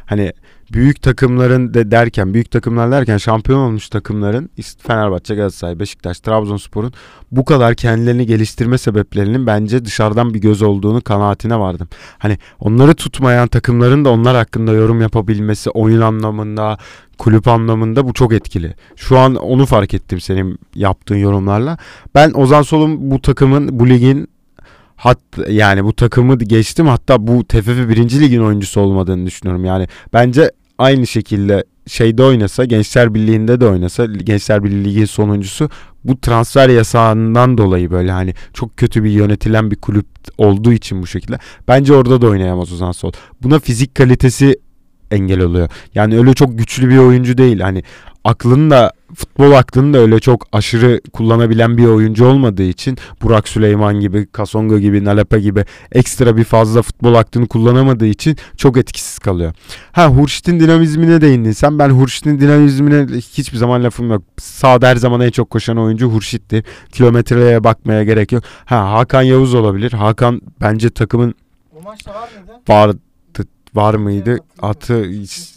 Hani 0.06 0.32
büyük 0.74 1.02
takımların 1.02 1.74
de 1.74 1.90
derken 1.90 2.34
büyük 2.34 2.50
takımlar 2.50 2.90
derken 2.90 3.16
şampiyon 3.16 3.58
olmuş 3.58 3.88
takımların 3.88 4.50
Fenerbahçe, 4.78 5.34
Galatasaray, 5.34 5.78
Beşiktaş, 5.78 6.20
Trabzonspor'un 6.20 6.92
bu 7.32 7.44
kadar 7.44 7.74
kendilerini 7.74 8.26
geliştirme 8.26 8.78
sebeplerinin 8.78 9.46
bence 9.46 9.84
dışarıdan 9.84 10.34
bir 10.34 10.38
göz 10.38 10.62
olduğunu 10.62 11.00
kanaatine 11.00 11.58
vardım. 11.58 11.88
Hani 12.18 12.38
onları 12.60 12.94
tutmayan 12.94 13.48
takımların 13.48 14.04
da 14.04 14.10
onlar 14.10 14.36
hakkında 14.36 14.72
yorum 14.72 15.00
yapabilmesi 15.00 15.70
oyun 15.70 16.00
anlamında, 16.00 16.78
kulüp 17.18 17.48
anlamında 17.48 18.08
bu 18.08 18.12
çok 18.12 18.32
etkili. 18.32 18.74
Şu 18.96 19.18
an 19.18 19.34
onu 19.34 19.66
fark 19.66 19.94
ettim 19.94 20.20
senin 20.20 20.58
yaptığın 20.74 21.16
yorumlarla. 21.16 21.78
Ben 22.14 22.32
Ozan 22.34 22.62
Sol'un 22.62 23.10
bu 23.10 23.20
takımın, 23.20 23.78
bu 23.78 23.88
ligin 23.88 24.28
hat 24.96 25.18
yani 25.48 25.84
bu 25.84 25.92
takımı 25.92 26.38
geçtim 26.38 26.86
hatta 26.86 27.26
bu 27.26 27.44
TFF 27.44 27.68
1. 27.68 28.20
ligin 28.20 28.40
oyuncusu 28.40 28.80
olmadığını 28.80 29.26
düşünüyorum. 29.26 29.64
Yani 29.64 29.88
bence 30.12 30.50
aynı 30.78 31.06
şekilde 31.06 31.64
şeyde 31.86 32.22
oynasa 32.22 32.64
Gençler 32.64 33.14
Birliği'nde 33.14 33.60
de 33.60 33.66
oynasa 33.66 34.06
Gençler 34.06 34.64
Birliği 34.64 34.84
ligin 34.84 35.04
sonuncusu 35.04 35.70
bu 36.04 36.20
transfer 36.20 36.68
yasağından 36.68 37.58
dolayı 37.58 37.90
böyle 37.90 38.12
hani 38.12 38.34
çok 38.52 38.76
kötü 38.76 39.04
bir 39.04 39.10
yönetilen 39.10 39.70
bir 39.70 39.76
kulüp 39.76 40.06
olduğu 40.38 40.72
için 40.72 41.02
bu 41.02 41.06
şekilde 41.06 41.38
bence 41.68 41.94
orada 41.94 42.22
da 42.22 42.26
oynayamaz 42.26 42.72
Ozan 42.72 42.92
Sol. 42.92 43.12
Buna 43.42 43.58
fizik 43.58 43.94
kalitesi 43.94 44.56
engel 45.10 45.40
oluyor. 45.40 45.68
Yani 45.94 46.18
öyle 46.18 46.34
çok 46.34 46.58
güçlü 46.58 46.88
bir 46.88 46.98
oyuncu 46.98 47.38
değil. 47.38 47.60
Hani 47.60 47.82
aklını 48.24 48.70
da 48.70 48.92
futbol 49.14 49.52
aklını 49.52 49.94
da 49.94 49.98
öyle 49.98 50.20
çok 50.20 50.46
aşırı 50.52 51.00
kullanabilen 51.12 51.78
bir 51.78 51.84
oyuncu 51.84 52.26
olmadığı 52.26 52.62
için 52.62 52.98
Burak 53.22 53.48
Süleyman 53.48 54.00
gibi, 54.00 54.26
Kasonga 54.26 54.78
gibi, 54.78 55.04
Nalepe 55.04 55.40
gibi 55.40 55.64
ekstra 55.92 56.36
bir 56.36 56.44
fazla 56.44 56.82
futbol 56.82 57.14
aklını 57.14 57.48
kullanamadığı 57.48 58.06
için 58.06 58.36
çok 58.56 58.76
etkisiz 58.76 59.18
kalıyor. 59.18 59.52
Ha 59.92 60.06
Hurşit'in 60.06 60.60
dinamizmine 60.60 61.20
değindin 61.20 61.52
sen. 61.52 61.78
Ben 61.78 61.90
Hurşit'in 61.90 62.40
dinamizmine 62.40 63.16
hiçbir 63.16 63.58
zaman 63.58 63.84
lafım 63.84 64.10
yok. 64.10 64.22
Sağda 64.38 64.88
her 64.88 64.96
zaman 64.96 65.20
en 65.20 65.30
çok 65.30 65.50
koşan 65.50 65.78
oyuncu 65.78 66.10
Hurşit'ti. 66.10 66.64
Kilometreye 66.92 67.64
bakmaya 67.64 68.04
gerek 68.04 68.32
yok. 68.32 68.44
Ha 68.64 68.92
Hakan 68.92 69.22
Yavuz 69.22 69.54
olabilir. 69.54 69.92
Hakan 69.92 70.40
bence 70.60 70.90
takımın 70.90 71.34
Bu 71.74 71.82
maçta 71.82 72.14
var 72.14 72.28
mıydı? 72.38 72.52
Var 72.68 72.96
var 73.74 73.94
mıydı? 73.94 74.38
Atı 74.62 75.10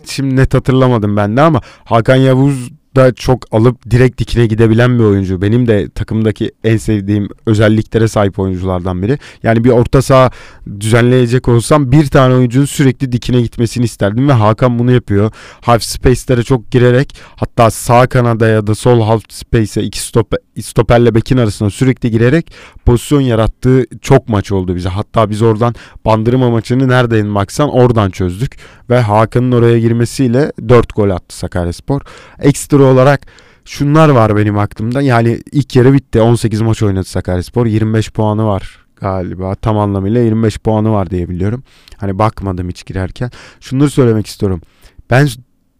şimdi 0.05 0.35
net 0.35 0.53
hatırlamadım 0.53 1.17
ben 1.17 1.37
de 1.37 1.41
ama 1.41 1.61
Hakan 1.85 2.15
Yavuz 2.15 2.71
da 2.97 3.13
çok 3.13 3.55
alıp 3.55 3.91
direkt 3.91 4.19
dikine 4.19 4.45
gidebilen 4.45 4.99
bir 4.99 5.03
oyuncu. 5.03 5.41
Benim 5.41 5.67
de 5.67 5.89
takımdaki 5.89 6.51
en 6.63 6.77
sevdiğim 6.77 7.29
özelliklere 7.45 8.07
sahip 8.07 8.39
oyunculardan 8.39 9.01
biri. 9.01 9.17
Yani 9.43 9.63
bir 9.63 9.69
orta 9.69 10.01
saha 10.01 10.31
düzenleyecek 10.79 11.47
olsam 11.47 11.91
bir 11.91 12.07
tane 12.07 12.33
oyuncunun 12.33 12.65
sürekli 12.65 13.11
dikine 13.11 13.41
gitmesini 13.41 13.85
isterdim 13.85 14.29
ve 14.29 14.33
Hakan 14.33 14.79
bunu 14.79 14.91
yapıyor. 14.91 15.31
Half 15.61 15.83
space'lere 15.83 16.43
çok 16.43 16.71
girerek 16.71 17.15
hatta 17.35 17.71
sağ 17.71 18.07
kanada 18.07 18.47
ya 18.47 18.67
da 18.67 18.75
sol 18.75 19.01
half 19.01 19.23
space'e 19.29 19.83
iki 19.83 19.99
stoper, 19.99 20.39
stoperle 20.61 21.15
bekin 21.15 21.37
arasında 21.37 21.69
sürekli 21.69 22.11
girerek 22.11 22.51
pozisyon 22.85 23.21
yarattığı 23.21 23.85
çok 24.01 24.29
maç 24.29 24.51
oldu 24.51 24.75
bize. 24.75 24.89
Hatta 24.89 25.29
biz 25.29 25.41
oradan 25.41 25.75
bandırma 26.05 26.49
maçını 26.49 26.89
neredeyin 26.89 27.35
baksan 27.35 27.69
oradan 27.69 28.09
çözdük 28.09 28.57
ve 28.89 28.99
Hakan'ın 28.99 29.51
oraya 29.51 29.79
girmesiyle 29.79 30.51
4 30.69 30.95
gol 30.95 31.09
attı 31.09 31.37
Sakaryaspor. 31.37 32.01
Ekstra 32.39 32.83
olarak 32.87 33.27
şunlar 33.65 34.09
var 34.09 34.35
benim 34.35 34.57
aklımda. 34.57 35.01
Yani 35.01 35.41
ilk 35.51 35.75
yarı 35.75 35.93
bitti. 35.93 36.21
18 36.21 36.61
maç 36.61 36.83
oynadı 36.83 37.03
Sakaryaspor. 37.03 37.65
25 37.65 38.11
puanı 38.11 38.45
var 38.45 38.85
galiba. 38.95 39.55
Tam 39.55 39.77
anlamıyla 39.77 40.21
25 40.21 40.57
puanı 40.57 40.91
var 40.91 41.09
diye 41.09 41.29
biliyorum. 41.29 41.63
Hani 41.97 42.19
bakmadım 42.19 42.69
hiç 42.69 42.85
girerken. 42.85 43.31
Şunları 43.59 43.89
söylemek 43.89 44.27
istiyorum. 44.27 44.61
Ben 45.09 45.27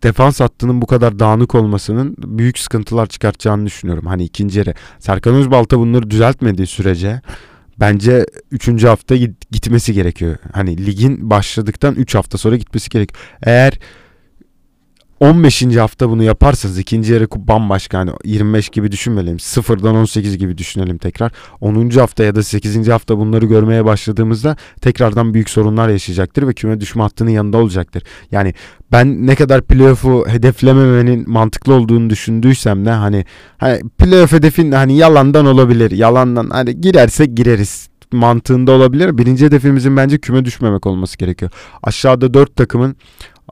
defans 0.04 0.40
hattının 0.40 0.82
bu 0.82 0.86
kadar 0.86 1.20
dağınık 1.20 1.56
olmasının 1.56 2.16
büyük 2.18 2.60
sıkıntılar 2.60 3.08
çıkartacağını 3.08 3.66
düşünüyorum. 3.66 4.06
Hani 4.06 4.24
ikinci 4.24 4.60
yarı. 4.60 4.74
Serkan 5.00 5.36
Özbalta 5.36 5.80
bunları 5.80 6.10
düzeltmediği 6.10 6.68
sürece 6.68 7.22
bence 7.80 8.26
3. 8.52 8.84
hafta 8.84 9.16
gitmesi 9.52 9.94
gerekiyor. 9.94 10.38
Hani 10.54 10.86
ligin 10.86 11.30
başladıktan 11.30 11.96
3 11.96 12.16
hafta 12.16 12.38
sonra 12.38 12.56
gitmesi 12.56 12.90
gerekiyor. 12.90 13.22
Eğer 13.44 13.80
15. 15.20 15.76
hafta 15.76 16.10
bunu 16.10 16.24
yaparsanız 16.24 16.80
ikinci 16.80 17.14
yarı 17.14 17.28
bambaşka 17.36 17.98
hani 18.00 18.12
25 18.26 18.70
gibi 18.70 18.92
düşünmeyelim. 18.92 19.40
Sıfırdan 19.40 19.96
18 19.96 20.38
gibi 20.38 20.58
düşünelim 20.58 20.98
tekrar. 20.98 21.32
10. 21.62 21.90
hafta 21.90 22.24
ya 22.24 22.36
da 22.36 22.44
8. 22.44 22.88
hafta 22.88 23.18
bunları 23.18 23.46
görmeye 23.46 23.86
başladığımızda 23.86 24.56
tekrardan 24.82 25.34
büyük 25.34 25.50
sorunlar 25.50 25.90
yaşayacaktır 25.90 26.48
ve 26.48 26.54
küme 26.54 26.82
düşme 26.82 27.02
hattının 27.02 27.30
yanında 27.30 27.58
olacaktır. 27.58 28.04
Yani 28.32 28.54
ben 28.92 29.28
ne 29.28 29.36
kadar 29.36 29.62
playoff'u 29.62 30.26
hedeflememenin 30.28 31.30
mantıklı 31.30 31.74
olduğunu 31.74 32.10
düşündüysem 32.10 32.86
de 32.86 32.92
hani, 32.92 33.26
hani 33.58 33.82
playoff 33.98 34.32
hedefin 34.32 34.72
hani 34.72 34.98
yalandan 34.98 35.46
olabilir. 35.46 35.92
Yalandan 35.92 36.50
hani 36.50 36.82
girersek 36.82 37.38
gireriz 37.38 37.90
mantığında 38.12 38.72
olabilir. 38.72 39.18
Birinci 39.18 39.46
hedefimizin 39.46 39.98
bence 39.98 40.18
küme 40.18 40.46
düşmemek 40.46 40.86
olması 40.86 41.18
gerekiyor. 41.18 41.52
Aşağıda 41.84 42.34
dört 42.34 42.56
takımın 42.56 42.96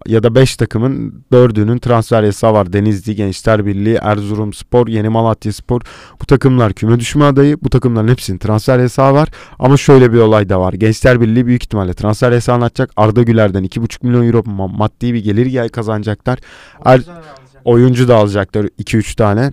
ya 0.07 0.23
da 0.23 0.35
5 0.35 0.55
takımın 0.57 1.23
4'ünün 1.31 1.77
transfer 1.77 2.23
yasağı 2.23 2.53
var. 2.53 2.73
Denizli 2.73 3.15
Gençler 3.15 3.65
Birliği, 3.65 3.95
Erzurum 4.01 4.53
Spor, 4.53 4.87
Yeni 4.87 5.09
Malatya 5.09 5.53
Spor. 5.53 5.81
Bu 6.21 6.25
takımlar 6.25 6.73
küme 6.73 6.99
düşme 6.99 7.25
adayı. 7.25 7.57
Bu 7.61 7.69
takımların 7.69 8.07
hepsinin 8.07 8.37
transfer 8.37 8.79
yasağı 8.79 9.13
var. 9.13 9.29
Ama 9.59 9.77
şöyle 9.77 10.13
bir 10.13 10.17
olay 10.17 10.49
da 10.49 10.59
var. 10.59 10.73
Gençler 10.73 11.21
Birliği 11.21 11.45
büyük 11.45 11.63
ihtimalle 11.63 11.93
transfer 11.93 12.31
yasağı 12.31 12.63
atacak. 12.63 12.91
Arda 12.95 13.23
Güler'den 13.23 13.63
2,5 13.63 14.05
milyon 14.05 14.27
euro 14.27 14.43
maddi 14.67 15.13
bir 15.13 15.23
gelir 15.23 15.45
gel 15.45 15.69
kazanacaklar. 15.69 16.39
Er, 16.85 17.01
oyuncu 17.65 18.07
da 18.07 18.15
alacaklar 18.15 18.65
2-3 18.65 19.15
tane. 19.15 19.51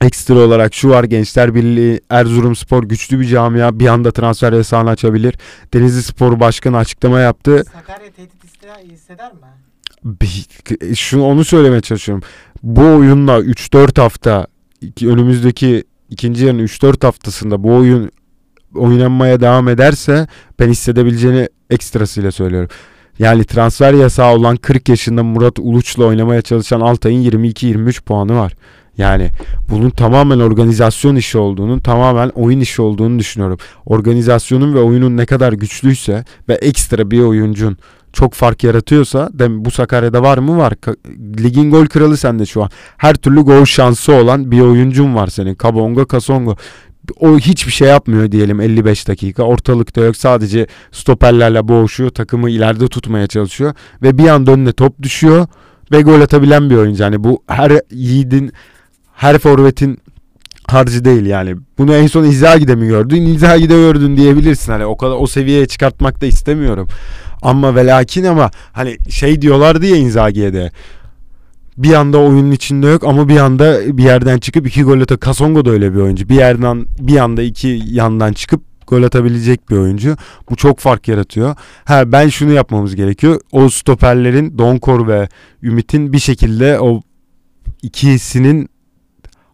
Ekstra 0.00 0.34
olarak 0.34 0.74
şu 0.74 0.90
var 0.90 1.04
Gençler 1.04 1.54
Birliği 1.54 2.00
Erzurum 2.10 2.56
Spor 2.56 2.84
güçlü 2.84 3.20
bir 3.20 3.26
camia 3.26 3.78
bir 3.78 3.86
anda 3.86 4.10
transfer 4.12 4.52
yasağını 4.52 4.90
açabilir. 4.90 5.34
Denizli 5.74 6.02
Spor 6.02 6.40
Başkanı 6.40 6.76
açıklama 6.76 7.20
yaptı. 7.20 7.64
Sakarya 7.72 8.10
tehdit 8.10 8.44
hisseder 8.92 9.32
mi? 9.32 9.38
Şunu 10.94 11.24
onu 11.24 11.44
söylemeye 11.44 11.80
çalışıyorum. 11.80 12.24
Bu 12.62 12.82
oyunla 12.82 13.38
3-4 13.40 14.00
hafta 14.00 14.46
önümüzdeki 15.02 15.84
ikinci 16.10 16.44
yarının 16.44 16.62
3-4 16.62 17.06
haftasında 17.06 17.62
bu 17.62 17.74
oyun 17.74 18.10
oynanmaya 18.74 19.40
devam 19.40 19.68
ederse 19.68 20.26
ben 20.58 20.68
hissedebileceğini 20.68 21.48
ekstrasıyla 21.70 22.32
söylüyorum. 22.32 22.68
Yani 23.18 23.44
transfer 23.44 23.94
yasağı 23.94 24.34
olan 24.34 24.56
40 24.56 24.88
yaşında 24.88 25.22
Murat 25.22 25.58
Uluç'la 25.58 26.04
oynamaya 26.04 26.42
çalışan 26.42 26.80
Altay'ın 26.80 27.30
22-23 27.30 28.02
puanı 28.02 28.36
var. 28.36 28.52
Yani 28.98 29.30
bunun 29.70 29.90
tamamen 29.90 30.38
organizasyon 30.38 31.16
işi 31.16 31.38
olduğunu, 31.38 31.82
tamamen 31.82 32.28
oyun 32.28 32.60
işi 32.60 32.82
olduğunu 32.82 33.18
düşünüyorum. 33.18 33.58
Organizasyonun 33.86 34.74
ve 34.74 34.78
oyunun 34.78 35.16
ne 35.16 35.26
kadar 35.26 35.52
güçlüyse 35.52 36.24
ve 36.48 36.54
ekstra 36.54 37.10
bir 37.10 37.20
oyuncun 37.20 37.76
çok 38.12 38.34
fark 38.34 38.64
yaratıyorsa 38.64 39.30
dem 39.32 39.64
bu 39.64 39.70
Sakarya'da 39.70 40.22
var 40.22 40.38
mı 40.38 40.58
var. 40.58 40.74
Ligin 41.42 41.70
gol 41.70 41.86
kralı 41.86 42.16
sende 42.16 42.46
şu 42.46 42.62
an. 42.62 42.70
Her 42.96 43.14
türlü 43.14 43.40
gol 43.40 43.64
şansı 43.64 44.12
olan 44.12 44.50
bir 44.50 44.60
oyuncun 44.60 45.14
var 45.14 45.26
senin. 45.26 45.54
Kabonga, 45.54 46.04
Kasongo. 46.04 46.56
O 47.20 47.38
hiçbir 47.38 47.72
şey 47.72 47.88
yapmıyor 47.88 48.32
diyelim 48.32 48.60
55 48.60 49.08
dakika. 49.08 49.42
Ortalıkta 49.42 50.00
yok. 50.00 50.16
Sadece 50.16 50.66
stoperlerle 50.92 51.68
boğuşuyor. 51.68 52.10
Takımı 52.10 52.50
ileride 52.50 52.88
tutmaya 52.88 53.26
çalışıyor. 53.26 53.74
Ve 54.02 54.18
bir 54.18 54.28
anda 54.28 54.52
önüne 54.52 54.72
top 54.72 55.02
düşüyor. 55.02 55.46
Ve 55.92 56.02
gol 56.02 56.20
atabilen 56.20 56.70
bir 56.70 56.76
oyuncu. 56.76 57.02
Yani 57.02 57.24
bu 57.24 57.42
her 57.46 57.72
yiğidin 57.90 58.52
her 59.14 59.38
forvetin 59.38 59.98
harcı 60.68 61.04
değil 61.04 61.26
yani. 61.26 61.56
Bunu 61.78 61.94
en 61.94 62.06
son 62.06 62.24
İzzagi'de 62.24 62.74
mi 62.74 62.86
gördün? 62.86 63.26
İzzagi'de 63.26 63.74
gördün 63.74 64.16
diyebilirsin. 64.16 64.72
Hani 64.72 64.84
o 64.86 64.96
kadar 64.96 65.16
o 65.18 65.26
seviyeye 65.26 65.66
çıkartmak 65.66 66.20
da 66.20 66.26
istemiyorum. 66.26 66.88
Ama 67.46 67.74
ve 67.74 67.86
lakin 67.86 68.24
ama 68.24 68.50
hani 68.72 68.98
şey 69.10 69.42
diyorlar 69.42 69.82
diye 69.82 69.98
Inzaghi'ye 69.98 70.52
de 70.52 70.70
bir 71.78 71.92
anda 71.94 72.18
oyunun 72.18 72.50
içinde 72.50 72.86
yok 72.86 73.04
ama 73.04 73.28
bir 73.28 73.36
anda 73.36 73.96
bir 73.98 74.04
yerden 74.04 74.38
çıkıp 74.38 74.66
iki 74.66 74.82
gol 74.82 75.00
ata 75.00 75.16
Kasongo 75.16 75.64
da 75.64 75.70
öyle 75.70 75.94
bir 75.94 75.98
oyuncu. 75.98 76.28
Bir 76.28 76.34
yerden 76.34 76.86
bir 77.00 77.16
anda 77.16 77.42
iki 77.42 77.82
yandan 77.86 78.32
çıkıp 78.32 78.62
gol 78.86 79.02
atabilecek 79.02 79.70
bir 79.70 79.76
oyuncu. 79.76 80.16
Bu 80.50 80.56
çok 80.56 80.78
fark 80.78 81.08
yaratıyor. 81.08 81.56
Ha 81.84 82.12
ben 82.12 82.28
şunu 82.28 82.52
yapmamız 82.52 82.96
gerekiyor. 82.96 83.40
O 83.52 83.68
stoperlerin 83.68 84.58
Donkor 84.58 85.08
ve 85.08 85.28
Ümit'in 85.62 86.12
bir 86.12 86.18
şekilde 86.18 86.80
o 86.80 87.02
ikisinin 87.82 88.68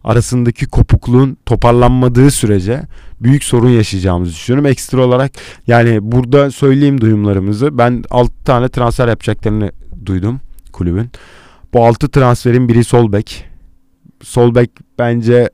arasındaki 0.03 0.65
kopukluğun 0.65 1.37
toparlanmadığı 1.45 2.31
sürece 2.31 2.81
büyük 3.21 3.43
sorun 3.43 3.69
yaşayacağımızı 3.69 4.31
düşünüyorum. 4.31 4.65
Ekstra 4.65 5.05
olarak 5.05 5.31
yani 5.67 5.99
burada 6.01 6.51
söyleyeyim 6.51 7.01
duyumlarımızı. 7.01 7.77
Ben 7.77 8.03
6 8.09 8.43
tane 8.43 8.69
transfer 8.69 9.07
yapacaklarını 9.07 9.71
duydum 10.05 10.39
kulübün. 10.73 11.11
Bu 11.73 11.85
6 11.85 12.11
transferin 12.11 12.69
biri 12.69 12.83
sol 12.83 13.11
bek. 13.11 13.45
Sol 14.23 14.55
bek 14.55 14.69
bence 14.99 15.49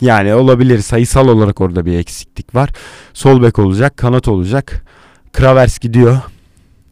yani 0.00 0.34
olabilir 0.34 0.78
sayısal 0.78 1.28
olarak 1.28 1.60
orada 1.60 1.86
bir 1.86 1.98
eksiklik 1.98 2.54
var. 2.54 2.70
Sol 3.14 3.42
bek 3.42 3.58
olacak, 3.58 3.96
kanat 3.96 4.28
olacak. 4.28 4.84
Kravers 5.32 5.78
gidiyor. 5.78 6.18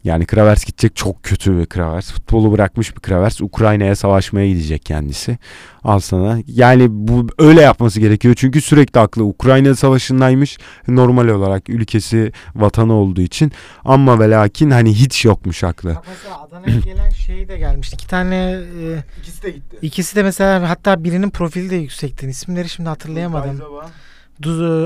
Yani 0.05 0.27
Kravers 0.27 0.65
gidecek 0.65 0.97
çok 0.97 1.23
kötü 1.23 1.59
bir 1.59 1.67
Kravers. 1.67 2.13
Futbolu 2.13 2.53
bırakmış 2.53 2.97
bir 2.97 3.01
Kravers. 3.01 3.41
Ukrayna'ya 3.41 3.97
savaşmaya 3.97 4.49
gidecek 4.49 4.85
kendisi. 4.87 5.39
Al 5.85 6.01
sana. 6.01 6.39
Yani 6.47 6.87
bu 6.91 7.27
öyle 7.39 7.61
yapması 7.61 8.01
gerekiyor. 8.01 8.35
Çünkü 8.39 8.61
sürekli 8.61 9.01
aklı 9.01 9.25
Ukrayna 9.25 9.75
savaşındaymış. 9.75 10.59
Normal 10.89 11.29
olarak 11.29 11.69
ülkesi 11.71 12.33
vatanı 12.57 12.93
olduğu 12.93 13.21
için. 13.21 13.53
Ama 13.85 14.21
ve 14.21 14.31
lakin 14.31 14.71
hani 14.71 14.95
hiç 14.95 15.25
yokmuş 15.25 15.65
aklı. 15.65 15.95
Bak 15.95 16.05
mesela 16.09 16.41
Adana'ya 16.43 16.81
gelen 16.85 17.11
şey 17.11 17.49
de 17.49 17.59
gelmişti. 17.59 17.95
İki 17.95 18.07
tane 18.09 18.37
e, 18.83 19.05
İkisi 19.21 19.43
de 19.43 19.51
gitti. 19.51 19.77
ikisi 19.83 20.17
de 20.17 20.23
mesela 20.23 20.71
hatta 20.71 21.05
birinin 21.05 21.31
profili 21.31 21.71
de 21.71 21.77
yüksekti. 21.77 22.27
İsimleri 22.27 22.69
şimdi 22.69 22.89
hatırlayamadım. 22.89 23.59
Du- 23.59 23.85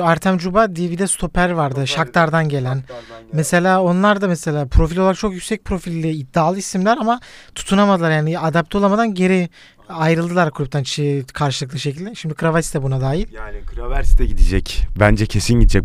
Artem 0.02 0.38
Cuba 0.38 0.76
DV'de 0.76 1.06
stoper 1.06 1.50
vardı. 1.50 1.86
Shakhtar'dan 1.86 2.48
gelen. 2.48 2.82
Mesela 3.32 3.82
onlar 3.82 4.20
da 4.20 4.28
mesela 4.28 4.66
profil 4.66 4.98
olarak 4.98 5.16
çok 5.16 5.32
yüksek 5.32 5.64
profilli 5.64 6.10
iddialı 6.10 6.58
isimler 6.58 6.96
ama 6.96 7.20
tutunamadılar 7.54 8.10
yani 8.10 8.38
adapte 8.38 8.78
olamadan 8.78 9.14
geri 9.14 9.48
ayrıldılar 9.88 10.50
kulüpten 10.50 10.84
karşılıklı 11.32 11.78
şekilde. 11.78 12.14
Şimdi 12.14 12.34
Kravats 12.34 12.74
de 12.74 12.82
buna 12.82 13.00
dahil. 13.00 13.26
Yani 13.32 13.58
Kravers 13.66 14.18
de 14.18 14.26
gidecek. 14.26 14.86
Bence 15.00 15.26
kesin 15.26 15.60
gidecek. 15.60 15.84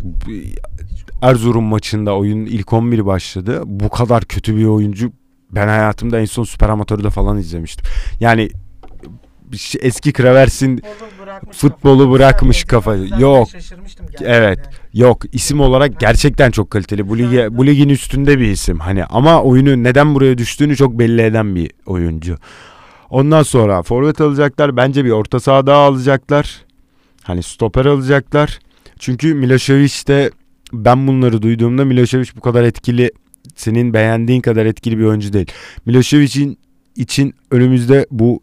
Erzurum 1.22 1.64
maçında 1.64 2.16
oyunun 2.16 2.46
ilk 2.46 2.72
11 2.72 3.06
başladı. 3.06 3.62
Bu 3.66 3.88
kadar 3.88 4.24
kötü 4.24 4.56
bir 4.56 4.64
oyuncu 4.64 5.12
ben 5.50 5.68
hayatımda 5.68 6.20
en 6.20 6.24
son 6.24 6.44
Süper 6.44 6.68
Amatör'de 6.68 7.10
falan 7.10 7.38
izlemiştim. 7.38 7.86
Yani 8.20 8.50
eski 9.80 10.12
Kravers'in 10.12 10.82
Futbolu 11.52 12.10
bırakmış 12.10 12.64
kafayı. 12.64 13.08
Yok. 13.18 13.48
Evet. 14.20 14.58
Yok 14.94 15.22
isim 15.32 15.60
olarak 15.60 16.00
gerçekten 16.00 16.50
çok 16.50 16.70
kaliteli. 16.70 17.08
Bu 17.08 17.18
lige 17.18 17.56
bu 17.56 17.66
ligin 17.66 17.88
üstünde 17.88 18.38
bir 18.38 18.46
isim. 18.46 18.78
Hani 18.78 19.04
ama 19.04 19.42
oyunu 19.42 19.82
neden 19.82 20.14
buraya 20.14 20.38
düştüğünü 20.38 20.76
çok 20.76 20.98
belli 20.98 21.22
eden 21.22 21.54
bir 21.54 21.70
oyuncu. 21.86 22.36
Ondan 23.10 23.42
sonra 23.42 23.82
forvet 23.82 24.20
alacaklar. 24.20 24.76
Bence 24.76 25.04
bir 25.04 25.10
orta 25.10 25.40
saha 25.40 25.66
daha 25.66 25.78
alacaklar. 25.78 26.64
Hani 27.22 27.42
stoper 27.42 27.84
alacaklar. 27.84 28.58
Çünkü 28.98 29.34
Milošević 29.34 30.08
de 30.08 30.30
ben 30.72 31.06
bunları 31.06 31.42
duyduğumda 31.42 31.82
Milošević 31.82 32.36
bu 32.36 32.40
kadar 32.40 32.64
etkili 32.64 33.10
senin 33.56 33.94
beğendiğin 33.94 34.40
kadar 34.40 34.66
etkili 34.66 34.98
bir 34.98 35.04
oyuncu 35.04 35.32
değil. 35.32 35.52
Milošević'in 35.86 36.58
için 36.96 37.34
önümüzde 37.50 38.06
bu 38.10 38.42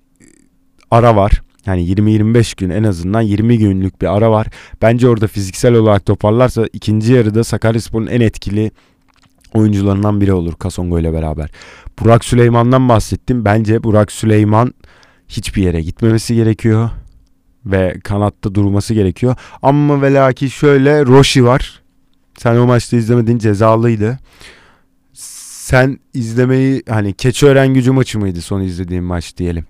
ara 0.91 1.15
var. 1.15 1.41
Yani 1.65 1.89
20-25 1.93 2.57
gün 2.57 2.69
en 2.69 2.83
azından 2.83 3.21
20 3.21 3.57
günlük 3.57 4.01
bir 4.01 4.17
ara 4.17 4.31
var. 4.31 4.47
Bence 4.81 5.09
orada 5.09 5.27
fiziksel 5.27 5.73
olarak 5.73 6.05
toparlarsa 6.05 6.65
ikinci 6.73 7.13
yarıda 7.13 7.43
Sakaryaspor'un 7.43 8.07
en 8.07 8.21
etkili 8.21 8.71
oyuncularından 9.53 10.21
biri 10.21 10.33
olur 10.33 10.53
Kasongo 10.55 10.99
ile 10.99 11.13
beraber. 11.13 11.51
Burak 11.99 12.25
Süleyman'dan 12.25 12.89
bahsettim. 12.89 13.45
Bence 13.45 13.83
Burak 13.83 14.11
Süleyman 14.11 14.73
hiçbir 15.27 15.63
yere 15.63 15.81
gitmemesi 15.81 16.35
gerekiyor. 16.35 16.89
Ve 17.65 17.99
kanatta 18.03 18.55
durması 18.55 18.93
gerekiyor. 18.93 19.35
Ama 19.61 20.01
ve 20.01 20.13
lakin 20.13 20.47
şöyle 20.47 21.05
Roşi 21.05 21.45
var. 21.45 21.81
Sen 22.37 22.55
o 22.55 22.65
maçta 22.65 22.97
izlemedin 22.97 23.37
cezalıydı. 23.37 24.19
Sen 25.13 25.99
izlemeyi 26.13 26.83
hani 26.89 27.13
Keçiören 27.13 27.73
gücü 27.73 27.91
maçı 27.91 28.19
mıydı 28.19 28.41
son 28.41 28.61
izlediğim 28.61 29.03
maç 29.03 29.37
diyelim. 29.37 29.65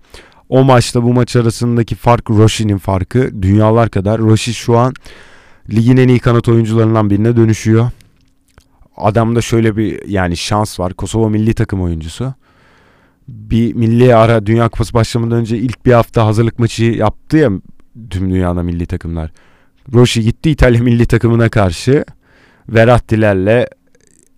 O 0.49 0.63
maçla 0.63 1.03
bu 1.03 1.13
maç 1.13 1.35
arasındaki 1.35 1.95
fark 1.95 2.29
Roshi'nin 2.29 2.77
farkı 2.77 3.41
dünyalar 3.41 3.89
kadar. 3.89 4.19
Roshi 4.19 4.53
şu 4.53 4.77
an 4.77 4.93
ligin 5.69 5.97
en 5.97 6.07
iyi 6.07 6.19
kanat 6.19 6.47
oyuncularından 6.49 7.09
birine 7.09 7.35
dönüşüyor. 7.35 7.89
Adamda 8.97 9.41
şöyle 9.41 9.77
bir 9.77 10.07
yani 10.07 10.37
şans 10.37 10.79
var. 10.79 10.93
Kosova 10.93 11.29
milli 11.29 11.53
takım 11.53 11.81
oyuncusu. 11.81 12.33
Bir 13.27 13.73
milli 13.73 14.15
ara 14.15 14.45
Dünya 14.45 14.69
Kupası 14.69 14.93
başlamadan 14.93 15.37
önce 15.37 15.57
ilk 15.57 15.85
bir 15.85 15.91
hafta 15.91 16.25
hazırlık 16.25 16.59
maçı 16.59 16.83
yaptı 16.83 17.37
ya 17.37 17.51
tüm 18.09 18.29
dünyada 18.29 18.63
milli 18.63 18.85
takımlar. 18.85 19.31
Roshi 19.93 20.23
gitti 20.23 20.49
İtalya 20.49 20.83
milli 20.83 21.05
takımına 21.05 21.49
karşı. 21.49 22.05
Verratti'lerle 22.69 23.67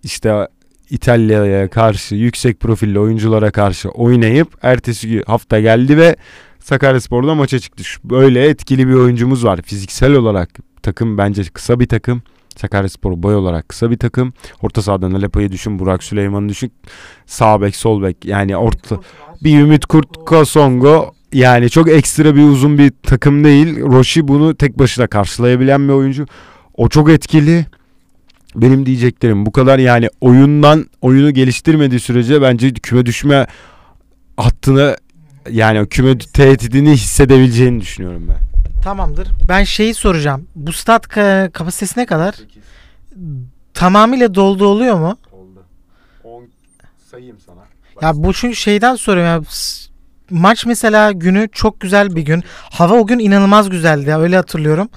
işte 0.02 0.48
İtalya'ya 0.90 1.70
karşı 1.70 2.14
yüksek 2.14 2.60
profilli 2.60 2.98
oyunculara 2.98 3.50
karşı 3.50 3.88
oynayıp 3.88 4.48
ertesi 4.62 5.22
hafta 5.26 5.60
geldi 5.60 5.96
ve 5.96 6.16
Sakaryaspor'da 6.58 7.34
maça 7.34 7.58
çıktı. 7.58 7.82
Böyle 8.04 8.48
etkili 8.48 8.88
bir 8.88 8.94
oyuncumuz 8.94 9.44
var. 9.44 9.62
Fiziksel 9.62 10.12
olarak 10.12 10.50
takım 10.82 11.18
bence 11.18 11.42
kısa 11.44 11.80
bir 11.80 11.86
takım. 11.86 12.22
Sakaryaspor 12.56 13.22
boy 13.22 13.34
olarak 13.34 13.68
kısa 13.68 13.90
bir 13.90 13.98
takım. 13.98 14.32
Orta 14.62 14.82
sahadan 14.82 15.12
Alepa'yı 15.12 15.52
düşün, 15.52 15.78
Burak 15.78 16.04
Süleyman'ı 16.04 16.48
düşün. 16.48 16.72
Sağ 17.26 17.60
bek, 17.60 17.76
sol 17.76 18.02
bek 18.02 18.24
yani 18.24 18.56
orta 18.56 18.96
bir 19.44 19.60
Ümit 19.60 19.86
Kurt, 19.86 20.24
Kosongo 20.26 21.14
yani 21.32 21.70
çok 21.70 21.88
ekstra 21.88 22.36
bir 22.36 22.42
uzun 22.42 22.78
bir 22.78 22.92
takım 23.02 23.44
değil. 23.44 23.80
Roşi 23.80 24.28
bunu 24.28 24.54
tek 24.54 24.78
başına 24.78 25.06
karşılayabilen 25.06 25.88
bir 25.88 25.92
oyuncu. 25.92 26.26
O 26.74 26.88
çok 26.88 27.10
etkili. 27.10 27.66
Benim 28.54 28.86
diyeceklerim 28.86 29.46
bu 29.46 29.52
kadar 29.52 29.78
yani 29.78 30.08
oyundan 30.20 30.86
oyunu 31.00 31.30
geliştirmediği 31.30 32.00
sürece 32.00 32.42
bence 32.42 32.72
küme 32.72 33.06
düşme 33.06 33.46
hattını 34.36 34.96
yani 35.50 35.88
küme 35.88 36.18
tehdidini 36.18 36.90
hissedebileceğini 36.92 37.80
düşünüyorum 37.80 38.26
ben. 38.28 38.50
Tamamdır. 38.82 39.28
Ben 39.48 39.64
şeyi 39.64 39.94
soracağım. 39.94 40.46
Bu 40.56 40.72
stat 40.72 41.06
ka- 41.06 41.50
kapasitesi 41.50 42.00
ne 42.00 42.06
kadar? 42.06 42.34
Tamamıyla 43.74 44.34
doldu 44.34 44.66
oluyor 44.66 44.94
mu? 44.98 45.18
Oldu. 45.32 45.64
10 46.24 46.44
sayayım 47.10 47.36
sana. 47.46 47.60
Ya 48.02 48.12
bu 48.24 48.32
çünkü 48.32 48.56
şeyden 48.56 48.94
soruyorum 48.94 49.32
ya. 49.44 49.50
Maç 50.30 50.66
mesela 50.66 51.12
günü 51.12 51.48
çok 51.52 51.80
güzel 51.80 52.16
bir 52.16 52.22
gün. 52.22 52.44
Hava 52.70 52.94
o 52.94 53.06
gün 53.06 53.18
inanılmaz 53.18 53.70
güzeldi. 53.70 54.14
Öyle 54.16 54.36
hatırlıyorum. 54.36 54.88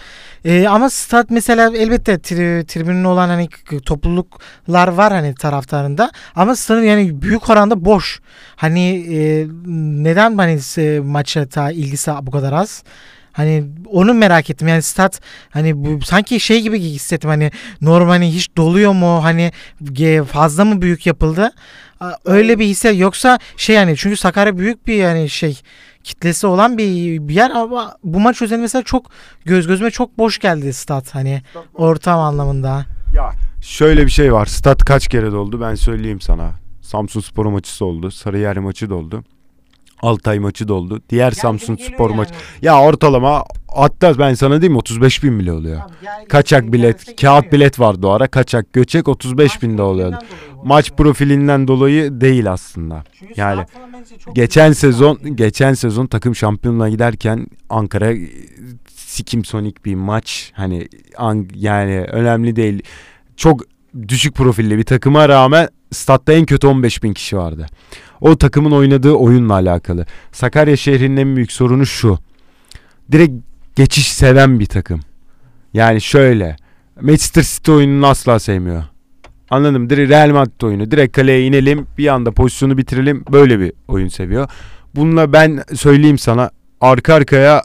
Ee, 0.45 0.67
ama 0.67 0.89
stat 0.89 1.29
mesela 1.29 1.77
elbette 1.77 2.19
tri, 2.19 2.65
tribünün 2.67 3.03
olan 3.03 3.29
hani 3.29 3.49
topluluklar 3.85 4.87
var 4.87 5.13
hani 5.13 5.35
taraftarında. 5.35 6.11
Ama 6.35 6.55
stadın 6.55 6.83
yani 6.83 7.21
büyük 7.21 7.49
oranda 7.49 7.85
boş. 7.85 8.21
Hani 8.55 9.05
e, 9.15 9.47
neden 10.03 10.37
hani 10.37 10.59
maça 10.99 11.45
ta 11.45 11.71
ilgisi 11.71 12.11
bu 12.21 12.31
kadar 12.31 12.53
az? 12.53 12.83
Hani 13.31 13.63
onu 13.85 14.13
merak 14.13 14.49
ettim. 14.49 14.67
Yani 14.67 14.81
stat 14.81 15.21
hani 15.49 15.85
bu 15.85 16.01
sanki 16.01 16.39
şey 16.39 16.61
gibi 16.61 16.79
hissettim 16.79 17.29
hani 17.29 17.51
normal 17.81 18.09
hani 18.09 18.33
hiç 18.35 18.57
doluyor 18.57 18.91
mu? 18.93 19.23
Hani 19.23 19.51
fazla 20.31 20.65
mı 20.65 20.81
büyük 20.81 21.05
yapıldı? 21.05 21.51
Öyle 22.25 22.59
bir 22.59 22.65
hisse 22.65 22.89
yoksa 22.89 23.39
şey 23.57 23.75
yani 23.75 23.97
çünkü 23.97 24.17
Sakarya 24.17 24.57
büyük 24.57 24.87
bir 24.87 24.95
yani 24.95 25.29
şey 25.29 25.61
kitlesi 26.03 26.47
olan 26.47 26.77
bir, 26.77 27.19
bir 27.27 27.33
yer 27.33 27.49
ama 27.49 27.97
bu 28.03 28.19
maç 28.19 28.41
üzerinde 28.41 28.61
mesela 28.61 28.83
çok 28.83 29.11
göz 29.45 29.67
gözüme 29.67 29.91
çok 29.91 30.17
boş 30.17 30.39
geldi 30.39 30.73
stat 30.73 31.15
hani 31.15 31.41
ortam 31.73 32.19
anlamında. 32.19 32.85
Ya 33.15 33.31
şöyle 33.61 34.05
bir 34.05 34.11
şey 34.11 34.33
var. 34.33 34.45
Stat 34.45 34.85
kaç 34.85 35.07
kere 35.07 35.31
doldu 35.31 35.61
ben 35.61 35.75
söyleyeyim 35.75 36.21
sana. 36.21 36.51
Samsun 36.81 37.21
Spor 37.21 37.45
maçı 37.45 37.85
oldu. 37.85 38.11
Sarıyer 38.11 38.57
maçı 38.57 38.89
doldu. 38.89 39.23
Altay 40.03 40.39
maçı 40.39 40.67
doldu. 40.67 41.01
Diğer 41.09 41.31
Samsun 41.31 41.75
Spor 41.75 42.09
maçı. 42.09 42.33
Ya 42.61 42.81
ortalama 42.81 43.43
hatta 43.75 44.19
ben 44.19 44.33
sana 44.33 44.61
diyeyim 44.61 44.77
35 44.77 45.23
bin 45.23 45.39
bile 45.39 45.51
oluyor. 45.53 45.81
Kaçak 46.29 46.73
bilet, 46.73 47.21
kağıt 47.21 47.51
bilet 47.51 47.79
vardı 47.79 48.07
o 48.07 48.09
ara. 48.09 48.27
Kaçak 48.27 48.73
göçek 48.73 49.07
35 49.07 49.61
binde 49.61 49.81
oluyordu. 49.81 50.19
Maç 50.63 50.91
profilinden 50.91 51.67
dolayı 51.67 52.21
değil 52.21 52.51
aslında. 52.51 53.03
Yani 53.35 53.65
Geçen 54.33 54.71
sezon 54.71 55.35
geçen 55.35 55.73
sezon 55.73 56.05
takım 56.07 56.35
şampiyonluğa 56.35 56.89
giderken 56.89 57.47
Ankara 57.69 58.13
e, 58.13 58.29
sikim 58.95 59.45
sonik 59.45 59.85
bir 59.85 59.95
maç 59.95 60.51
hani 60.55 60.87
an, 61.17 61.47
yani 61.55 61.99
önemli 61.99 62.55
değil. 62.55 62.83
Çok 63.37 63.61
düşük 64.07 64.35
profilli 64.35 64.77
bir 64.77 64.83
takıma 64.83 65.29
rağmen 65.29 65.67
statta 65.91 66.33
en 66.33 66.45
kötü 66.45 66.67
15 66.67 67.03
bin 67.03 67.13
kişi 67.13 67.37
vardı. 67.37 67.65
O 68.23 68.35
takımın 68.35 68.71
oynadığı 68.71 69.11
oyunla 69.11 69.53
alakalı. 69.53 70.05
Sakarya 70.31 70.77
şehrinin 70.77 71.17
en 71.17 71.35
büyük 71.35 71.51
sorunu 71.51 71.85
şu. 71.85 72.19
Direkt 73.11 73.33
geçiş 73.75 74.13
seven 74.13 74.59
bir 74.59 74.65
takım. 74.65 74.99
Yani 75.73 76.01
şöyle. 76.01 76.55
Manchester 77.01 77.43
City 77.43 77.71
oyununu 77.71 78.07
asla 78.07 78.39
sevmiyor. 78.39 78.83
Anladım. 79.49 79.89
Direkt 79.89 80.11
Real 80.11 80.29
Madrid 80.29 80.61
oyunu. 80.61 80.91
Direkt 80.91 81.15
kaleye 81.15 81.45
inelim. 81.45 81.87
Bir 81.97 82.07
anda 82.07 82.31
pozisyonu 82.31 82.77
bitirelim. 82.77 83.23
Böyle 83.31 83.59
bir 83.59 83.73
oyun 83.87 84.07
seviyor. 84.07 84.49
Bununla 84.95 85.33
ben 85.33 85.63
söyleyeyim 85.75 86.17
sana. 86.17 86.49
Arka 86.81 87.13
arkaya 87.13 87.63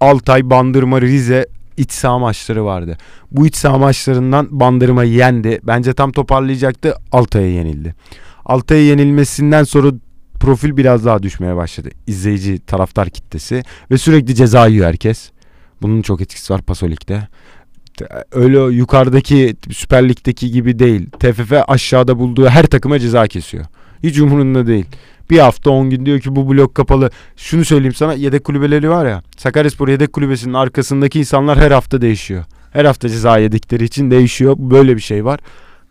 Altay, 0.00 0.50
Bandırma, 0.50 1.00
Rize 1.00 1.46
iç 1.76 1.92
saha 1.92 2.18
maçları 2.18 2.64
vardı. 2.64 2.98
Bu 3.30 3.46
iç 3.46 3.56
saha 3.56 3.78
maçlarından 3.78 4.48
Bandırma 4.50 5.04
yendi. 5.04 5.60
Bence 5.62 5.92
tam 5.92 6.12
toparlayacaktı. 6.12 6.94
Altay'a 7.12 7.48
yenildi. 7.48 7.94
Altay'a 8.44 8.82
yenilmesinden 8.82 9.64
sonra 9.64 9.92
profil 10.40 10.76
biraz 10.76 11.04
daha 11.04 11.22
düşmeye 11.22 11.56
başladı. 11.56 11.88
İzleyici 12.06 12.58
taraftar 12.58 13.10
kitlesi 13.10 13.62
ve 13.90 13.98
sürekli 13.98 14.34
ceza 14.34 14.66
yiyor 14.66 14.86
herkes. 14.86 15.30
Bunun 15.82 16.02
çok 16.02 16.20
etkisi 16.20 16.52
var 16.52 16.62
Pasolik'te. 16.62 17.28
Öyle 18.32 18.58
yukarıdaki 18.58 19.56
Süper 19.70 20.08
Lig'deki 20.08 20.50
gibi 20.50 20.78
değil. 20.78 21.10
TFF 21.10 21.52
aşağıda 21.68 22.18
bulduğu 22.18 22.48
her 22.48 22.66
takıma 22.66 22.98
ceza 22.98 23.26
kesiyor. 23.26 23.64
Hiç 24.02 24.18
umurunda 24.18 24.66
değil. 24.66 24.86
Bir 25.30 25.38
hafta 25.38 25.70
10 25.70 25.90
gün 25.90 26.06
diyor 26.06 26.20
ki 26.20 26.36
bu 26.36 26.50
blok 26.50 26.74
kapalı. 26.74 27.10
Şunu 27.36 27.64
söyleyeyim 27.64 27.94
sana 27.94 28.14
yedek 28.14 28.44
kulübeleri 28.44 28.90
var 28.90 29.06
ya. 29.06 29.22
Sakaryaspor 29.36 29.88
yedek 29.88 30.12
kulübesinin 30.12 30.54
arkasındaki 30.54 31.18
insanlar 31.18 31.58
her 31.58 31.70
hafta 31.70 32.00
değişiyor. 32.00 32.44
Her 32.72 32.84
hafta 32.84 33.08
ceza 33.08 33.38
yedikleri 33.38 33.84
için 33.84 34.10
değişiyor. 34.10 34.56
Böyle 34.58 34.96
bir 34.96 35.00
şey 35.00 35.24
var. 35.24 35.40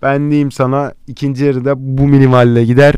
Ben 0.04 0.30
diyeyim 0.30 0.52
sana 0.52 0.94
ikinci 1.08 1.46
yarıda 1.46 1.74
bu 1.78 2.08
minimalle 2.08 2.66
gider. 2.66 2.96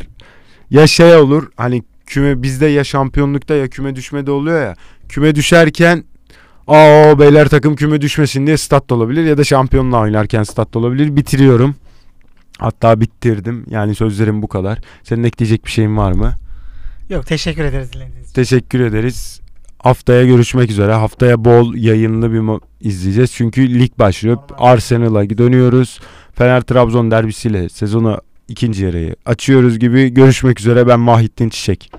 Ya 0.70 0.86
şey 0.86 1.16
olur 1.16 1.48
hani 1.56 1.82
küme 2.06 2.42
bizde 2.42 2.66
ya 2.66 2.84
şampiyonlukta 2.84 3.54
ya 3.54 3.68
küme 3.68 3.96
düşmede 3.96 4.30
oluyor 4.30 4.62
ya. 4.62 4.74
Küme 5.08 5.34
düşerken 5.34 6.04
Aa 6.66 7.18
beyler 7.18 7.48
takım 7.48 7.76
küme 7.76 8.00
düşmesin 8.00 8.46
diye 8.46 8.56
stat 8.56 8.92
olabilir 8.92 9.24
ya 9.24 9.38
da 9.38 9.44
şampiyonla 9.44 10.00
oynarken 10.00 10.42
stat 10.42 10.76
olabilir. 10.76 11.16
Bitiriyorum. 11.16 11.74
Hatta 12.58 13.00
bittirdim. 13.00 13.64
Yani 13.70 13.94
sözlerim 13.94 14.42
bu 14.42 14.48
kadar. 14.48 14.78
Senin 15.02 15.24
ekleyecek 15.24 15.64
bir 15.64 15.70
şeyin 15.70 15.96
var 15.96 16.12
mı? 16.12 16.34
Yok 17.10 17.26
teşekkür 17.26 17.64
ederiz 17.64 17.92
dinlediğiniz 17.92 18.24
için. 18.24 18.34
Teşekkür 18.34 18.80
ederiz. 18.80 19.40
Haftaya 19.78 20.26
görüşmek 20.26 20.70
üzere. 20.70 20.92
Haftaya 20.92 21.44
bol 21.44 21.74
yayınlı 21.74 22.32
bir 22.32 22.60
izleyeceğiz. 22.88 23.32
Çünkü 23.32 23.80
lig 23.80 23.98
başlıyor. 23.98 24.38
Arsenal'a 24.58 25.38
dönüyoruz. 25.38 26.00
Fener 26.38 26.60
Trabzon 26.60 27.10
derbisiyle 27.10 27.68
sezonu 27.68 28.20
ikinci 28.48 28.84
yarıyı 28.84 29.16
açıyoruz 29.26 29.78
gibi. 29.78 30.08
Görüşmek 30.08 30.60
üzere. 30.60 30.86
Ben 30.86 31.00
Mahittin 31.00 31.48
Çiçek. 31.48 31.92